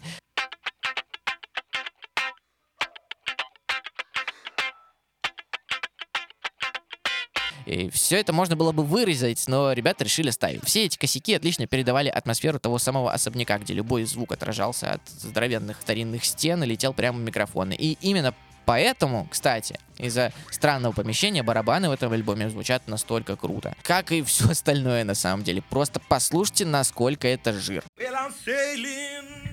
И 7.65 7.89
все 7.89 8.19
это 8.19 8.33
можно 8.33 8.55
было 8.55 8.71
бы 8.71 8.83
вырезать, 8.83 9.43
но 9.47 9.71
ребята 9.73 10.03
решили 10.03 10.29
ставить. 10.29 10.63
Все 10.65 10.85
эти 10.85 10.97
косяки 10.97 11.33
отлично 11.33 11.67
передавали 11.67 12.09
атмосферу 12.09 12.59
того 12.59 12.79
самого 12.79 13.11
особняка, 13.11 13.57
где 13.57 13.73
любой 13.73 14.03
звук 14.03 14.31
отражался 14.31 14.93
от 14.93 15.01
здоровенных 15.07 15.81
старинных 15.81 16.25
стен 16.25 16.63
и 16.63 16.67
летел 16.67 16.93
прямо 16.93 17.19
в 17.19 17.21
микрофоны. 17.21 17.73
И 17.73 17.97
именно 18.01 18.33
Поэтому, 18.65 19.27
кстати, 19.29 19.79
из-за 19.97 20.33
странного 20.49 20.91
помещения 20.91 21.43
барабаны 21.43 21.87
в 21.87 21.91
этом 21.91 22.11
альбоме 22.11 22.49
звучат 22.49 22.87
настолько 22.87 23.35
круто. 23.35 23.75
Как 23.83 24.11
и 24.11 24.23
все 24.23 24.49
остальное 24.49 25.03
на 25.03 25.13
самом 25.13 25.43
деле. 25.43 25.61
Просто 25.61 26.01
послушайте, 26.09 26.65
насколько 26.65 27.27
это 27.27 27.53
жир. 27.53 27.83
Well, 27.97 28.15
I'm 28.15 28.33
sailing. 28.43 29.45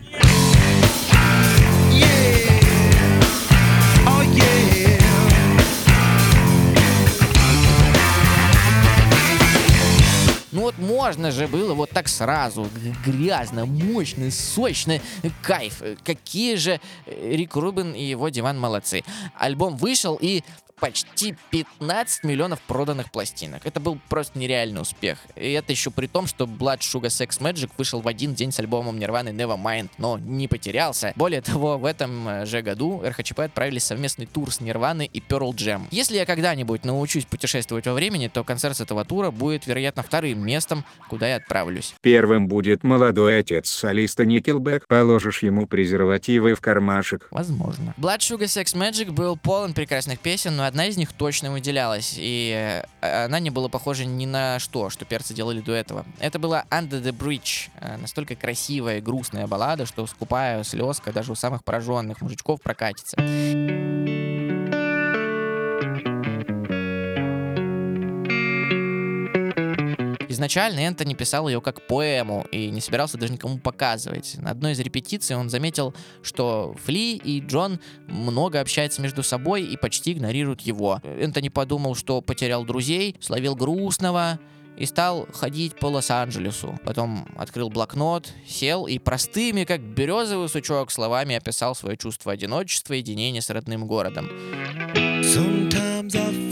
Yeah. 1.93 2.62
Вот 10.77 10.87
можно 10.87 11.31
же 11.31 11.49
было 11.49 11.75
вот 11.75 11.91
так 11.91 12.09
сразу. 12.09 12.69
Грязно, 13.05 13.67
мощно, 13.67 14.31
сочно. 14.31 15.01
Кайф. 15.43 15.83
Какие 16.05 16.57
же 16.57 16.81
э, 17.07 17.37
Рик 17.37 17.57
Рубин 17.57 17.93
и 17.93 18.03
его 18.03 18.29
диван 18.29 18.59
молодцы. 18.59 19.03
Альбом 19.39 19.77
вышел 19.77 20.19
и 20.21 20.43
почти 20.83 21.37
15 21.51 22.25
миллионов 22.25 22.61
проданных 22.63 23.13
пластинок. 23.13 23.65
Это 23.65 23.79
был 23.79 24.01
просто 24.09 24.37
нереальный 24.37 24.83
успех. 24.83 25.19
И 25.37 25.53
это 25.53 25.71
еще 25.71 25.93
при 25.93 26.09
том, 26.09 26.27
что 26.27 26.45
Blood 26.45 26.81
Sugar 26.81 27.03
Sex 27.03 27.41
Magic 27.41 27.71
вышел 27.79 28.01
в 28.01 28.09
один 28.09 28.35
день 28.35 28.51
с 28.51 28.59
альбомом 28.59 28.99
Nirvana 28.99 29.33
Nevermind, 29.33 29.91
но 29.99 30.19
не 30.19 30.49
потерялся. 30.49 31.13
Более 31.15 31.41
того, 31.41 31.79
в 31.79 31.85
этом 31.85 32.27
э, 32.27 32.47
же 32.47 32.63
году 32.63 33.01
РХЧП 33.07 33.39
отправились 33.41 33.85
в 33.85 33.87
совместный 33.87 34.27
тур 34.27 34.53
с 34.53 34.61
Nirvana 34.61 35.05
и 35.05 35.21
Pearl 35.21 35.53
Jam. 35.55 35.83
Если 35.93 36.17
я 36.17 36.27
когда-нибудь 36.27 36.85
научусь 36.85 37.27
путешествовать 37.27 37.87
во 37.87 37.93
времени, 37.93 38.27
то 38.27 38.43
концерт 38.43 38.77
с 38.77 38.81
этого 38.81 39.05
тура 39.05 39.31
будет, 39.31 39.69
вероятно, 39.69 40.03
вторым 40.03 40.45
местом, 40.45 40.85
куда 41.09 41.29
я 41.29 41.37
отправлюсь. 41.37 41.95
Первым 42.01 42.49
будет 42.49 42.83
молодой 42.83 43.39
отец 43.39 43.69
солиста 43.69 44.25
Никелбэк. 44.25 44.89
Положишь 44.89 45.45
ему 45.45 45.69
презервативы 45.69 46.57
в 46.57 46.61
кармашек. 46.61 47.29
Возможно. 47.31 47.95
Blood 47.99 48.19
Sugar 48.19 48.47
Sex 48.47 48.75
Magic 48.75 49.13
был 49.13 49.37
полон 49.37 49.75
прекрасных 49.75 50.19
песен, 50.19 50.57
но 50.57 50.72
одна 50.73 50.87
из 50.87 50.97
них 50.97 51.13
точно 51.13 51.53
выделялась, 51.53 52.15
и 52.17 52.83
э, 53.03 53.25
она 53.25 53.41
не 53.41 53.51
была 53.51 53.69
похожа 53.69 54.07
ни 54.07 54.25
на 54.25 54.59
что, 54.59 54.89
что 54.89 55.05
перцы 55.05 55.35
делали 55.35 55.61
до 55.61 55.73
этого. 55.73 56.07
Это 56.19 56.39
была 56.39 56.65
Under 56.71 57.03
the 57.03 57.13
Bridge, 57.13 57.69
э, 57.79 57.99
настолько 57.99 58.37
красивая 58.37 58.97
и 58.97 59.01
грустная 59.03 59.47
баллада, 59.47 59.85
что 59.85 60.07
скупая 60.07 60.65
слезка 60.65 61.13
даже 61.13 61.33
у 61.33 61.35
самых 61.35 61.63
пораженных 61.63 62.23
мужичков 62.23 62.63
прокатится. 62.63 63.19
Изначально 70.43 70.81
Энтони 70.81 71.15
писал 71.15 71.47
ее 71.47 71.61
как 71.61 71.87
поэму 71.87 72.45
и 72.51 72.69
не 72.71 72.81
собирался 72.81 73.17
даже 73.17 73.33
никому 73.33 73.59
показывать. 73.59 74.35
На 74.39 74.51
одной 74.51 74.73
из 74.73 74.81
репетиций 74.81 75.37
он 75.37 75.49
заметил, 75.49 75.95
что 76.21 76.75
Фли 76.85 77.15
и 77.15 77.39
Джон 77.39 77.79
много 78.09 78.61
общаются 78.61 79.01
между 79.01 79.23
собой 79.23 79.63
и 79.63 79.77
почти 79.77 80.11
игнорируют 80.11 80.63
его. 80.63 81.01
Энтони 81.05 81.49
подумал, 81.49 81.95
что 81.95 82.21
потерял 82.23 82.65
друзей, 82.65 83.15
словил 83.21 83.55
грустного 83.55 84.41
и 84.77 84.85
стал 84.85 85.29
ходить 85.33 85.79
по 85.79 85.87
Лос-Анджелесу. 85.87 86.77
Потом 86.85 87.29
открыл 87.37 87.71
блокнот, 87.71 88.29
сел 88.45 88.89
и 88.89 88.99
простыми, 88.99 89.63
как 89.63 89.81
березовый 89.81 90.49
сучок, 90.49 90.91
словами 90.91 91.37
описал 91.37 91.77
свое 91.77 91.97
чувство 91.97 92.33
одиночества 92.33 92.95
и 92.95 92.99
единения 92.99 93.43
с 93.43 93.51
родным 93.51 93.87
городом. 93.87 94.29
Sometimes 95.23 96.17
I 96.17 96.52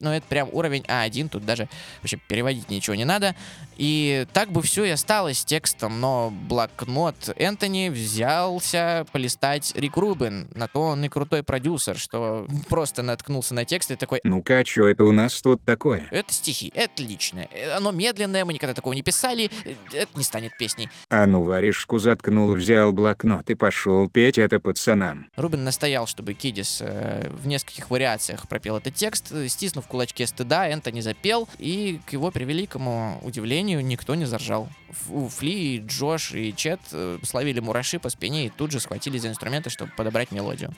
Но 0.00 0.14
это 0.14 0.26
прям 0.28 0.48
уровень 0.52 0.82
А1, 0.82 1.28
тут 1.28 1.44
даже 1.44 1.68
вообще 2.02 2.18
переводить 2.28 2.70
ничего 2.70 2.94
не 2.94 3.04
надо. 3.04 3.34
И 3.76 4.26
так 4.32 4.50
бы 4.52 4.62
все 4.62 4.84
и 4.84 4.90
осталось 4.90 5.44
текстом, 5.44 6.00
но 6.00 6.30
блокнот 6.30 7.30
Энтони 7.36 7.88
взялся 7.88 9.06
полистать 9.12 9.72
Рик 9.74 9.96
Рубин. 9.96 10.48
На 10.54 10.68
то 10.68 10.80
он 10.82 11.04
и 11.04 11.08
крутой 11.08 11.42
продюсер, 11.42 11.96
что 11.98 12.46
просто 12.68 13.02
наткнулся 13.02 13.54
на 13.54 13.64
текст 13.64 13.90
и 13.90 13.96
такой, 13.96 14.20
Ну-ка, 14.24 14.64
что 14.64 14.86
это 14.88 15.04
у 15.04 15.12
нас 15.12 15.40
тут 15.40 15.64
такое? 15.64 16.06
это 16.10 16.32
стихи, 16.32 16.70
это 16.74 17.02
личное. 17.02 17.48
Э, 17.52 17.72
Оно 17.72 17.90
медленное, 17.90 18.44
мы 18.44 18.52
никогда 18.52 18.74
такого 18.74 18.92
не 18.92 19.02
писали, 19.02 19.50
э, 19.64 19.74
это 19.92 20.16
не 20.16 20.22
станет 20.24 20.56
песней. 20.58 20.88
А 21.10 21.26
ну 21.26 21.42
варежку 21.42 21.98
заткнул, 21.98 22.52
взял 22.54 22.92
блокнот 22.92 23.48
и 23.50 23.54
пошел 23.54 24.08
петь 24.08 24.38
это 24.38 24.60
пацанам. 24.60 25.28
Рубин 25.36 25.64
настоял, 25.64 26.06
чтобы 26.06 26.34
Кидис 26.34 26.78
э, 26.82 27.30
в 27.30 27.46
нескольких 27.46 27.90
вариациях 27.90 28.46
пропел 28.48 28.76
этот 28.76 28.94
текст. 28.94 29.32
Э, 29.32 29.48
Стиснув 29.48 29.86
кулачки 29.88 30.24
стыда, 30.26 30.68
Энтони 30.68 31.00
запел, 31.00 31.48
и 31.58 32.00
к 32.06 32.12
его 32.12 32.30
превеликому 32.30 33.18
удивлению 33.22 33.84
никто 33.84 34.14
не 34.14 34.24
заржал. 34.24 34.68
У 35.08 35.28
Фли, 35.28 35.50
и 35.50 35.78
Джош 35.78 36.32
и 36.32 36.54
Чет 36.54 36.80
э, 36.92 37.18
словили 37.22 37.60
мураши 37.60 37.98
по 37.98 38.08
спине 38.10 38.46
и 38.46 38.50
тут 38.50 38.70
же 38.70 38.80
схватились 38.80 39.22
за 39.22 39.28
инструменты, 39.28 39.70
чтобы 39.70 39.92
подобрать 39.96 40.30
мелодию. 40.30 40.74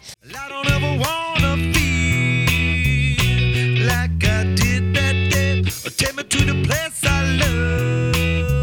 Take 5.96 6.14
me 6.14 6.22
to 6.22 6.44
the 6.44 6.62
place 6.64 7.04
I 7.04 7.24
love. 7.38 8.59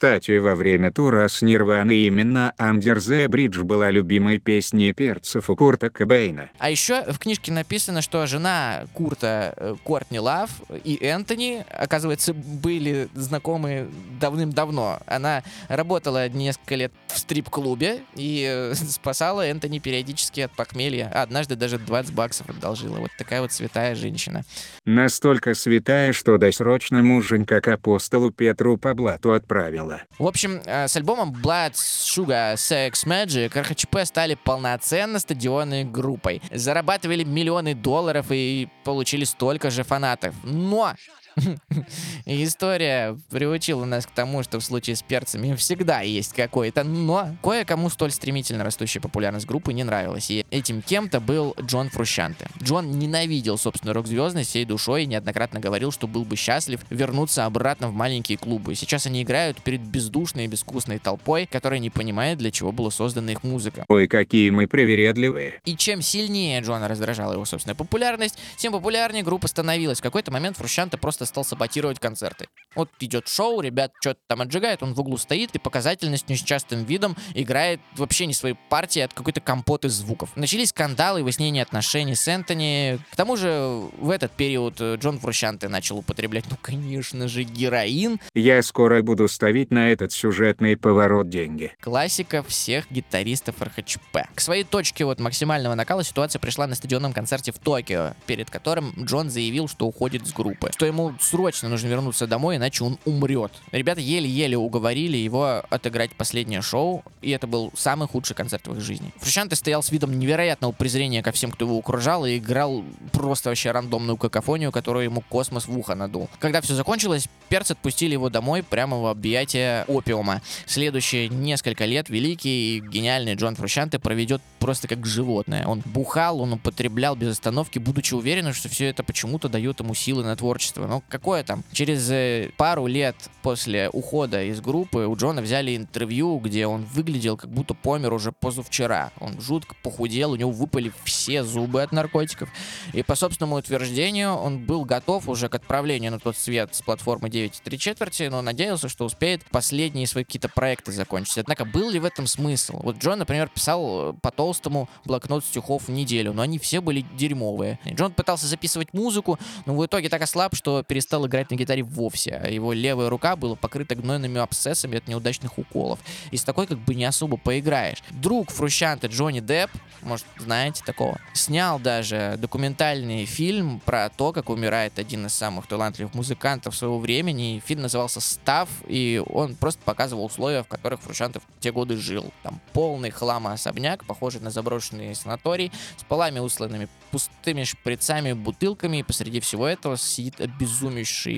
Кстати, 0.00 0.38
во 0.38 0.54
время 0.54 0.90
тура 0.90 1.28
с 1.28 1.42
Нирваной 1.42 2.06
именно 2.06 2.54
Under 2.56 2.96
the 2.96 3.26
Bridge 3.26 3.62
была 3.62 3.90
любимой 3.90 4.38
песней 4.38 4.94
перцев 4.94 5.50
у 5.50 5.56
Курта 5.56 5.90
Кобейна. 5.90 6.48
А 6.58 6.70
еще 6.70 7.02
в 7.12 7.18
книжке 7.18 7.52
написано, 7.52 8.00
что 8.00 8.26
жена 8.26 8.86
Курта 8.94 9.52
э, 9.54 9.74
Кортни 9.84 10.18
Лав 10.18 10.48
и 10.84 10.96
Энтони, 11.02 11.66
оказывается, 11.68 12.32
были 12.32 13.10
знакомы 13.12 13.90
давным-давно. 14.18 15.00
Она 15.04 15.42
работала 15.68 16.30
несколько 16.30 16.76
лет 16.76 16.92
в 17.08 17.18
стрип-клубе 17.18 18.00
и 18.14 18.46
э, 18.48 18.74
спасала 18.74 19.46
Энтони 19.46 19.80
периодически 19.80 20.40
от 20.40 20.52
похмелья. 20.52 21.10
А 21.12 21.20
однажды 21.20 21.56
даже 21.56 21.78
20 21.78 22.14
баксов 22.14 22.48
одолжила. 22.48 23.00
Вот 23.00 23.10
такая 23.18 23.42
вот 23.42 23.52
святая 23.52 23.94
женщина. 23.94 24.44
Настолько 24.86 25.52
святая, 25.52 26.14
что 26.14 26.38
досрочно 26.38 27.02
муженька 27.02 27.60
к 27.60 27.68
апостолу 27.68 28.30
Петру 28.30 28.78
по 28.78 28.94
блату 28.94 29.34
отправила. 29.34 29.89
В 30.18 30.26
общем, 30.26 30.60
э, 30.64 30.88
с 30.88 30.96
альбомом 30.96 31.32
Blood 31.32 31.72
Sugar 31.72 32.54
Sex 32.54 33.06
Magic 33.06 33.58
РХЧП 33.58 34.04
стали 34.04 34.34
полноценно 34.34 35.18
стадионной 35.18 35.84
группой. 35.84 36.42
Зарабатывали 36.50 37.24
миллионы 37.24 37.74
долларов 37.74 38.26
и 38.30 38.68
получили 38.84 39.24
столько 39.24 39.70
же 39.70 39.82
фанатов. 39.82 40.34
Но 40.42 40.94
И 42.26 42.44
история 42.44 43.18
приучила 43.30 43.84
нас 43.84 44.06
к 44.06 44.10
тому, 44.10 44.42
что 44.42 44.60
в 44.60 44.64
случае 44.64 44.96
с 44.96 45.02
перцами 45.02 45.54
всегда 45.54 46.00
есть 46.00 46.32
какое-то 46.34 46.84
«но». 46.84 47.36
Кое-кому 47.42 47.90
столь 47.90 48.10
стремительно 48.10 48.64
растущая 48.64 49.00
популярность 49.00 49.46
группы 49.46 49.72
не 49.72 49.84
нравилась, 49.84 50.30
и 50.30 50.44
этим 50.50 50.82
кем-то 50.82 51.20
был 51.20 51.54
Джон 51.60 51.90
Фрущанте. 51.90 52.48
Джон 52.62 52.98
ненавидел 52.98 53.58
собственную 53.58 53.94
рок-звездность 53.94 54.50
всей 54.50 54.64
душой 54.64 55.04
и 55.04 55.06
неоднократно 55.06 55.60
говорил, 55.60 55.92
что 55.92 56.06
был 56.06 56.24
бы 56.24 56.36
счастлив 56.36 56.80
вернуться 56.90 57.44
обратно 57.44 57.88
в 57.88 57.92
маленькие 57.92 58.38
клубы. 58.38 58.74
Сейчас 58.74 59.06
они 59.06 59.22
играют 59.22 59.62
перед 59.62 59.80
бездушной 59.80 60.44
и 60.44 60.48
безвкусной 60.48 60.98
толпой, 60.98 61.46
которая 61.46 61.80
не 61.80 61.90
понимает, 61.90 62.38
для 62.38 62.50
чего 62.50 62.72
была 62.72 62.90
создана 62.90 63.32
их 63.32 63.42
музыка. 63.42 63.84
Ой, 63.88 64.06
какие 64.06 64.50
мы 64.50 64.66
привередливые. 64.66 65.60
И 65.64 65.76
чем 65.76 66.02
сильнее 66.02 66.60
Джона 66.60 66.88
раздражала 66.88 67.34
его 67.34 67.44
собственная 67.44 67.74
популярность, 67.74 68.38
тем 68.56 68.72
популярнее 68.72 69.22
группа 69.22 69.48
становилась. 69.48 69.98
В 69.98 70.02
какой-то 70.02 70.30
момент 70.30 70.56
Фрущанте 70.56 70.96
просто 70.96 71.26
стал 71.30 71.44
саботировать 71.44 71.98
концерты. 71.98 72.48
Вот 72.76 72.88
идет 73.00 73.26
шоу, 73.26 73.60
ребят 73.60 73.92
что-то 74.00 74.20
там 74.28 74.42
отжигает, 74.42 74.82
он 74.82 74.94
в 74.94 75.00
углу 75.00 75.16
стоит 75.16 75.54
и 75.54 75.58
показательно 75.58 76.16
с 76.16 76.28
несчастным 76.28 76.84
видом 76.84 77.16
играет 77.34 77.80
вообще 77.96 78.26
не 78.26 78.34
своей 78.34 78.54
партии, 78.68 79.00
а 79.00 79.06
от 79.06 79.14
какой-то 79.14 79.40
компот 79.40 79.84
из 79.84 79.92
звуков. 79.94 80.30
Начались 80.36 80.68
скандалы 80.68 81.20
и 81.20 81.22
выяснение 81.22 81.62
отношений 81.62 82.14
с 82.14 82.28
Энтони. 82.28 83.00
К 83.10 83.16
тому 83.16 83.36
же 83.36 83.88
в 83.98 84.10
этот 84.10 84.32
период 84.32 84.80
э, 84.80 84.96
Джон 84.96 85.18
Фрущанте 85.18 85.68
начал 85.68 85.98
употреблять, 85.98 86.44
ну 86.48 86.56
конечно 86.60 87.26
же, 87.26 87.42
героин. 87.42 88.20
Я 88.34 88.62
скоро 88.62 89.02
буду 89.02 89.26
ставить 89.26 89.72
на 89.72 89.90
этот 89.90 90.12
сюжетный 90.12 90.76
поворот 90.76 91.28
деньги. 91.28 91.72
Классика 91.80 92.42
всех 92.44 92.90
гитаристов 92.90 93.60
РХЧП. 93.60 94.18
К 94.34 94.40
своей 94.40 94.64
точке 94.64 95.04
вот 95.04 95.18
максимального 95.18 95.74
накала 95.74 96.04
ситуация 96.04 96.38
пришла 96.38 96.66
на 96.66 96.74
стадионном 96.74 97.12
концерте 97.12 97.52
в 97.52 97.58
Токио, 97.58 98.14
перед 98.26 98.50
которым 98.50 98.92
Джон 98.96 99.30
заявил, 99.30 99.68
что 99.68 99.86
уходит 99.86 100.26
с 100.26 100.32
группы. 100.32 100.70
Что 100.72 100.86
ему 100.86 101.09
срочно 101.20 101.68
нужно 101.68 101.88
вернуться 101.88 102.26
домой, 102.26 102.56
иначе 102.56 102.84
он 102.84 102.98
умрет. 103.04 103.52
Ребята 103.72 104.00
еле-еле 104.00 104.56
уговорили 104.56 105.16
его 105.16 105.62
отыграть 105.70 106.12
последнее 106.14 106.62
шоу, 106.62 107.04
и 107.22 107.30
это 107.30 107.46
был 107.46 107.72
самый 107.76 108.08
худший 108.08 108.36
концерт 108.36 108.66
в 108.66 108.74
их 108.74 108.80
жизни. 108.80 109.12
Фрущанте 109.18 109.56
стоял 109.56 109.82
с 109.82 109.90
видом 109.90 110.18
невероятного 110.18 110.72
презрения 110.72 111.22
ко 111.22 111.32
всем, 111.32 111.50
кто 111.50 111.64
его 111.64 111.78
окружал, 111.78 112.26
и 112.26 112.38
играл 112.38 112.84
просто 113.12 113.50
вообще 113.50 113.70
рандомную 113.70 114.16
какофонию, 114.16 114.72
которую 114.72 115.04
ему 115.04 115.22
космос 115.28 115.66
в 115.66 115.76
ухо 115.76 115.94
надул. 115.94 116.28
Когда 116.38 116.60
все 116.60 116.74
закончилось, 116.74 117.28
перцы 117.48 117.72
отпустили 117.72 118.12
его 118.12 118.30
домой 118.30 118.62
прямо 118.62 119.00
в 119.00 119.06
объятия 119.06 119.84
опиума. 119.88 120.42
Следующие 120.66 121.28
несколько 121.28 121.84
лет 121.84 122.08
великий 122.08 122.76
и 122.76 122.80
гениальный 122.80 123.34
Джон 123.34 123.56
Фрущанте 123.56 123.98
проведет 123.98 124.42
просто 124.58 124.88
как 124.88 125.06
животное. 125.06 125.66
Он 125.66 125.82
бухал, 125.84 126.40
он 126.40 126.52
употреблял 126.54 127.16
без 127.16 127.32
остановки, 127.32 127.78
будучи 127.78 128.14
уверенным, 128.14 128.54
что 128.54 128.68
все 128.68 128.86
это 128.86 129.02
почему-то 129.02 129.48
дает 129.48 129.80
ему 129.80 129.94
силы 129.94 130.24
на 130.24 130.36
творчество. 130.36 130.86
Но 130.86 130.99
какое 131.08 131.42
там? 131.42 131.64
Через 131.72 132.10
э, 132.10 132.50
пару 132.56 132.86
лет 132.86 133.16
после 133.42 133.88
ухода 133.90 134.42
из 134.42 134.60
группы 134.60 135.06
у 135.06 135.16
Джона 135.16 135.42
взяли 135.42 135.76
интервью, 135.76 136.38
где 136.38 136.66
он 136.66 136.84
выглядел 136.84 137.36
как 137.36 137.50
будто 137.50 137.74
помер 137.74 138.12
уже 138.12 138.32
позавчера. 138.32 139.12
Он 139.20 139.40
жутко 139.40 139.74
похудел, 139.82 140.32
у 140.32 140.36
него 140.36 140.50
выпали 140.50 140.92
все 141.04 141.44
зубы 141.44 141.82
от 141.82 141.92
наркотиков. 141.92 142.48
И 142.92 143.02
по 143.02 143.14
собственному 143.14 143.56
утверждению 143.56 144.34
он 144.34 144.64
был 144.64 144.84
готов 144.84 145.28
уже 145.28 145.48
к 145.48 145.54
отправлению 145.54 146.12
на 146.12 146.18
тот 146.18 146.36
свет 146.36 146.74
с 146.74 146.82
платформы 146.82 147.28
9,3 147.28 147.76
четверти, 147.76 148.24
но 148.24 148.42
надеялся, 148.42 148.88
что 148.88 149.04
успеет 149.04 149.44
последние 149.46 150.06
свои 150.06 150.24
какие-то 150.24 150.48
проекты 150.48 150.92
закончить. 150.92 151.38
Однако 151.38 151.64
был 151.64 151.90
ли 151.90 151.98
в 151.98 152.04
этом 152.04 152.26
смысл? 152.26 152.80
Вот 152.82 152.98
Джон, 152.98 153.18
например, 153.18 153.48
писал 153.48 154.10
э, 154.10 154.12
по 154.20 154.30
толстому 154.30 154.88
блокнот 155.04 155.44
стихов 155.44 155.88
в 155.88 155.90
неделю, 155.90 156.32
но 156.32 156.42
они 156.42 156.58
все 156.58 156.80
были 156.80 157.04
дерьмовые. 157.16 157.78
Джон 157.86 158.12
пытался 158.12 158.46
записывать 158.46 158.92
музыку, 158.92 159.38
но 159.66 159.74
в 159.74 159.84
итоге 159.84 160.08
так 160.08 160.22
ослаб, 160.22 160.54
что 160.54 160.82
перестал 160.90 161.24
играть 161.28 161.48
на 161.52 161.54
гитаре 161.54 161.84
вовсе. 161.84 162.42
Его 162.50 162.72
левая 162.72 163.08
рука 163.08 163.36
была 163.36 163.54
покрыта 163.54 163.94
гнойными 163.94 164.40
абсцессами 164.40 164.98
от 164.98 165.06
неудачных 165.06 165.56
уколов. 165.56 166.00
И 166.32 166.36
с 166.36 166.42
такой 166.42 166.66
как 166.66 166.80
бы 166.80 166.96
не 166.96 167.04
особо 167.04 167.36
поиграешь. 167.36 168.02
Друг 168.10 168.50
Фрущанта 168.50 169.06
Джонни 169.06 169.38
Депп, 169.38 169.70
может, 170.02 170.26
знаете 170.36 170.82
такого, 170.84 171.20
снял 171.32 171.78
даже 171.78 172.34
документальный 172.38 173.24
фильм 173.24 173.78
про 173.84 174.08
то, 174.08 174.32
как 174.32 174.50
умирает 174.50 174.98
один 174.98 175.26
из 175.26 175.34
самых 175.34 175.68
талантливых 175.68 176.12
музыкантов 176.14 176.74
своего 176.74 176.98
времени. 176.98 177.62
Фильм 177.64 177.82
назывался 177.82 178.20
«Став», 178.20 178.68
и 178.88 179.22
он 179.28 179.54
просто 179.54 179.80
показывал 179.84 180.24
условия, 180.24 180.64
в 180.64 180.66
которых 180.66 181.00
Фрущантов 181.02 181.44
в 181.56 181.62
те 181.62 181.70
годы 181.70 181.98
жил. 181.98 182.32
Там 182.42 182.60
полный 182.72 183.10
хлама 183.10 183.52
особняк, 183.52 184.04
похожий 184.06 184.40
на 184.40 184.50
заброшенный 184.50 185.14
санаторий, 185.14 185.70
с 185.96 186.02
полами 186.02 186.40
усланными 186.40 186.88
пустыми 187.12 187.62
шприцами, 187.64 188.32
бутылками, 188.32 188.98
и 188.98 189.02
посреди 189.04 189.38
всего 189.38 189.68
этого 189.68 189.96
сидит 189.96 190.40
обезумевший 190.40 190.79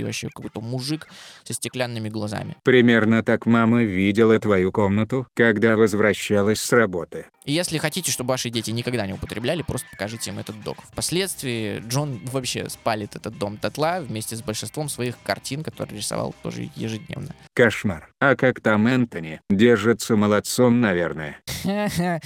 вообще 0.04 0.28
какой-то 0.28 0.60
мужик 0.60 1.08
со 1.44 1.54
стеклянными 1.54 2.08
глазами. 2.08 2.56
Примерно 2.64 3.22
так 3.22 3.46
мама 3.46 3.82
видела 3.82 4.38
твою 4.38 4.72
комнату, 4.72 5.26
когда 5.34 5.76
возвращалась 5.76 6.60
с 6.60 6.72
работы. 6.72 7.26
И 7.44 7.52
если 7.52 7.78
хотите, 7.78 8.12
чтобы 8.12 8.28
ваши 8.30 8.50
дети 8.50 8.70
никогда 8.70 9.06
не 9.06 9.14
употребляли, 9.14 9.62
просто 9.62 9.88
покажите 9.90 10.30
им 10.30 10.38
этот 10.38 10.62
док. 10.62 10.78
Впоследствии 10.92 11.82
Джон 11.88 12.20
вообще 12.24 12.68
спалит 12.68 13.16
этот 13.16 13.36
дом 13.36 13.56
дотла 13.56 14.00
вместе 14.00 14.36
с 14.36 14.42
большинством 14.42 14.88
своих 14.88 15.16
картин, 15.22 15.64
которые 15.64 15.98
рисовал 15.98 16.34
тоже 16.42 16.70
ежедневно. 16.76 17.34
Кошмар. 17.54 18.12
А 18.20 18.36
как 18.36 18.60
там 18.60 18.86
Энтони? 18.86 19.40
Держится 19.50 20.16
молодцом, 20.16 20.80
наверное. 20.80 21.40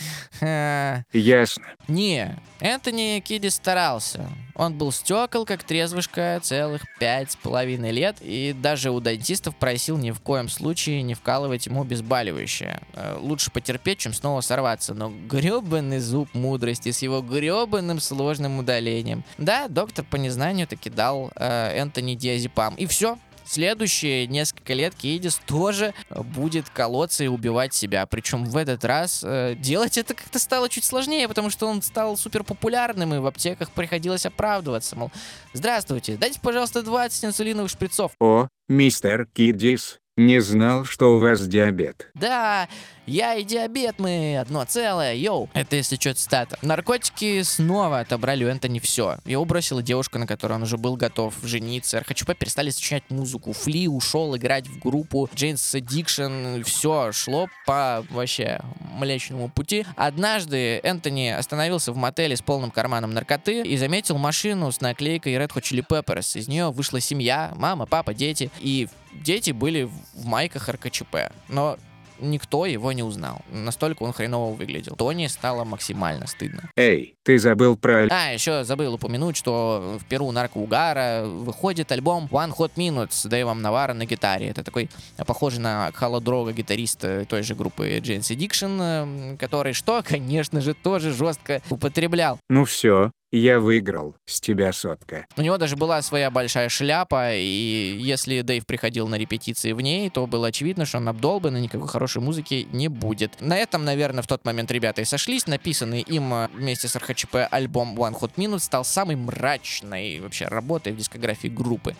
Ясно. 1.12 1.64
Не, 1.88 2.36
Энтони 2.60 3.22
Кидди 3.24 3.48
старался. 3.48 4.28
Он 4.54 4.72
был 4.72 4.90
стекол, 4.90 5.44
как 5.44 5.62
трезвышка, 5.64 6.40
целых 6.42 6.82
пять 6.98 7.32
с 7.32 7.36
половиной 7.36 7.92
лет, 7.92 8.16
и 8.22 8.54
даже 8.58 8.90
у 8.90 9.00
дантистов 9.00 9.54
просил 9.56 9.98
ни 9.98 10.10
в 10.12 10.20
коем 10.20 10.48
случае 10.48 11.02
не 11.02 11.12
вкалывать 11.14 11.66
ему 11.66 11.82
обезболивающее. 11.82 12.80
Э, 12.94 13.18
Лучше 13.20 13.50
потерпеть, 13.50 13.98
чем 13.98 14.14
снова 14.14 14.40
сорваться, 14.40 14.94
но 14.94 15.05
гребаный 15.08 16.00
зуб 16.00 16.32
мудрости 16.34 16.90
с 16.90 17.02
его 17.02 17.20
гребаным 17.20 18.00
сложным 18.00 18.58
удалением. 18.58 19.24
Да, 19.38 19.68
доктор 19.68 20.04
по 20.04 20.16
незнанию 20.16 20.66
таки 20.66 20.90
дал 20.90 21.30
э, 21.36 21.76
Энтони 21.76 22.14
диазепам, 22.14 22.74
и 22.76 22.86
все, 22.86 23.18
Следующие 23.46 24.26
несколько 24.26 24.74
лет 24.74 24.96
Кейдис 24.96 25.40
тоже 25.46 25.94
будет 26.10 26.68
колоться 26.68 27.22
и 27.22 27.28
убивать 27.28 27.72
себя. 27.72 28.04
Причем 28.06 28.44
в 28.44 28.56
этот 28.56 28.84
раз 28.84 29.22
э, 29.24 29.54
делать 29.56 29.96
это 29.96 30.14
как-то 30.14 30.40
стало 30.40 30.68
чуть 30.68 30.84
сложнее, 30.84 31.28
потому 31.28 31.50
что 31.50 31.68
он 31.68 31.80
стал 31.80 32.16
супер 32.16 32.42
популярным, 32.42 33.14
и 33.14 33.18
в 33.18 33.26
аптеках 33.26 33.70
приходилось 33.70 34.26
оправдываться. 34.26 34.96
Мол, 34.96 35.12
здравствуйте, 35.52 36.16
дайте, 36.16 36.40
пожалуйста, 36.40 36.82
20 36.82 37.26
инсулиновых 37.26 37.70
шприцов. 37.70 38.12
О, 38.18 38.48
мистер 38.68 39.26
Киддис, 39.32 40.00
не 40.16 40.40
знал, 40.40 40.84
что 40.84 41.14
у 41.14 41.18
вас 41.18 41.46
диабет. 41.46 42.10
Да, 42.14 42.68
я 43.06 43.34
и 43.34 43.44
диабет, 43.44 43.98
мы 43.98 44.38
одно 44.38 44.64
целое, 44.64 45.14
йоу. 45.14 45.50
Это 45.52 45.76
если 45.76 45.96
что 45.96 46.14
цитата. 46.14 46.58
Наркотики 46.62 47.42
снова 47.42 48.00
отобрали 48.00 48.44
у 48.44 48.48
Энтони 48.48 48.78
все. 48.78 49.18
Его 49.26 49.44
бросила 49.44 49.82
девушка, 49.82 50.18
на 50.18 50.26
которой 50.26 50.54
он 50.54 50.62
уже 50.62 50.78
был 50.78 50.96
готов 50.96 51.34
жениться. 51.42 52.00
РХЧП 52.00 52.34
перестали 52.34 52.70
сочинять 52.70 53.04
музыку. 53.10 53.52
Фли 53.52 53.88
ушел 53.88 54.34
играть 54.36 54.66
в 54.66 54.78
группу. 54.80 55.28
Джейнс 55.34 55.74
Addiction. 55.74 56.64
Все 56.64 57.12
шло 57.12 57.48
по 57.66 58.04
вообще 58.10 58.60
млечному 58.80 59.50
пути. 59.50 59.84
Однажды 59.96 60.80
Энтони 60.82 61.28
остановился 61.28 61.92
в 61.92 61.96
мотеле 61.96 62.36
с 62.36 62.42
полным 62.42 62.70
карманом 62.70 63.12
наркоты 63.12 63.62
и 63.62 63.76
заметил 63.76 64.16
машину 64.16 64.72
с 64.72 64.80
наклейкой 64.80 65.34
Red 65.34 65.52
Hot 65.52 65.62
Chili 65.62 65.84
Peppers. 65.86 66.38
Из 66.38 66.48
нее 66.48 66.70
вышла 66.70 67.00
семья, 67.00 67.52
мама, 67.54 67.84
папа, 67.84 68.14
дети. 68.14 68.50
И 68.58 68.88
дети 69.22 69.50
были 69.50 69.88
в 70.14 70.26
майках 70.26 70.68
РКЧП. 70.68 71.16
Но 71.48 71.76
никто 72.20 72.66
его 72.66 72.92
не 72.92 73.02
узнал. 73.02 73.42
Настолько 73.50 74.02
он 74.02 74.12
хреново 74.12 74.54
выглядел. 74.54 74.96
Тони 74.96 75.26
стало 75.26 75.64
максимально 75.64 76.26
стыдно. 76.26 76.70
Эй, 76.76 77.14
ты 77.24 77.38
забыл 77.38 77.76
про... 77.76 78.08
А, 78.10 78.32
еще 78.32 78.64
забыл 78.64 78.94
упомянуть, 78.94 79.36
что 79.36 79.98
в 80.00 80.04
Перу 80.06 80.30
наркоугара 80.30 81.24
выходит 81.26 81.92
альбом 81.92 82.28
One 82.30 82.54
Hot 82.56 82.72
Minute 82.76 83.08
с 83.10 83.26
Дэйвом 83.26 83.62
Навара 83.62 83.92
на 83.92 84.06
гитаре. 84.06 84.48
Это 84.48 84.62
такой 84.62 84.88
э, 85.16 85.24
похожий 85.24 85.60
на 85.60 85.90
Холодрога 85.92 86.52
гитарист 86.52 87.04
э, 87.04 87.24
той 87.28 87.42
же 87.42 87.54
группы 87.54 87.98
Jane's 87.98 88.34
Addiction, 88.34 89.34
э, 89.34 89.36
который 89.36 89.72
что, 89.72 90.02
конечно 90.06 90.60
же, 90.60 90.74
тоже 90.74 91.12
жестко 91.12 91.62
употреблял. 91.70 92.38
Ну 92.48 92.64
все, 92.64 93.10
я 93.38 93.60
выиграл. 93.60 94.16
С 94.26 94.40
тебя 94.40 94.72
сотка. 94.72 95.26
У 95.36 95.42
него 95.42 95.58
даже 95.58 95.76
была 95.76 96.02
своя 96.02 96.30
большая 96.30 96.68
шляпа, 96.68 97.34
и 97.34 97.96
если 97.98 98.40
Дэйв 98.40 98.66
приходил 98.66 99.08
на 99.08 99.16
репетиции 99.16 99.72
в 99.72 99.80
ней, 99.80 100.10
то 100.10 100.26
было 100.26 100.48
очевидно, 100.48 100.84
что 100.86 100.98
он 100.98 101.08
обдолбан 101.08 101.56
и 101.56 101.60
никакой 101.60 101.88
хорошей 101.88 102.22
музыки 102.22 102.66
не 102.72 102.88
будет. 102.88 103.40
На 103.40 103.56
этом, 103.56 103.84
наверное, 103.84 104.22
в 104.22 104.26
тот 104.26 104.44
момент 104.44 104.70
ребята 104.70 105.02
и 105.02 105.04
сошлись. 105.04 105.46
Написанный 105.46 106.00
им 106.00 106.32
э, 106.32 106.48
вместе 106.54 106.88
с 106.88 106.96
РХЧП 106.96 107.36
альбом 107.50 107.94
One 107.98 108.18
Hot 108.20 108.32
Minute 108.36 108.60
стал 108.60 108.84
самой 108.84 109.16
мрачной 109.16 110.20
вообще 110.20 110.46
работой 110.46 110.92
в 110.92 110.96
дискографии 110.96 111.48
группы. 111.48 111.94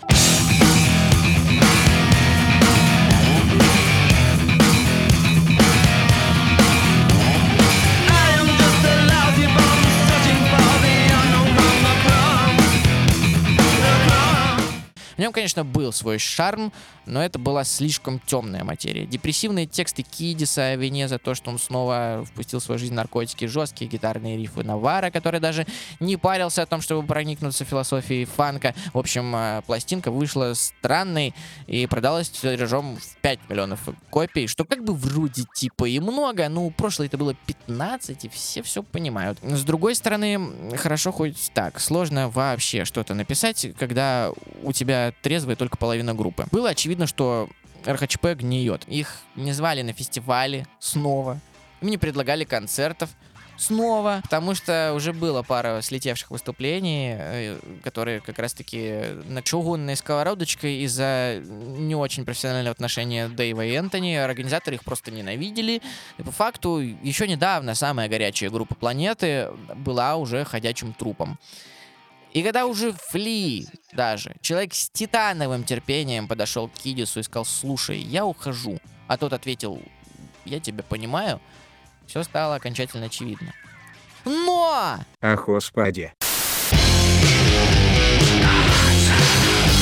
В 15.16 15.18
нем, 15.18 15.32
конечно, 15.32 15.64
был 15.64 15.92
свой 15.92 16.18
шарм, 16.18 16.72
но 17.06 17.22
это 17.22 17.38
была 17.38 17.64
слишком 17.64 18.20
темная 18.26 18.64
материя. 18.64 19.06
Депрессивные 19.06 19.66
тексты 19.66 20.02
Кидиса 20.02 20.68
о 20.68 20.76
вине 20.76 21.08
за 21.08 21.18
то, 21.18 21.34
что 21.34 21.50
он 21.50 21.58
снова 21.58 22.24
впустил 22.26 22.60
в 22.60 22.62
свою 22.62 22.78
жизнь 22.78 22.94
наркотики, 22.94 23.46
жесткие 23.46 23.88
гитарные 23.90 24.36
рифы 24.36 24.62
Навара, 24.62 25.10
который 25.10 25.40
даже 25.40 25.66
не 26.00 26.16
парился 26.16 26.62
о 26.62 26.66
том, 26.66 26.80
чтобы 26.80 27.06
проникнуться 27.06 27.64
философией 27.64 28.24
фанка. 28.24 28.74
В 28.92 28.98
общем, 28.98 29.34
э, 29.34 29.62
пластинка 29.66 30.10
вышла 30.10 30.52
странной 30.54 31.34
и 31.66 31.86
продалась 31.86 32.28
тиражом 32.28 32.96
в 32.96 33.16
5 33.22 33.48
миллионов 33.48 33.80
копий, 34.10 34.46
что 34.48 34.64
как 34.64 34.84
бы 34.84 34.94
вроде 34.94 35.44
типа 35.54 35.86
и 35.86 36.00
много, 36.00 36.48
ну, 36.48 36.70
прошлое 36.70 37.06
это 37.06 37.16
было 37.16 37.34
15, 37.34 38.24
и 38.24 38.28
все 38.28 38.62
все 38.62 38.82
понимают. 38.82 39.38
С 39.42 39.62
другой 39.62 39.94
стороны, 39.94 40.76
хорошо 40.76 41.12
хоть 41.12 41.50
так, 41.54 41.80
сложно 41.80 42.28
вообще 42.28 42.84
что-то 42.84 43.14
написать, 43.14 43.68
когда 43.78 44.32
у 44.62 44.72
тебя 44.72 45.05
трезвая 45.22 45.56
только 45.56 45.76
половина 45.76 46.14
группы. 46.14 46.46
Было 46.50 46.70
очевидно, 46.70 47.06
что 47.06 47.48
РХЧП 47.86 48.26
гниет. 48.34 48.84
Их 48.88 49.18
не 49.34 49.52
звали 49.52 49.82
на 49.82 49.92
фестивали 49.92 50.66
снова. 50.78 51.40
Им 51.80 51.90
не 51.90 51.98
предлагали 51.98 52.44
концертов 52.44 53.10
снова, 53.56 54.20
потому 54.22 54.54
что 54.54 54.92
уже 54.94 55.12
было 55.12 55.42
пара 55.42 55.80
слетевших 55.82 56.30
выступлений, 56.30 57.14
э, 57.16 57.58
которые 57.82 58.20
как 58.20 58.38
раз-таки 58.38 59.00
на 59.26 59.42
чугунной 59.42 59.96
сковородочкой 59.96 60.82
из-за 60.82 61.42
не 61.42 61.94
очень 61.94 62.24
профессионального 62.24 62.72
отношения 62.72 63.28
Дэйва 63.28 63.64
и 63.64 63.72
Энтони. 63.72 64.14
Организаторы 64.14 64.76
их 64.76 64.84
просто 64.84 65.10
ненавидели. 65.10 65.82
И 66.18 66.22
по 66.22 66.32
факту 66.32 66.78
еще 66.78 67.26
недавно 67.26 67.74
самая 67.74 68.08
горячая 68.08 68.50
группа 68.50 68.74
планеты 68.74 69.48
была 69.74 70.16
уже 70.16 70.44
ходячим 70.44 70.92
трупом. 70.92 71.38
И 72.36 72.42
когда 72.42 72.66
уже 72.66 72.92
Фли 73.08 73.66
даже, 73.94 74.36
человек 74.42 74.74
с 74.74 74.90
титановым 74.90 75.64
терпением 75.64 76.28
подошел 76.28 76.68
к 76.68 76.74
Кидису 76.74 77.20
и 77.20 77.22
сказал, 77.22 77.46
слушай, 77.46 77.96
я 77.96 78.26
ухожу. 78.26 78.78
А 79.08 79.16
тот 79.16 79.32
ответил, 79.32 79.80
я 80.44 80.60
тебя 80.60 80.82
понимаю, 80.82 81.40
все 82.06 82.22
стало 82.22 82.56
окончательно 82.56 83.06
очевидно. 83.06 83.54
Но! 84.26 84.98
Ах, 85.22 85.46
господи. 85.46 86.12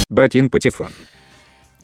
Батин 0.08 0.48
Патефон. 0.48 0.92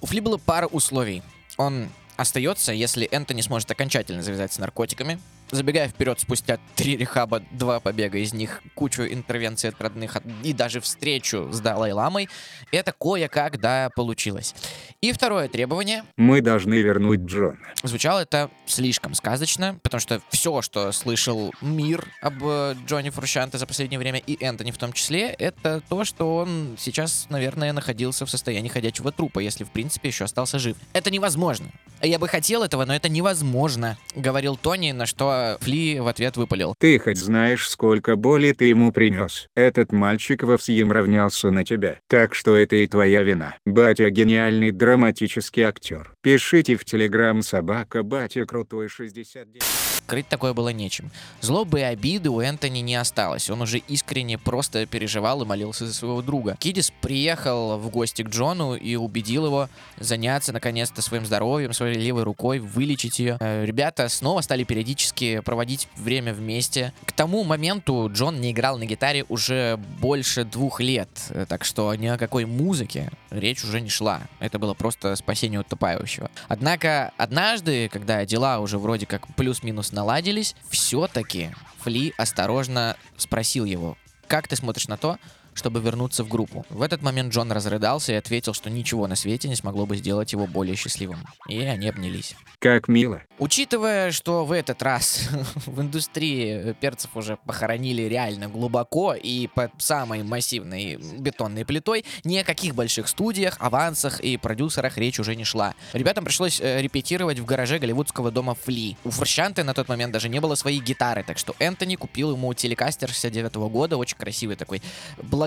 У 0.00 0.06
Фли 0.06 0.20
было 0.20 0.36
пара 0.36 0.68
условий. 0.68 1.24
Он 1.56 1.88
остается, 2.16 2.72
если 2.72 3.08
Энтони 3.10 3.40
сможет 3.40 3.68
окончательно 3.72 4.22
завязать 4.22 4.52
с 4.52 4.58
наркотиками. 4.60 5.18
Забегая 5.52 5.88
вперед, 5.88 6.20
спустя 6.20 6.58
три 6.76 6.96
рехаба, 6.96 7.42
два 7.50 7.80
побега 7.80 8.18
из 8.18 8.32
них, 8.32 8.62
кучу 8.74 9.02
интервенций 9.02 9.70
от 9.70 9.80
родных 9.80 10.16
и 10.44 10.52
даже 10.52 10.80
встречу 10.80 11.48
с 11.50 11.60
Далай-Ламой, 11.60 12.28
это 12.70 12.92
кое-как, 12.92 13.58
да, 13.58 13.90
получилось. 13.96 14.54
И 15.00 15.12
второе 15.12 15.48
требование, 15.48 16.04
Мы 16.16 16.40
должны 16.40 16.74
вернуть 16.74 17.20
Джона. 17.20 17.58
звучало 17.82 18.20
это 18.20 18.50
слишком 18.66 19.14
сказочно, 19.14 19.78
потому 19.82 20.00
что 20.00 20.20
все, 20.28 20.62
что 20.62 20.92
слышал 20.92 21.52
мир 21.60 22.06
об 22.20 22.34
э, 22.44 22.76
Джонни 22.86 23.10
Фрущанте 23.10 23.58
за 23.58 23.66
последнее 23.66 23.98
время, 23.98 24.18
и 24.18 24.36
Энтони 24.44 24.70
в 24.70 24.78
том 24.78 24.92
числе, 24.92 25.30
это 25.30 25.82
то, 25.88 26.04
что 26.04 26.36
он 26.36 26.76
сейчас, 26.78 27.26
наверное, 27.28 27.72
находился 27.72 28.24
в 28.24 28.30
состоянии 28.30 28.68
ходячего 28.68 29.10
трупа, 29.10 29.40
если, 29.40 29.64
в 29.64 29.70
принципе, 29.70 30.08
еще 30.10 30.24
остался 30.24 30.58
жив. 30.60 30.76
Это 30.92 31.10
невозможно. 31.10 31.66
Я 32.02 32.18
бы 32.18 32.28
хотел 32.28 32.62
этого, 32.62 32.84
но 32.84 32.94
это 32.94 33.08
невозможно, 33.08 33.98
говорил 34.14 34.56
Тони, 34.56 34.92
на 34.92 35.06
что 35.06 35.39
Фли 35.60 35.98
в 35.98 36.06
ответ 36.06 36.36
выпалил. 36.36 36.74
Ты 36.78 36.98
хоть 36.98 37.18
знаешь, 37.18 37.68
сколько 37.68 38.16
боли 38.16 38.52
ты 38.52 38.66
ему 38.66 38.92
принес. 38.92 39.46
Этот 39.54 39.92
мальчик 39.92 40.42
во 40.42 40.56
всем 40.56 40.92
равнялся 40.92 41.50
на 41.50 41.64
тебя. 41.64 41.98
Так 42.08 42.34
что 42.34 42.56
это 42.56 42.76
и 42.76 42.86
твоя 42.86 43.22
вина. 43.22 43.56
Батя 43.66 44.10
гениальный 44.10 44.70
драматический 44.70 45.62
актер. 45.62 46.12
Пишите 46.22 46.76
в 46.76 46.84
телеграм 46.84 47.40
собака 47.40 48.02
батя 48.02 48.44
крутой 48.44 48.88
69. 48.88 49.62
Крыть 50.10 50.26
такое 50.26 50.54
было 50.54 50.70
нечем. 50.70 51.12
Злобы 51.40 51.78
и 51.78 51.82
обиды 51.84 52.30
у 52.30 52.40
Энтони 52.40 52.80
не 52.80 52.96
осталось. 52.96 53.48
Он 53.48 53.62
уже 53.62 53.78
искренне 53.78 54.38
просто 54.38 54.84
переживал 54.84 55.42
и 55.42 55.46
молился 55.46 55.86
за 55.86 55.94
своего 55.94 56.20
друга. 56.20 56.56
Кидис 56.58 56.92
приехал 57.00 57.78
в 57.78 57.88
гости 57.90 58.22
к 58.22 58.28
Джону 58.28 58.74
и 58.74 58.96
убедил 58.96 59.46
его 59.46 59.68
заняться 60.00 60.52
наконец-то 60.52 61.00
своим 61.00 61.24
здоровьем, 61.24 61.72
своей 61.72 61.96
левой 61.96 62.24
рукой, 62.24 62.58
вылечить 62.58 63.20
ее. 63.20 63.36
Э, 63.38 63.64
Ребята 63.64 64.08
снова 64.08 64.40
стали 64.40 64.64
периодически 64.64 65.42
проводить 65.44 65.86
время 65.96 66.34
вместе. 66.34 66.92
К 67.06 67.12
тому 67.12 67.44
моменту 67.44 68.10
Джон 68.12 68.40
не 68.40 68.50
играл 68.50 68.78
на 68.78 68.86
гитаре 68.86 69.24
уже 69.28 69.76
больше 70.00 70.42
двух 70.42 70.80
лет, 70.80 71.08
э, 71.28 71.46
так 71.48 71.64
что 71.64 71.94
ни 71.94 72.08
о 72.08 72.18
какой 72.18 72.46
музыке 72.46 73.12
речь 73.30 73.62
уже 73.62 73.80
не 73.80 73.90
шла. 73.90 74.22
Это 74.40 74.58
было 74.58 74.74
просто 74.74 75.14
спасение 75.14 75.60
утопающего. 75.60 76.09
Однако 76.48 77.12
однажды, 77.16 77.88
когда 77.88 78.24
дела 78.24 78.60
уже 78.60 78.78
вроде 78.78 79.06
как 79.06 79.26
плюс-минус 79.34 79.92
наладились, 79.92 80.56
все-таки 80.68 81.50
Фли 81.80 82.12
осторожно 82.16 82.96
спросил 83.16 83.64
его, 83.64 83.96
как 84.26 84.48
ты 84.48 84.56
смотришь 84.56 84.88
на 84.88 84.96
то, 84.96 85.18
чтобы 85.60 85.80
вернуться 85.80 86.24
в 86.24 86.28
группу. 86.28 86.64
В 86.70 86.80
этот 86.80 87.02
момент 87.02 87.34
Джон 87.34 87.52
разрыдался 87.52 88.12
и 88.12 88.14
ответил, 88.14 88.54
что 88.54 88.70
ничего 88.70 89.06
на 89.06 89.14
свете 89.14 89.46
не 89.46 89.54
смогло 89.54 89.84
бы 89.84 89.94
сделать 89.94 90.32
его 90.32 90.46
более 90.46 90.74
счастливым. 90.74 91.18
И 91.48 91.58
они 91.60 91.86
обнялись. 91.86 92.34
Как 92.58 92.88
мило. 92.88 93.20
Учитывая, 93.38 94.10
что 94.10 94.46
в 94.46 94.52
этот 94.52 94.82
раз 94.82 95.28
в 95.66 95.78
индустрии 95.82 96.74
перцев 96.80 97.14
уже 97.14 97.36
похоронили 97.44 98.02
реально 98.02 98.48
глубоко 98.48 99.12
и 99.12 99.48
под 99.48 99.70
самой 99.76 100.22
массивной 100.22 100.96
бетонной 100.96 101.66
плитой, 101.66 102.06
ни 102.24 102.38
о 102.38 102.44
каких 102.44 102.74
больших 102.74 103.06
студиях, 103.06 103.56
авансах 103.58 104.20
и 104.20 104.38
продюсерах 104.38 104.96
речь 104.96 105.20
уже 105.20 105.36
не 105.36 105.44
шла. 105.44 105.74
Ребятам 105.92 106.24
пришлось 106.24 106.58
э, 106.58 106.80
репетировать 106.80 107.38
в 107.38 107.44
гараже 107.44 107.78
голливудского 107.78 108.30
дома 108.30 108.54
Фли. 108.54 108.96
У 109.04 109.10
Форшанты 109.10 109.62
на 109.62 109.74
тот 109.74 109.88
момент 109.90 110.14
даже 110.14 110.30
не 110.30 110.40
было 110.40 110.54
своей 110.54 110.80
гитары, 110.80 111.22
так 111.22 111.36
что 111.36 111.54
Энтони 111.58 111.96
купил 111.96 112.32
ему 112.32 112.54
телекастер 112.54 113.10
69 113.10 113.54
года, 113.70 113.98
очень 113.98 114.16
красивый 114.16 114.56
такой, 114.56 114.80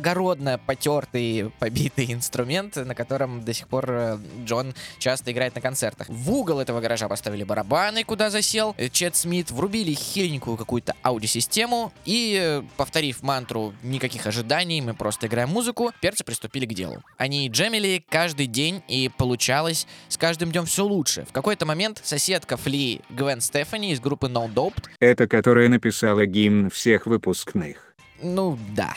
благородно 0.04 0.60
потертый, 0.66 1.49
побитый 1.60 2.12
инструмент, 2.12 2.76
на 2.76 2.93
котором 2.93 3.41
до 3.45 3.54
сих 3.54 3.70
пор 3.70 3.86
э, 3.89 4.18
Джон 4.43 4.74
часто 4.99 5.32
играет 5.32 5.56
на 5.56 5.62
концертах. 5.62 6.10
В 6.10 6.30
угол 6.30 6.60
этого 6.60 6.82
гаража 6.82 7.08
поставили 7.08 7.45
барабаны, 7.45 8.04
куда 8.04 8.30
засел 8.30 8.76
Чет 8.91 9.16
Смит, 9.16 9.49
врубили 9.49 9.93
хиленькую 9.93 10.58
какую-то 10.58 10.93
аудиосистему 11.04 11.93
и, 12.04 12.38
э, 12.38 12.64
повторив 12.76 13.24
мантру 13.24 13.74
«никаких 13.82 14.28
ожиданий, 14.28 14.82
мы 14.82 14.93
просто 14.93 15.28
играем 15.28 15.47
музыку», 15.47 15.93
перцы 16.01 16.26
приступили 16.26 16.66
к 16.66 16.74
делу. 16.74 17.01
Они 17.18 17.47
джемили 17.47 18.04
каждый 18.10 18.47
день, 18.47 18.84
и 18.89 19.10
получалось 19.18 19.88
с 20.10 20.18
каждым 20.18 20.51
днем 20.51 20.66
все 20.66 20.84
лучше. 20.84 21.26
В 21.30 21.32
какой-то 21.32 21.66
момент 21.66 22.01
соседка 22.04 22.58
Фли 22.58 22.99
Гвен 23.10 23.39
Стефани 23.39 23.93
из 23.93 24.01
группы 24.01 24.28
No 24.28 24.54
Doped, 24.54 24.84
Это 24.99 25.30
которая 25.30 25.70
написала 25.70 26.26
гимн 26.26 26.70
всех 26.70 27.06
выпускных. 27.06 27.92
Ну 28.24 28.57
да, 28.76 28.93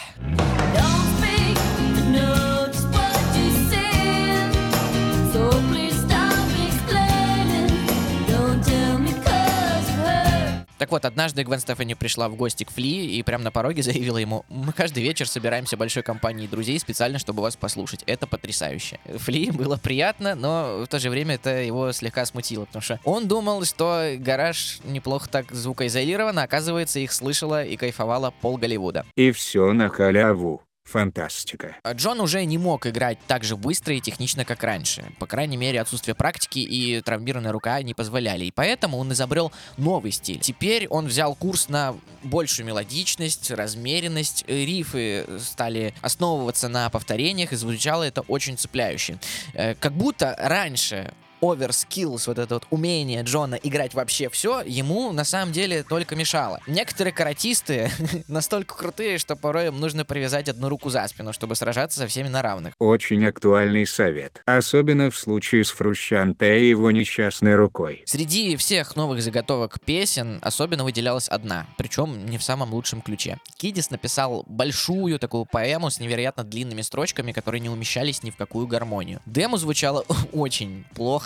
Don't 0.74 1.15
Так 10.78 10.90
вот, 10.90 11.04
однажды 11.04 11.42
Гвен 11.42 11.58
Стефани 11.58 11.94
пришла 11.94 12.28
в 12.28 12.36
гости 12.36 12.64
к 12.64 12.70
Фли 12.70 13.06
и 13.06 13.22
прямо 13.22 13.44
на 13.44 13.50
пороге 13.50 13.82
заявила 13.84 14.18
ему, 14.18 14.44
мы 14.48 14.72
каждый 14.72 15.02
вечер 15.02 15.28
собираемся 15.28 15.76
большой 15.76 16.02
компанией 16.02 16.48
друзей 16.48 16.78
специально, 16.78 17.18
чтобы 17.18 17.42
вас 17.42 17.56
послушать. 17.56 18.02
Это 18.06 18.26
потрясающе. 18.26 18.98
Фли 19.04 19.50
было 19.50 19.76
приятно, 19.76 20.34
но 20.34 20.84
в 20.84 20.88
то 20.88 20.98
же 20.98 21.10
время 21.10 21.36
это 21.36 21.62
его 21.62 21.92
слегка 21.92 22.26
смутило, 22.26 22.64
потому 22.66 22.82
что 22.82 23.00
он 23.04 23.26
думал, 23.26 23.64
что 23.64 24.14
гараж 24.18 24.78
неплохо 24.84 25.28
так 25.28 25.50
звукоизолирован, 25.52 26.38
а 26.38 26.42
оказывается, 26.42 27.00
их 27.00 27.12
слышала 27.12 27.64
и 27.64 27.76
кайфовала 27.76 28.30
пол 28.40 28.58
Голливуда. 28.58 29.04
И 29.16 29.32
все 29.32 29.72
на 29.72 29.88
халяву. 29.88 30.62
Фантастика. 30.86 31.76
А 31.82 31.92
Джон 31.92 32.20
уже 32.20 32.44
не 32.44 32.58
мог 32.58 32.86
играть 32.86 33.18
так 33.26 33.42
же 33.44 33.56
быстро 33.56 33.94
и 33.94 34.00
технично, 34.00 34.44
как 34.44 34.62
раньше. 34.62 35.04
По 35.18 35.26
крайней 35.26 35.56
мере, 35.56 35.80
отсутствие 35.80 36.14
практики 36.14 36.60
и 36.60 37.00
травмированная 37.00 37.52
рука 37.52 37.82
не 37.82 37.92
позволяли. 37.92 38.44
И 38.44 38.50
поэтому 38.52 38.98
он 38.98 39.12
изобрел 39.12 39.52
новый 39.76 40.12
стиль. 40.12 40.38
Теперь 40.38 40.86
он 40.88 41.06
взял 41.06 41.34
курс 41.34 41.68
на 41.68 41.94
большую 42.22 42.66
мелодичность, 42.66 43.50
размеренность. 43.50 44.44
э, 44.46 44.64
Рифы 44.64 45.26
стали 45.40 45.92
основываться 46.02 46.68
на 46.68 46.88
повторениях, 46.88 47.52
и 47.52 47.56
звучало 47.56 48.04
это 48.04 48.20
очень 48.22 48.56
цепляюще. 48.56 49.18
Э, 49.54 49.74
Как 49.74 49.92
будто 49.92 50.36
раньше 50.38 51.12
overskills, 51.40 52.22
вот 52.26 52.38
это 52.38 52.54
вот 52.54 52.66
умение 52.70 53.22
Джона 53.22 53.56
играть 53.56 53.94
вообще 53.94 54.28
все, 54.28 54.62
ему 54.62 55.12
на 55.12 55.24
самом 55.24 55.52
деле 55.52 55.82
только 55.82 56.16
мешало. 56.16 56.60
Некоторые 56.66 57.12
каратисты 57.12 57.90
настолько 58.28 58.76
крутые, 58.76 59.18
что 59.18 59.36
порой 59.36 59.68
им 59.68 59.80
нужно 59.80 60.04
привязать 60.04 60.48
одну 60.48 60.68
руку 60.68 60.90
за 60.90 61.06
спину, 61.08 61.32
чтобы 61.32 61.54
сражаться 61.56 62.00
со 62.00 62.06
всеми 62.06 62.28
на 62.28 62.42
равных. 62.42 62.74
Очень 62.78 63.26
актуальный 63.26 63.86
совет. 63.86 64.42
Особенно 64.46 65.10
в 65.10 65.16
случае 65.16 65.64
с 65.64 65.70
Фрущанте 65.70 66.60
и 66.60 66.68
его 66.68 66.90
несчастной 66.90 67.54
рукой. 67.54 68.02
Среди 68.06 68.56
всех 68.56 68.96
новых 68.96 69.22
заготовок 69.22 69.80
песен 69.80 70.38
особенно 70.42 70.84
выделялась 70.84 71.28
одна, 71.28 71.66
причем 71.76 72.26
не 72.26 72.38
в 72.38 72.42
самом 72.42 72.72
лучшем 72.72 73.00
ключе. 73.02 73.38
Кидис 73.56 73.90
написал 73.90 74.44
большую 74.46 75.18
такую 75.18 75.44
поэму 75.44 75.90
с 75.90 76.00
невероятно 76.00 76.44
длинными 76.44 76.82
строчками, 76.82 77.32
которые 77.32 77.60
не 77.60 77.68
умещались 77.68 78.22
ни 78.22 78.30
в 78.30 78.36
какую 78.36 78.66
гармонию. 78.66 79.20
Демо 79.26 79.56
звучало 79.58 80.04
очень 80.32 80.84
плохо, 80.94 81.25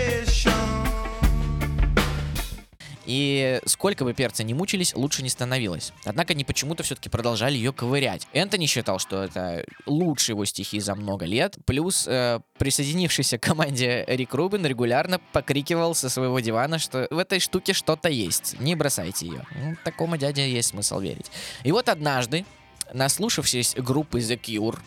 И 3.11 3.59
сколько 3.65 4.05
бы 4.05 4.13
перцы 4.13 4.41
не 4.45 4.53
мучились, 4.53 4.95
лучше 4.95 5.21
не 5.21 5.27
становилось. 5.27 5.91
Однако 6.05 6.31
они 6.31 6.45
почему-то 6.45 6.81
все-таки 6.83 7.09
продолжали 7.09 7.55
ее 7.55 7.73
ковырять. 7.73 8.25
Энтони 8.31 8.67
считал, 8.67 8.99
что 8.99 9.21
это 9.21 9.65
лучшие 9.85 10.35
его 10.35 10.45
стихи 10.45 10.79
за 10.79 10.95
много 10.95 11.25
лет. 11.25 11.57
Плюс 11.65 12.07
э, 12.07 12.39
присоединившийся 12.57 13.37
к 13.37 13.43
команде 13.43 14.05
Рик 14.07 14.33
Рубин 14.33 14.65
регулярно 14.65 15.19
покрикивал 15.33 15.93
со 15.93 16.09
своего 16.09 16.39
дивана, 16.39 16.79
что 16.79 17.05
в 17.11 17.17
этой 17.17 17.41
штуке 17.41 17.73
что-то 17.73 18.07
есть. 18.07 18.57
Не 18.61 18.75
бросайте 18.75 19.25
ее. 19.25 19.45
Ну, 19.61 19.75
такому 19.83 20.15
дяде 20.15 20.49
есть 20.49 20.69
смысл 20.69 21.01
верить. 21.01 21.29
И 21.65 21.73
вот 21.73 21.89
однажды, 21.89 22.45
наслушавшись 22.93 23.75
группы 23.75 24.19
The 24.19 24.39
Cure, 24.39 24.79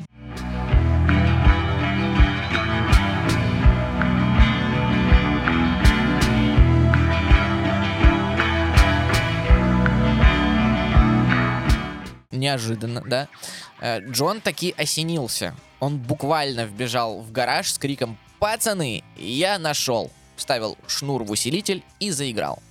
неожиданно, 12.45 13.03
да, 13.07 13.29
э, 13.81 14.01
Джон 14.01 14.41
таки 14.41 14.75
осенился. 14.77 15.55
Он 15.81 15.99
буквально 15.99 16.67
вбежал 16.67 17.21
в 17.21 17.33
гараж 17.33 17.73
с 17.73 17.79
криком 17.79 18.19
«Пацаны, 18.39 19.03
я 19.17 19.59
нашел!» 19.59 20.11
Вставил 20.37 20.77
шнур 20.87 21.23
в 21.23 21.31
усилитель 21.31 21.83
и 22.01 22.11
заиграл. 22.11 22.63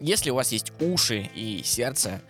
Если 0.00 0.30
у 0.30 0.34
вас 0.34 0.52
есть 0.52 0.72
уши 0.80 1.30
и 1.34 1.62
сердце, 1.64 2.20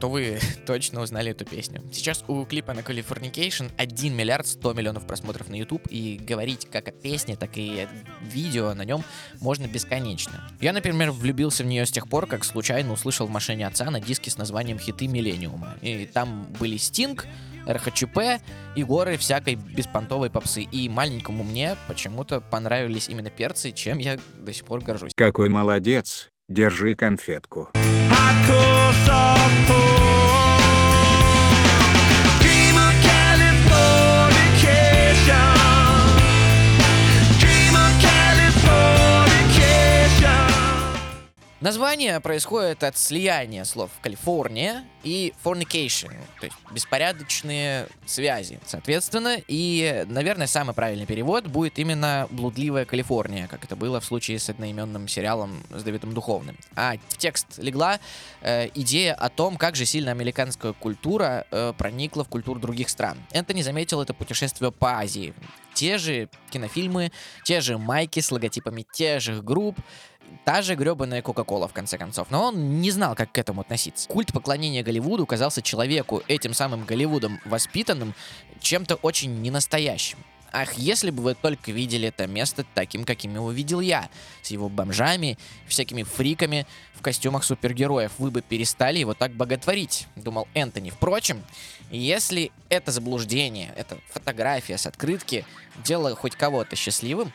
то 0.00 0.08
вы 0.08 0.38
точно 0.66 1.00
узнали 1.02 1.30
эту 1.30 1.44
песню. 1.44 1.82
Сейчас 1.92 2.24
у 2.28 2.44
клипа 2.44 2.74
на 2.74 2.80
Californication 2.80 3.70
1 3.76 4.14
миллиард 4.14 4.46
100 4.46 4.72
миллионов 4.74 5.06
просмотров 5.06 5.48
на 5.48 5.54
YouTube, 5.54 5.86
и 5.90 6.18
говорить 6.18 6.68
как 6.70 6.88
о 6.88 6.92
песне, 6.92 7.36
так 7.36 7.56
и 7.56 7.80
о 7.80 7.88
видео 8.24 8.74
на 8.74 8.84
нем 8.84 9.02
можно 9.40 9.66
бесконечно. 9.66 10.48
Я, 10.60 10.72
например, 10.72 11.12
влюбился 11.12 11.62
в 11.62 11.66
нее 11.66 11.86
с 11.86 11.90
тех 11.90 12.08
пор, 12.08 12.26
как 12.26 12.44
случайно 12.44 12.92
услышал 12.92 13.26
в 13.26 13.30
машине 13.30 13.66
отца 13.66 13.90
на 13.90 14.00
диске 14.00 14.30
с 14.30 14.38
названием 14.38 14.78
«Хиты 14.78 15.06
Миллениума». 15.06 15.76
И 15.82 16.06
там 16.06 16.46
были 16.58 16.76
Стинг, 16.76 17.26
РХЧП 17.68 18.42
и 18.76 18.82
горы 18.82 19.16
всякой 19.16 19.56
беспонтовой 19.56 20.30
попсы. 20.30 20.62
И 20.62 20.88
маленькому 20.88 21.44
мне 21.44 21.76
почему-то 21.86 22.40
понравились 22.40 23.08
именно 23.08 23.30
перцы, 23.30 23.72
чем 23.72 23.98
я 23.98 24.18
до 24.38 24.52
сих 24.52 24.64
пор 24.64 24.80
горжусь. 24.80 25.12
Какой 25.14 25.48
молодец. 25.48 26.28
Держи 26.48 26.94
конфетку. 26.94 27.68
Hardcore 27.74 28.77
Название 41.60 42.20
происходит 42.20 42.84
от 42.84 42.96
слияния 42.96 43.64
слов 43.64 43.90
Калифорния 44.00 44.84
и 45.02 45.34
fornication, 45.44 46.12
то 46.38 46.46
есть 46.46 46.56
беспорядочные 46.70 47.88
связи, 48.06 48.60
соответственно. 48.64 49.38
И, 49.48 50.04
наверное, 50.06 50.46
самый 50.46 50.72
правильный 50.72 51.06
перевод 51.06 51.48
будет 51.48 51.80
именно 51.80 52.28
«блудливая 52.30 52.84
Калифорния», 52.84 53.48
как 53.48 53.64
это 53.64 53.74
было 53.74 53.98
в 54.00 54.04
случае 54.04 54.38
с 54.38 54.48
одноименным 54.48 55.08
сериалом 55.08 55.64
с 55.70 55.82
Давидом 55.82 56.14
Духовным. 56.14 56.56
А 56.76 56.94
в 57.08 57.16
текст 57.16 57.58
легла 57.58 57.98
э, 58.40 58.68
идея 58.74 59.14
о 59.14 59.28
том, 59.28 59.56
как 59.56 59.74
же 59.74 59.84
сильно 59.84 60.12
американская 60.12 60.74
культура 60.74 61.44
э, 61.50 61.72
проникла 61.76 62.22
в 62.22 62.28
культуру 62.28 62.60
других 62.60 62.88
стран. 62.88 63.18
Энтони 63.32 63.62
заметил 63.62 64.00
это 64.00 64.14
путешествие 64.14 64.70
по 64.70 64.98
Азии. 64.98 65.34
Те 65.74 65.98
же 65.98 66.28
кинофильмы, 66.50 67.10
те 67.44 67.60
же 67.60 67.78
майки 67.78 68.20
с 68.20 68.30
логотипами 68.30 68.84
тех 68.92 69.20
же 69.20 69.42
групп, 69.42 69.78
та 70.48 70.62
же 70.62 70.76
гребаная 70.76 71.20
Кока-Кола, 71.20 71.68
в 71.68 71.74
конце 71.74 71.98
концов. 71.98 72.28
Но 72.30 72.44
он 72.44 72.80
не 72.80 72.90
знал, 72.90 73.14
как 73.14 73.30
к 73.30 73.36
этому 73.36 73.60
относиться. 73.60 74.08
Культ 74.08 74.32
поклонения 74.32 74.82
Голливуду 74.82 75.26
казался 75.26 75.60
человеку, 75.60 76.22
этим 76.26 76.54
самым 76.54 76.86
Голливудом 76.86 77.38
воспитанным, 77.44 78.14
чем-то 78.58 78.94
очень 78.94 79.42
ненастоящим. 79.42 80.16
Ах, 80.50 80.72
если 80.78 81.10
бы 81.10 81.22
вы 81.22 81.34
только 81.34 81.70
видели 81.70 82.08
это 82.08 82.26
место 82.26 82.64
таким, 82.74 83.04
каким 83.04 83.34
его 83.34 83.52
видел 83.52 83.80
я, 83.80 84.08
с 84.40 84.50
его 84.50 84.70
бомжами, 84.70 85.36
всякими 85.66 86.02
фриками 86.02 86.66
в 86.94 87.02
костюмах 87.02 87.44
супергероев, 87.44 88.12
вы 88.16 88.30
бы 88.30 88.40
перестали 88.40 89.00
его 89.00 89.12
так 89.12 89.32
боготворить, 89.32 90.06
думал 90.16 90.48
Энтони. 90.54 90.88
Впрочем, 90.88 91.44
если 91.90 92.52
это 92.70 92.90
заблуждение, 92.90 93.74
это 93.76 93.98
фотография 94.08 94.78
с 94.78 94.86
открытки 94.86 95.44
делала 95.84 96.16
хоть 96.16 96.36
кого-то 96.36 96.74
счастливым, 96.74 97.34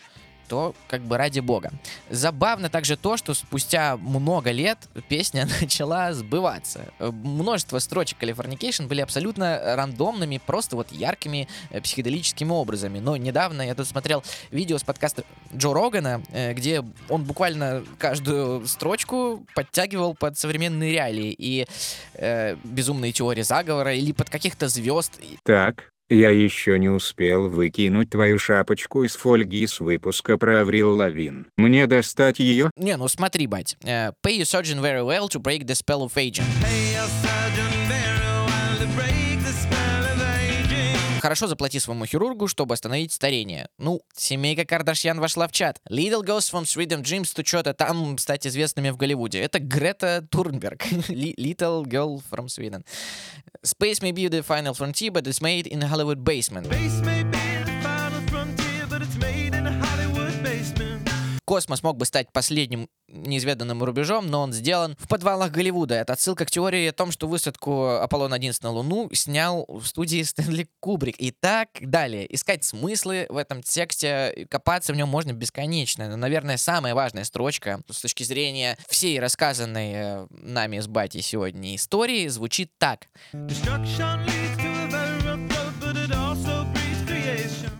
то 0.53 0.75
как 0.87 1.01
бы 1.01 1.17
ради 1.17 1.39
бога. 1.39 1.71
Забавно 2.11 2.69
также 2.69 2.95
то, 2.95 3.17
что 3.17 3.33
спустя 3.33 3.97
много 3.97 4.51
лет 4.51 4.77
песня 5.09 5.47
начала 5.61 6.13
сбываться. 6.13 6.93
Множество 6.99 7.79
строчек 7.79 8.21
Californication 8.21 8.87
были 8.87 9.01
абсолютно 9.01 9.75
рандомными, 9.75 10.39
просто 10.45 10.75
вот 10.75 10.91
яркими 10.91 11.47
э, 11.71 11.81
психоделическими 11.81 12.51
образами. 12.51 12.99
Но 12.99 13.17
недавно 13.17 13.63
я 13.63 13.73
тут 13.73 13.87
смотрел 13.87 14.23
видео 14.51 14.77
с 14.77 14.83
подкаста 14.83 15.23
Джо 15.55 15.73
Рогана, 15.73 16.21
э, 16.31 16.53
где 16.53 16.83
он 17.09 17.23
буквально 17.23 17.83
каждую 17.97 18.67
строчку 18.67 19.43
подтягивал 19.55 20.13
под 20.13 20.37
современные 20.37 20.91
реалии 20.91 21.33
и 21.35 21.65
э, 22.13 22.55
безумные 22.63 23.11
теории 23.11 23.41
заговора 23.41 23.95
или 23.95 24.11
под 24.11 24.29
каких-то 24.29 24.67
звезд. 24.67 25.19
Так, 25.43 25.92
я 26.13 26.29
еще 26.29 26.77
не 26.79 26.89
успел 26.89 27.49
выкинуть 27.49 28.09
твою 28.09 28.39
шапочку 28.39 29.03
из 29.03 29.15
фольги 29.15 29.65
с 29.67 29.79
выпуска 29.79 30.37
про 30.37 30.61
Аврил 30.61 30.95
Лавин. 30.95 31.47
Мне 31.57 31.87
достать 31.87 32.39
ее? 32.39 32.69
Не, 32.77 32.97
ну 32.97 33.07
смотри, 33.07 33.47
бать. 33.47 33.75
Э, 33.83 34.11
Pay 34.25 34.39
your 34.39 34.45
surgeon 34.45 34.81
very 34.81 35.03
well 35.03 35.27
to 35.27 35.39
break 35.39 35.65
the 35.65 35.75
spell 35.75 36.03
of 36.03 36.15
aging. 36.15 36.45
Хорошо 41.23 41.47
заплати 41.47 41.79
своему 41.79 42.05
хирургу, 42.05 42.49
чтобы 42.49 42.73
остановить 42.73 43.13
старение. 43.13 43.69
Ну, 43.79 44.01
семейка 44.13 44.65
Кардашьян 44.65 45.21
вошла 45.21 45.47
в 45.47 45.53
чат. 45.53 45.79
Little 45.89 46.21
Ghost 46.21 46.51
from 46.51 46.65
Sweden 46.65 47.01
Dreams 47.01 47.33
to 47.33 47.47
что-то 47.47 47.73
там 47.73 48.17
стать 48.17 48.45
известными 48.45 48.89
в 48.89 48.97
Голливуде. 48.97 49.39
Это 49.39 49.59
Грета 49.59 50.27
Турнберг. 50.29 50.85
Li- 51.07 51.33
Little 51.37 51.85
Girl 51.85 52.21
from 52.29 52.49
Sweden. 52.49 52.83
Space 53.63 54.01
may 54.01 54.11
be 54.11 54.27
the 54.27 54.43
final 54.43 54.73
frontier, 54.73 55.11
but 55.11 55.25
it's 55.25 55.41
made 55.41 55.65
in 55.65 55.79
Hollywood 55.83 56.25
basement. 56.25 56.65
Space 56.65 56.99
may 57.05 57.23
be 57.23 57.62
Космос 61.45 61.83
мог 61.83 61.97
бы 61.97 62.05
стать 62.05 62.31
последним 62.31 62.89
неизведанным 63.07 63.83
рубежом, 63.83 64.27
но 64.27 64.41
он 64.41 64.53
сделан 64.53 64.95
в 64.97 65.07
подвалах 65.07 65.51
Голливуда. 65.51 65.95
Это 65.95 66.13
отсылка 66.13 66.45
к 66.45 66.51
теории 66.51 66.87
о 66.87 66.93
том, 66.93 67.11
что 67.11 67.27
высадку 67.27 67.87
Аполлон-11 68.01 68.57
на 68.61 68.71
Луну 68.71 69.09
снял 69.13 69.65
в 69.67 69.85
студии 69.85 70.23
Стэнли 70.23 70.67
Кубрик. 70.79 71.15
И 71.19 71.31
так 71.31 71.69
далее. 71.81 72.33
Искать 72.33 72.63
смыслы 72.63 73.27
в 73.29 73.37
этом 73.37 73.61
тексте, 73.61 74.47
копаться 74.49 74.93
в 74.93 74.95
нем 74.95 75.09
можно 75.09 75.33
бесконечно. 75.33 76.09
Но, 76.09 76.17
наверное, 76.17 76.57
самая 76.57 76.95
важная 76.95 77.23
строчка 77.23 77.81
с 77.89 78.01
точки 78.01 78.23
зрения 78.23 78.77
всей 78.87 79.19
рассказанной 79.19 79.91
э, 79.93 80.27
нами 80.29 80.79
с 80.79 80.87
Батей 80.87 81.21
сегодня 81.21 81.75
истории 81.75 82.27
звучит 82.27 82.71
так. 82.77 83.07
Destruction 83.33 84.25
leads 84.25 84.62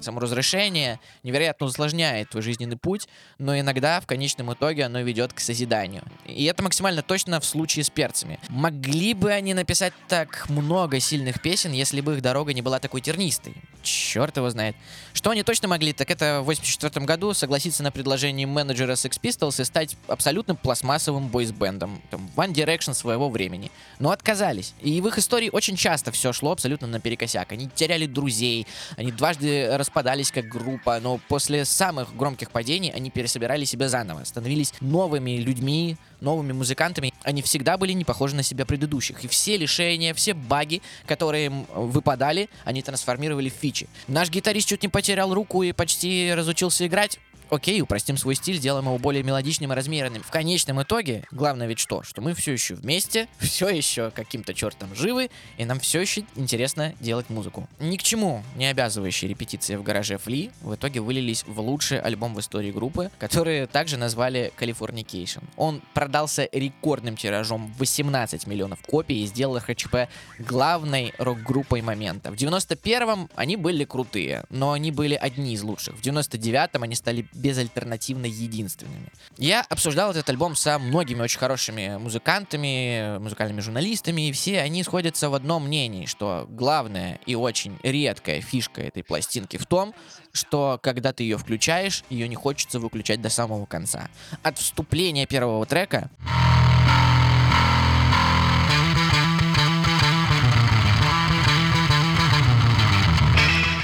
creation. 0.03 0.13
саморазрешение 0.13 0.99
невероятно 1.23 1.65
усложняет 1.65 2.29
твой 2.29 2.43
жизненный 2.43 2.77
путь, 2.77 3.07
но 3.39 3.57
иногда 3.57 3.99
в 3.99 4.05
конечном 4.05 4.53
итоге 4.53 4.85
оно 4.85 5.01
ведет 5.01 5.33
к 5.33 5.39
созиданию. 5.39 6.03
И 6.25 6.45
это 6.45 6.63
максимально 6.63 7.01
точно 7.01 7.39
в 7.39 7.45
случае 7.45 7.83
с 7.83 7.89
перцами. 7.89 8.39
Могли 8.49 9.13
бы 9.13 9.31
они 9.31 9.53
написать 9.53 9.93
так 10.07 10.49
много 10.49 10.99
сильных 10.99 11.41
песен, 11.41 11.71
если 11.71 12.01
бы 12.01 12.15
их 12.15 12.21
дорога 12.21 12.53
не 12.53 12.61
была 12.61 12.79
такой 12.79 13.01
тернистой? 13.01 13.55
Черт 13.81 14.37
его 14.37 14.49
знает. 14.49 14.75
Что 15.13 15.31
они 15.31 15.43
точно 15.43 15.67
могли, 15.67 15.93
так 15.93 16.09
это 16.11 16.41
в 16.41 16.45
84 16.45 17.05
году 17.05 17.33
согласиться 17.33 17.83
на 17.83 17.91
предложение 17.91 18.47
менеджера 18.47 18.93
Sex 18.93 19.19
Pistols 19.21 19.61
и 19.61 19.65
стать 19.65 19.97
абсолютно 20.07 20.55
пластмассовым 20.55 21.27
бойсбендом, 21.27 22.01
там, 22.09 22.29
One 22.35 22.53
Direction 22.53 22.93
своего 22.93 23.29
времени. 23.29 23.71
Но 23.99 24.11
отказались. 24.11 24.73
И 24.81 25.01
в 25.01 25.07
их 25.07 25.17
истории 25.17 25.49
очень 25.51 25.75
часто 25.75 26.11
все 26.11 26.33
шло 26.33 26.51
абсолютно 26.51 26.87
наперекосяк. 26.87 27.51
Они 27.51 27.69
теряли 27.73 28.05
друзей, 28.05 28.67
они 28.97 29.11
дважды 29.11 29.67
распадались 29.93 30.31
как 30.31 30.47
группа, 30.47 30.99
но 30.99 31.19
после 31.27 31.65
самых 31.65 32.17
громких 32.17 32.49
падений 32.49 32.89
они 32.89 33.11
пересобирали 33.11 33.63
себя 33.63 33.89
заново, 33.89 34.23
становились 34.23 34.73
новыми 34.81 35.37
людьми, 35.37 35.97
новыми 36.19 36.51
музыкантами. 36.51 37.13
Они 37.21 37.43
всегда 37.43 37.77
были 37.77 37.91
не 37.91 38.03
похожи 38.03 38.35
на 38.35 38.41
себя 38.41 38.65
предыдущих. 38.65 39.23
И 39.23 39.27
все 39.27 39.55
лишения, 39.55 40.15
все 40.15 40.33
баги, 40.33 40.81
которые 41.05 41.45
им 41.45 41.67
выпадали, 41.75 42.49
они 42.65 42.81
трансформировали 42.81 43.49
в 43.49 43.53
фичи. 43.53 43.87
Наш 44.07 44.31
гитарист 44.31 44.67
чуть 44.67 44.81
не 44.81 44.89
потерял 44.89 45.31
руку 45.31 45.61
и 45.61 45.73
почти 45.73 46.33
разучился 46.33 46.87
играть. 46.87 47.19
Окей, 47.49 47.81
упростим 47.81 48.17
свой 48.17 48.35
стиль, 48.35 48.57
сделаем 48.57 48.85
его 48.85 48.97
более 48.97 49.23
мелодичным 49.23 49.71
и 49.71 49.75
размеренным. 49.75 50.23
В 50.23 50.31
конечном 50.31 50.81
итоге, 50.81 51.23
главное 51.31 51.67
ведь 51.67 51.79
что? 51.79 52.03
Что 52.03 52.21
мы 52.21 52.33
все 52.33 52.53
еще 52.53 52.75
вместе, 52.75 53.27
все 53.39 53.69
еще 53.69 54.11
каким-то 54.11 54.53
чертом 54.53 54.93
живы, 54.95 55.29
и 55.57 55.65
нам 55.65 55.79
все 55.79 56.01
еще 56.01 56.23
интересно 56.35 56.93
делать 56.99 57.29
музыку. 57.29 57.67
Ни 57.79 57.97
к 57.97 58.03
чему 58.03 58.43
не 58.55 58.67
обязывающие 58.67 59.29
репетиции 59.29 59.75
в 59.75 59.83
гараже 59.83 60.17
Фли 60.17 60.51
в 60.61 60.75
итоге 60.75 60.99
вылились 60.99 61.43
в 61.45 61.59
лучший 61.59 61.99
альбом 61.99 62.35
в 62.35 62.39
истории 62.39 62.71
группы, 62.71 63.11
который 63.19 63.67
также 63.67 63.97
назвали 63.97 64.51
Californication. 64.57 65.43
Он 65.57 65.81
продался 65.93 66.47
рекордным 66.51 67.15
тиражом 67.15 67.73
в 67.73 67.79
18 67.79 68.47
миллионов 68.47 68.79
копий 68.81 69.23
и 69.23 69.25
сделал 69.25 69.57
РХЧП 69.57 70.09
главной 70.39 71.13
рок-группой 71.17 71.81
момента. 71.81 72.31
В 72.31 72.35
91-м 72.35 73.29
они 73.35 73.55
были 73.55 73.83
крутые, 73.83 74.45
но 74.49 74.71
они 74.71 74.91
были 74.91 75.15
одни 75.15 75.53
из 75.53 75.63
лучших. 75.63 75.95
В 75.95 76.01
99-м 76.01 76.83
они 76.83 76.95
стали 76.95 77.27
безальтернативно 77.33 78.25
единственными. 78.25 79.11
Я 79.37 79.61
обсуждал 79.61 80.11
этот 80.11 80.29
альбом 80.29 80.55
со 80.55 80.79
многими 80.79 81.21
очень 81.21 81.39
хорошими 81.39 81.97
музыкантами, 81.97 83.17
музыкальными 83.19 83.61
журналистами, 83.61 84.29
и 84.29 84.31
все 84.31 84.61
они 84.61 84.83
сходятся 84.83 85.29
в 85.29 85.33
одном 85.33 85.65
мнении, 85.65 86.05
что 86.05 86.45
главная 86.49 87.19
и 87.25 87.35
очень 87.35 87.77
редкая 87.83 88.41
фишка 88.41 88.81
этой 88.81 89.03
пластинки 89.03 89.57
в 89.57 89.65
том, 89.65 89.93
что 90.31 90.79
когда 90.81 91.13
ты 91.13 91.23
ее 91.23 91.37
включаешь, 91.37 92.03
ее 92.09 92.27
не 92.27 92.35
хочется 92.35 92.79
выключать 92.79 93.21
до 93.21 93.29
самого 93.29 93.65
конца. 93.65 94.09
От 94.41 94.57
вступления 94.57 95.25
первого 95.25 95.65
трека 95.65 96.09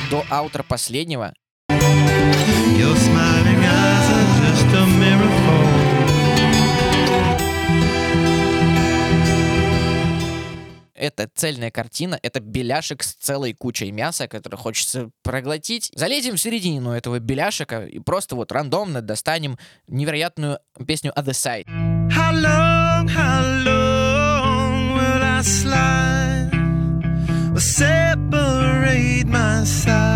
до 0.10 0.26
аутра 0.30 0.64
последнего 0.64 1.34
just 4.72 5.04
a 5.04 5.10
это 11.00 11.30
цельная 11.34 11.72
картина, 11.72 12.20
это 12.22 12.40
беляшек 12.40 13.04
с 13.04 13.16
целой 13.16 13.54
кучей 13.54 13.92
мяса, 13.92 14.28
который 14.28 14.58
хочется 14.58 15.10
проглотить. 15.24 15.90
Залезем 15.96 16.36
в 16.36 16.42
середину 16.42 16.92
этого 16.92 17.20
беляшика 17.20 17.86
и 17.86 18.00
просто 18.00 18.36
вот 18.36 18.52
рандомно 18.52 19.02
достанем 19.02 19.58
невероятную 19.88 20.60
песню 20.86 21.12
Other 21.16 21.34
Side. 21.34 21.66
How 22.12 22.34
long, 22.34 23.08
how 23.08 23.64
long 23.66 24.94
will 24.94 25.24
I 25.24 25.42
slide? 25.42 26.52
Will 27.54 27.60
separate 27.60 29.26
my 29.26 29.64
side? 29.64 30.09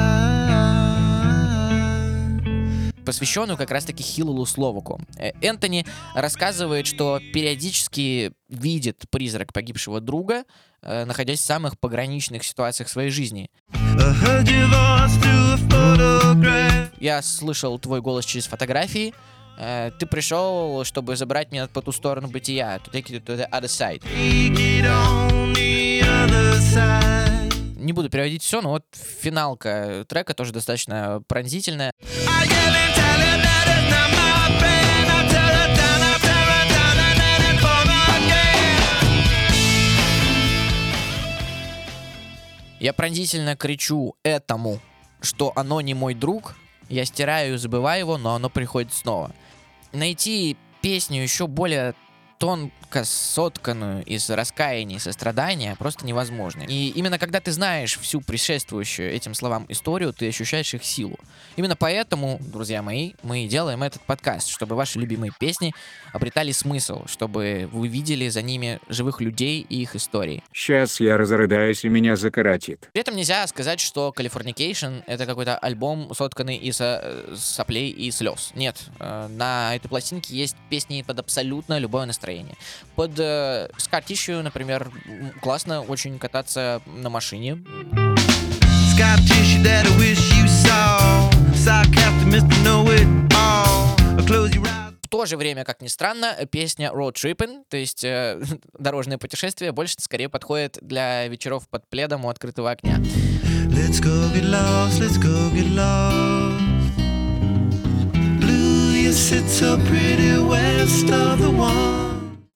Посвященную 3.04 3.58
как 3.58 3.72
раз-таки 3.72 4.04
Хиллулу 4.04 4.46
Словаку. 4.46 5.00
Э, 5.18 5.32
Энтони 5.42 5.86
рассказывает, 6.16 6.88
что 6.88 7.20
периодически 7.34 8.32
видит 8.50 9.04
призрак 9.10 9.54
погибшего 9.54 10.00
друга, 10.02 10.44
э, 10.82 11.06
находясь 11.06 11.40
в 11.40 11.44
самых 11.44 11.80
пограничных 11.80 12.44
ситуациях 12.44 12.90
своей 12.90 13.10
жизни. 13.10 13.50
Я 17.00 17.22
слышал 17.22 17.80
твой 17.80 18.02
голос 18.02 18.26
через 18.26 18.48
фотографии. 18.48 19.14
Э, 19.58 19.92
Ты 20.00 20.06
пришел, 20.06 20.84
чтобы 20.84 21.16
забрать 21.16 21.52
меня 21.52 21.68
по 21.68 21.82
ту 21.82 21.92
сторону 21.92 22.28
бытия. 22.28 22.78
To 22.78 22.92
take 22.92 23.10
you 23.10 23.24
to 23.24 23.38
the 23.38 23.50
other 23.52 23.68
side. 23.68 24.02
It. 24.16 25.04
Не 27.84 27.92
буду 27.92 28.10
переводить 28.10 28.42
все, 28.44 28.62
но 28.62 28.70
вот 28.70 28.86
финалка 28.94 30.06
трека 30.08 30.34
тоже 30.34 30.54
достаточно 30.54 31.22
пронзительная. 31.28 31.92
Я 42.84 42.92
пронзительно 42.92 43.56
кричу 43.56 44.18
этому, 44.24 44.82
что 45.22 45.54
оно 45.56 45.80
не 45.80 45.94
мой 45.94 46.14
друг. 46.14 46.58
Я 46.90 47.06
стираю 47.06 47.54
и 47.54 47.58
забываю 47.58 48.00
его, 48.00 48.18
но 48.18 48.36
оно 48.36 48.50
приходит 48.50 48.92
снова. 48.92 49.32
Найти 49.94 50.58
песню 50.82 51.22
еще 51.22 51.48
более 51.48 51.96
тонко 52.44 53.06
сотканную 53.06 54.04
из 54.04 54.30
раскаяния 54.30 54.98
и 54.98 55.00
сострадания 55.00 55.78
просто 55.80 56.06
невозможно. 56.06 56.64
И 56.64 56.90
именно 56.90 57.18
когда 57.18 57.40
ты 57.40 57.54
знаешь 57.54 57.98
всю 57.98 58.20
предшествующую 58.20 59.10
этим 59.10 59.34
словам 59.34 59.66
историю, 59.70 60.12
ты 60.12 60.28
ощущаешь 60.28 60.74
их 60.74 60.84
силу. 60.84 61.18
Именно 61.56 61.78
поэтому, 61.78 62.40
друзья 62.42 62.82
мои, 62.82 63.14
мы 63.24 63.46
и 63.46 63.48
делаем 63.48 63.82
этот 63.82 64.02
подкаст, 64.02 64.50
чтобы 64.50 64.76
ваши 64.76 65.00
любимые 65.00 65.32
песни 65.40 65.74
обретали 66.12 66.52
смысл, 66.52 67.06
чтобы 67.08 67.70
вы 67.72 67.88
видели 67.88 68.28
за 68.28 68.42
ними 68.42 68.82
живых 68.90 69.22
людей 69.22 69.66
и 69.70 69.82
их 69.82 69.96
истории. 69.96 70.44
Сейчас 70.52 71.00
я 71.00 71.16
разрыдаюсь 71.16 71.86
и 71.86 71.90
меня 71.90 72.18
закоротит. 72.18 72.90
При 72.92 73.02
этом 73.02 73.16
нельзя 73.16 73.48
сказать, 73.48 73.80
что 73.80 74.14
Californication— 74.14 75.02
это 75.08 75.26
какой-то 75.26 75.58
альбом, 75.58 76.12
сотканный 76.14 76.58
из 76.58 76.82
э, 76.82 77.36
соплей 77.38 77.90
и 77.90 78.12
слез. 78.12 78.52
Нет, 78.54 78.82
э, 79.00 79.28
на 79.30 79.78
этой 79.78 79.88
пластинке 79.88 80.36
есть 80.36 80.58
песни 80.70 81.04
под 81.08 81.20
абсолютно 81.20 81.80
любое 81.80 82.06
настроение. 82.06 82.33
Под 82.96 83.12
э, 83.20 83.70
Tissue, 83.78 84.42
например, 84.42 84.92
классно 85.42 85.82
очень 85.82 86.20
кататься 86.20 86.82
на 86.86 87.10
машине. 87.10 87.58
В 95.02 95.08
то 95.10 95.26
же 95.26 95.38
время, 95.38 95.64
как 95.64 95.82
ни 95.82 95.88
странно, 95.88 96.36
песня 96.52 96.92
Road 96.94 97.14
Tripping, 97.14 97.64
то 97.70 97.78
есть 97.78 98.04
э, 98.04 98.42
дорожное 98.80 99.18
путешествие, 99.18 99.72
больше 99.72 99.96
скорее 100.00 100.30
подходит 100.30 100.78
для 100.82 101.28
вечеров 101.28 101.68
под 101.70 101.88
пледом 101.88 102.26
у 102.26 102.30
открытого 102.30 102.72
окна. 102.72 103.00
Let's 103.70 104.02
go 104.02 104.32
get 104.34 104.46
lost, 104.46 105.00
let's 105.00 105.18
go 105.18 105.50
get 105.52 105.70
lost. 105.74 106.62
Blue, 108.40 108.92
you 108.92 109.12
sit 109.12 109.48
so 109.50 109.78
pretty 109.88 110.38
west 110.38 111.10
of 111.10 111.40
the 111.40 111.50
one. 111.50 112.03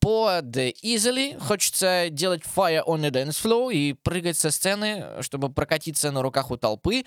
Под 0.08 0.56
Easily 0.56 1.38
хочется 1.38 2.08
делать 2.10 2.42
fire 2.42 2.82
on 2.86 3.02
the 3.02 3.12
dance 3.12 3.44
floor 3.44 3.74
и 3.74 3.92
прыгать 3.92 4.38
со 4.38 4.52
сцены, 4.52 5.04
чтобы 5.20 5.50
прокатиться 5.50 6.12
на 6.12 6.22
руках 6.22 6.50
у 6.50 6.56
толпы. 6.56 7.04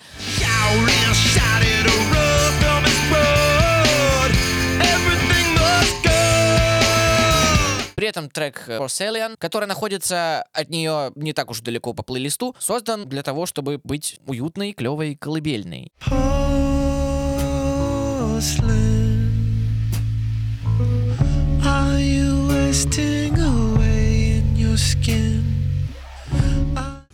При 7.95 8.07
этом 8.07 8.29
трек 8.29 8.65
Porcelain, 8.67 9.35
который 9.39 9.67
находится 9.67 10.43
от 10.53 10.69
нее 10.69 11.11
не 11.15 11.33
так 11.33 11.49
уж 11.49 11.61
далеко 11.61 11.95
по 11.95 12.03
плейлисту, 12.03 12.55
создан 12.59 13.09
для 13.09 13.23
того, 13.23 13.47
чтобы 13.47 13.81
быть 13.83 14.19
уютной, 14.27 14.73
клевой, 14.73 15.15
колыбельной. 15.15 15.91
Porcelain. 18.41 19.10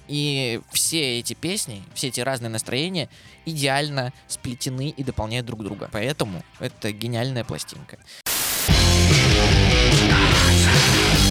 И 0.07 0.61
все 0.72 1.20
эти 1.20 1.34
песни, 1.34 1.84
все 1.93 2.07
эти 2.07 2.22
разные 2.22 2.49
настроения 2.49 3.09
идеально 3.45 4.13
сплетены 4.30 4.93
и 4.95 5.03
дополняют 5.03 5.45
друг 5.45 5.63
друга. 5.63 5.89
Поэтому 5.91 6.41
это 6.59 6.93
гениальная 6.93 7.43
пластинка. 7.43 7.97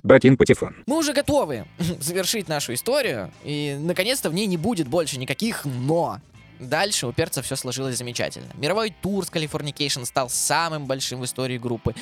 Батин 0.03 0.37
Патефон. 0.37 0.77
Мы 0.87 0.99
уже 0.99 1.15
готовы 1.15 1.65
завершить 1.79 2.47
нашу 2.47 2.75
историю, 2.75 3.33
и 3.43 3.77
наконец-то 3.81 4.29
в 4.29 4.35
ней 4.35 4.47
не 4.47 4.59
будет 4.59 4.87
больше 4.87 5.19
никаких 5.19 5.65
«но». 5.65 6.21
Дальше 6.59 7.07
у 7.07 7.13
перца 7.13 7.43
все 7.43 7.57
сложилось 7.57 7.99
замечательно. 7.99 8.49
Мировой 8.55 8.95
тур 9.03 9.25
с 9.25 9.31
Californication 9.31 10.05
стал 10.05 10.31
самым 10.31 10.87
большим 10.87 11.21
в 11.21 11.25
истории 11.25 11.59
группы. 11.59 11.95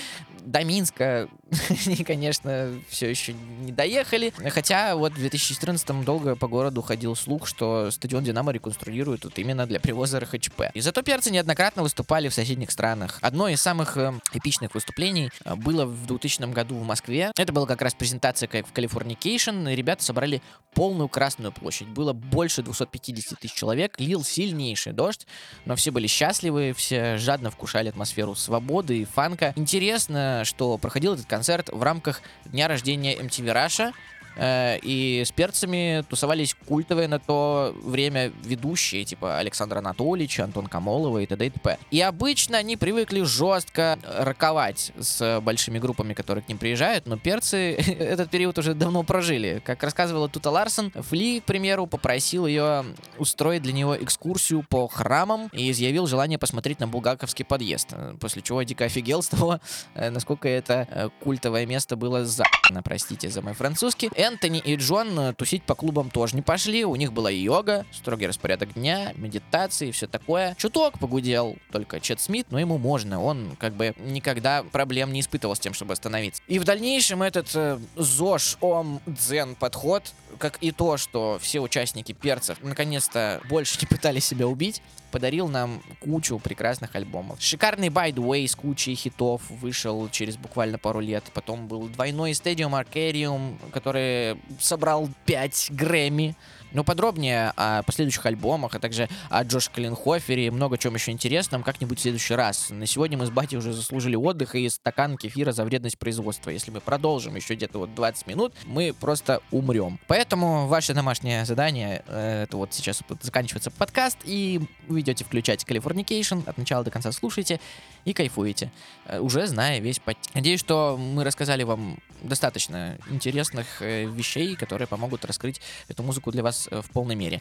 До 0.44 0.62
Минска 0.64 1.28
они, 1.86 1.96
конечно, 2.05 2.72
все 2.88 3.09
еще 3.09 3.32
не 3.32 3.72
доехали. 3.72 4.32
Хотя 4.50 4.96
вот 4.96 5.12
в 5.12 5.16
2014 5.16 6.05
долго 6.05 6.36
по 6.36 6.48
городу 6.48 6.82
ходил 6.82 7.16
слух, 7.16 7.46
что 7.46 7.90
стадион 7.90 8.24
Динамо 8.24 8.52
реконструируют 8.52 9.24
вот 9.24 9.38
именно 9.38 9.66
для 9.66 9.80
привоза 9.80 10.20
РХЧП. 10.20 10.62
И 10.74 10.80
зато 10.80 11.02
перцы 11.02 11.30
неоднократно 11.30 11.82
выступали 11.82 12.28
в 12.28 12.34
соседних 12.34 12.70
странах. 12.70 13.18
Одно 13.20 13.48
из 13.48 13.61
самых 13.61 13.96
э, 13.96 14.12
эпичных 14.32 14.74
выступлений 14.74 15.30
э, 15.44 15.55
было 15.55 15.86
в 15.86 16.07
2000 16.07 16.52
году 16.52 16.76
в 16.76 16.84
Москве. 16.84 17.32
Это 17.36 17.52
была 17.52 17.66
как 17.66 17.82
раз 17.82 17.94
презентация 17.94 18.48
как 18.48 18.66
в 18.66 18.72
Californication. 18.72 19.74
Ребята 19.74 20.05
собрали 20.05 20.42
полную 20.74 21.09
Красную 21.09 21.52
площадь. 21.52 21.88
Было 21.88 22.12
больше 22.12 22.62
250 22.62 23.38
тысяч 23.38 23.55
человек. 23.55 23.98
Лил 23.98 24.24
сильнейший 24.45 24.92
дождь, 24.92 25.26
но 25.64 25.76
все 25.76 25.90
были 25.90 26.07
счастливы, 26.07 26.74
все 26.76 27.16
жадно 27.16 27.51
вкушали 27.51 27.88
атмосферу 27.88 28.34
свободы 28.34 29.01
и 29.01 29.05
фанка. 29.05 29.53
Интересно, 29.57 30.42
что 30.45 30.78
проходил 30.78 31.14
этот 31.14 31.26
концерт 31.26 31.70
в 31.72 31.82
рамках 31.82 32.20
дня 32.45 32.68
рождения 32.68 33.16
MTV 33.16 33.53
Раша, 33.53 33.92
и 34.37 35.22
с 35.24 35.32
перцами 35.32 36.05
тусовались 36.09 36.55
культовые 36.66 37.09
на 37.09 37.18
то 37.18 37.74
время 37.82 38.32
ведущие, 38.45 39.05
типа 39.05 39.39
Александра 39.39 39.78
Анатольевича, 39.78 40.45
Антон 40.45 40.66
Камолова 40.66 41.18
и 41.18 41.26
т.д. 41.26 41.47
и 41.47 41.51
т.п. 41.51 41.78
И 41.91 42.01
обычно 42.01 42.59
они 42.59 42.76
привыкли 42.76 43.22
жестко 43.22 43.99
роковать 44.03 44.93
с 44.99 45.41
большими 45.41 45.78
группами, 45.78 46.14
которые 46.14 46.43
к 46.45 46.49
ним 46.49 46.59
приезжают, 46.59 47.07
но 47.07 47.16
перцы 47.16 47.74
этот 47.99 48.30
период 48.30 48.59
уже 48.59 48.74
давно 48.74 49.03
прожили. 49.03 49.62
Как 49.64 49.82
рассказывала 49.82 50.28
Тута 50.28 50.51
Ларсон, 50.51 50.91
Фли, 50.91 51.41
к 51.41 51.45
примеру, 51.45 51.87
попросил 51.87 52.47
ее 52.47 52.85
устроить 53.18 53.62
для 53.62 53.72
него 53.72 53.97
экскурсию 53.97 54.64
по 54.68 54.89
храмам 54.89 55.49
и 55.53 55.70
изъявил 55.70 56.07
желание 56.07 56.39
посмотреть 56.39 56.80
на 56.80 56.89
Булгаковский 56.89 57.45
подъезд, 57.45 57.89
э, 57.93 58.14
после 58.20 58.43
чего 58.43 58.61
я 58.61 58.66
дико 58.66 58.85
офигел 58.85 59.22
с 59.22 59.28
того, 59.28 59.61
э, 59.95 60.11
насколько 60.11 60.49
это 60.49 60.87
э, 60.91 61.09
культовое 61.22 61.66
место 61.66 61.97
было 61.97 62.24
за... 62.24 62.45
простите 62.85 63.28
за 63.30 63.43
мой 63.43 63.55
французский. 63.55 64.11
Энтони 64.25 64.59
и 64.59 64.77
Джон 64.77 65.18
э, 65.18 65.35
тусить 65.35 65.62
по 65.64 65.75
клубам 65.75 66.09
тоже 66.09 66.35
не 66.35 66.41
пошли. 66.41 66.85
У 66.85 66.97
них 66.97 67.12
была 67.12 67.31
йога, 67.31 67.85
строгий 67.93 68.27
распорядок 68.27 68.72
дня, 68.72 69.12
медитации, 69.16 69.91
все 69.91 70.07
такое. 70.07 70.55
Чуток 70.59 70.99
погудел 70.99 71.57
только 71.70 72.01
Чет 72.01 72.20
Смит, 72.20 72.47
но 72.51 72.59
ему 72.59 72.79
можно. 72.79 73.22
Он 73.22 73.55
как 73.59 73.75
бы 73.75 73.95
никогда 73.99 74.62
проблем 74.62 75.12
не 75.12 75.20
испытывал 75.20 75.55
с 75.55 75.61
тем, 75.61 75.75
чтобы 75.75 75.93
остановиться. 75.93 76.43
И 76.49 76.59
в 76.59 76.64
дальнейшем 76.64 77.22
этот 77.22 77.51
э, 77.55 77.79
ЗОЖ, 77.97 78.57
ОМ, 78.62 79.01
Дзен 79.07 79.57
подход, 79.57 80.03
как 80.39 80.57
и 80.62 80.72
то, 80.72 80.97
что 80.97 81.39
все 81.41 81.61
участники 81.61 82.12
перцев 82.12 82.59
наконец-то 82.62 83.43
больше 83.49 83.79
не 83.81 83.87
пытались 83.87 84.25
себя 84.25 84.47
убить, 84.47 84.81
подарил 85.15 85.47
нам 85.47 85.81
кучу 86.01 86.41
прекрасных 86.41 86.97
альбомов. 86.97 87.41
Шикарный 87.41 87.87
By 87.87 88.11
The 88.11 88.21
Way 88.21 88.49
с 88.49 88.57
кучей 88.57 88.97
хитов 88.97 89.43
вышел 89.49 90.09
через 90.09 90.37
буквально 90.37 90.77
пару 90.77 90.99
лет. 90.99 91.23
Потом 91.33 91.69
был 91.69 91.87
двойной 91.87 92.33
Stadium 92.33 92.73
Arcadium, 92.73 93.55
который 93.71 94.37
собрал 94.59 95.09
5 95.27 95.69
Грэмми. 95.71 96.35
Но 96.75 96.85
подробнее 96.85 97.53
о 97.57 97.83
последующих 97.85 98.27
альбомах, 98.27 98.75
а 98.75 98.79
также 98.79 99.09
о 99.31 99.45
Джош 99.45 99.70
Калинхофере 99.70 100.47
и 100.47 100.51
много 100.51 100.77
чем 100.77 100.95
еще 100.95 101.12
интересном 101.12 101.62
как-нибудь 101.62 101.99
в 101.99 102.03
следующий 102.03 102.35
раз. 102.35 102.70
На 102.70 102.87
сегодня 102.87 103.16
мы 103.16 103.27
с 103.27 103.31
Батей 103.31 103.57
уже 103.57 103.72
заслужили 103.72 104.16
отдых 104.16 104.57
и 104.57 104.68
стакан 104.68 105.16
кефира 105.16 105.53
за 105.53 105.64
вредность 105.64 105.99
производства. 105.99 106.51
Если 106.51 106.72
мы 106.72 106.81
продолжим 106.81 107.37
еще 107.37 107.55
где-то 107.55 107.79
вот 107.79 107.95
20 107.95 108.27
минут, 108.27 108.55
мы 108.66 108.93
просто 108.93 109.41
умрем. 109.53 110.01
Поэтому 110.09 110.66
ваше 110.66 110.95
домашнее 110.95 111.45
задание, 111.45 112.03
э, 112.09 112.43
это 112.43 112.57
вот 112.57 112.75
сейчас 112.75 113.03
заканчивается 113.20 113.70
подкаст, 113.70 114.18
и 114.25 114.61
вы 114.89 115.01
идете 115.01 115.25
включать 115.25 115.64
Californication, 115.64 116.43
от 116.49 116.59
начала 116.59 116.83
до 116.83 116.91
конца 116.91 117.12
слушайте 117.12 117.61
и 118.05 118.12
кайфуете, 118.12 118.72
э, 119.07 119.20
уже 119.20 119.47
зная 119.47 119.79
весь 119.79 120.01
пот... 120.01 120.16
Надеюсь, 120.35 120.61
что 120.61 120.97
мы 120.99 121.22
рассказали 121.22 121.62
вам 121.62 121.99
достаточно 122.22 122.99
интересных 123.11 123.81
э, 123.81 124.07
вещей, 124.07 124.57
которые 124.57 124.89
помогут 124.89 125.25
раскрыть 125.25 125.61
эту 125.89 126.03
музыку 126.03 126.33
для 126.33 126.43
вас 126.43 126.64
э, 126.71 126.83
в 126.83 126.91
полной 126.91 127.15
мере. 127.15 127.41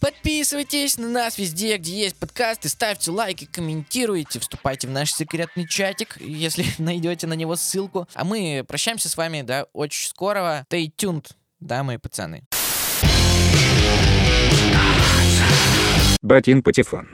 Подписывайтесь 0.00 0.96
на 0.96 1.08
нас 1.08 1.38
везде, 1.38 1.76
где 1.76 2.02
есть 2.02 2.16
подкасты, 2.16 2.68
ставьте 2.68 3.10
лайки, 3.10 3.48
комментируйте, 3.50 4.38
вступайте 4.38 4.86
в 4.86 4.90
наш 4.90 5.12
секретный 5.12 5.66
чатик, 5.66 6.16
если 6.20 6.64
найдете 6.78 7.26
на 7.26 7.32
него 7.34 7.56
ссылку. 7.56 8.06
А 8.14 8.24
мы 8.24 8.64
прощаемся 8.66 9.08
с 9.08 9.16
вами 9.16 9.42
до 9.42 9.64
очень 9.72 10.08
скорого. 10.08 10.64
Stay 10.70 10.90
tuned, 10.96 11.26
дамы 11.58 11.94
и 11.94 11.98
пацаны. 11.98 12.44
Батин 16.22 16.62
Патефон. 16.62 17.08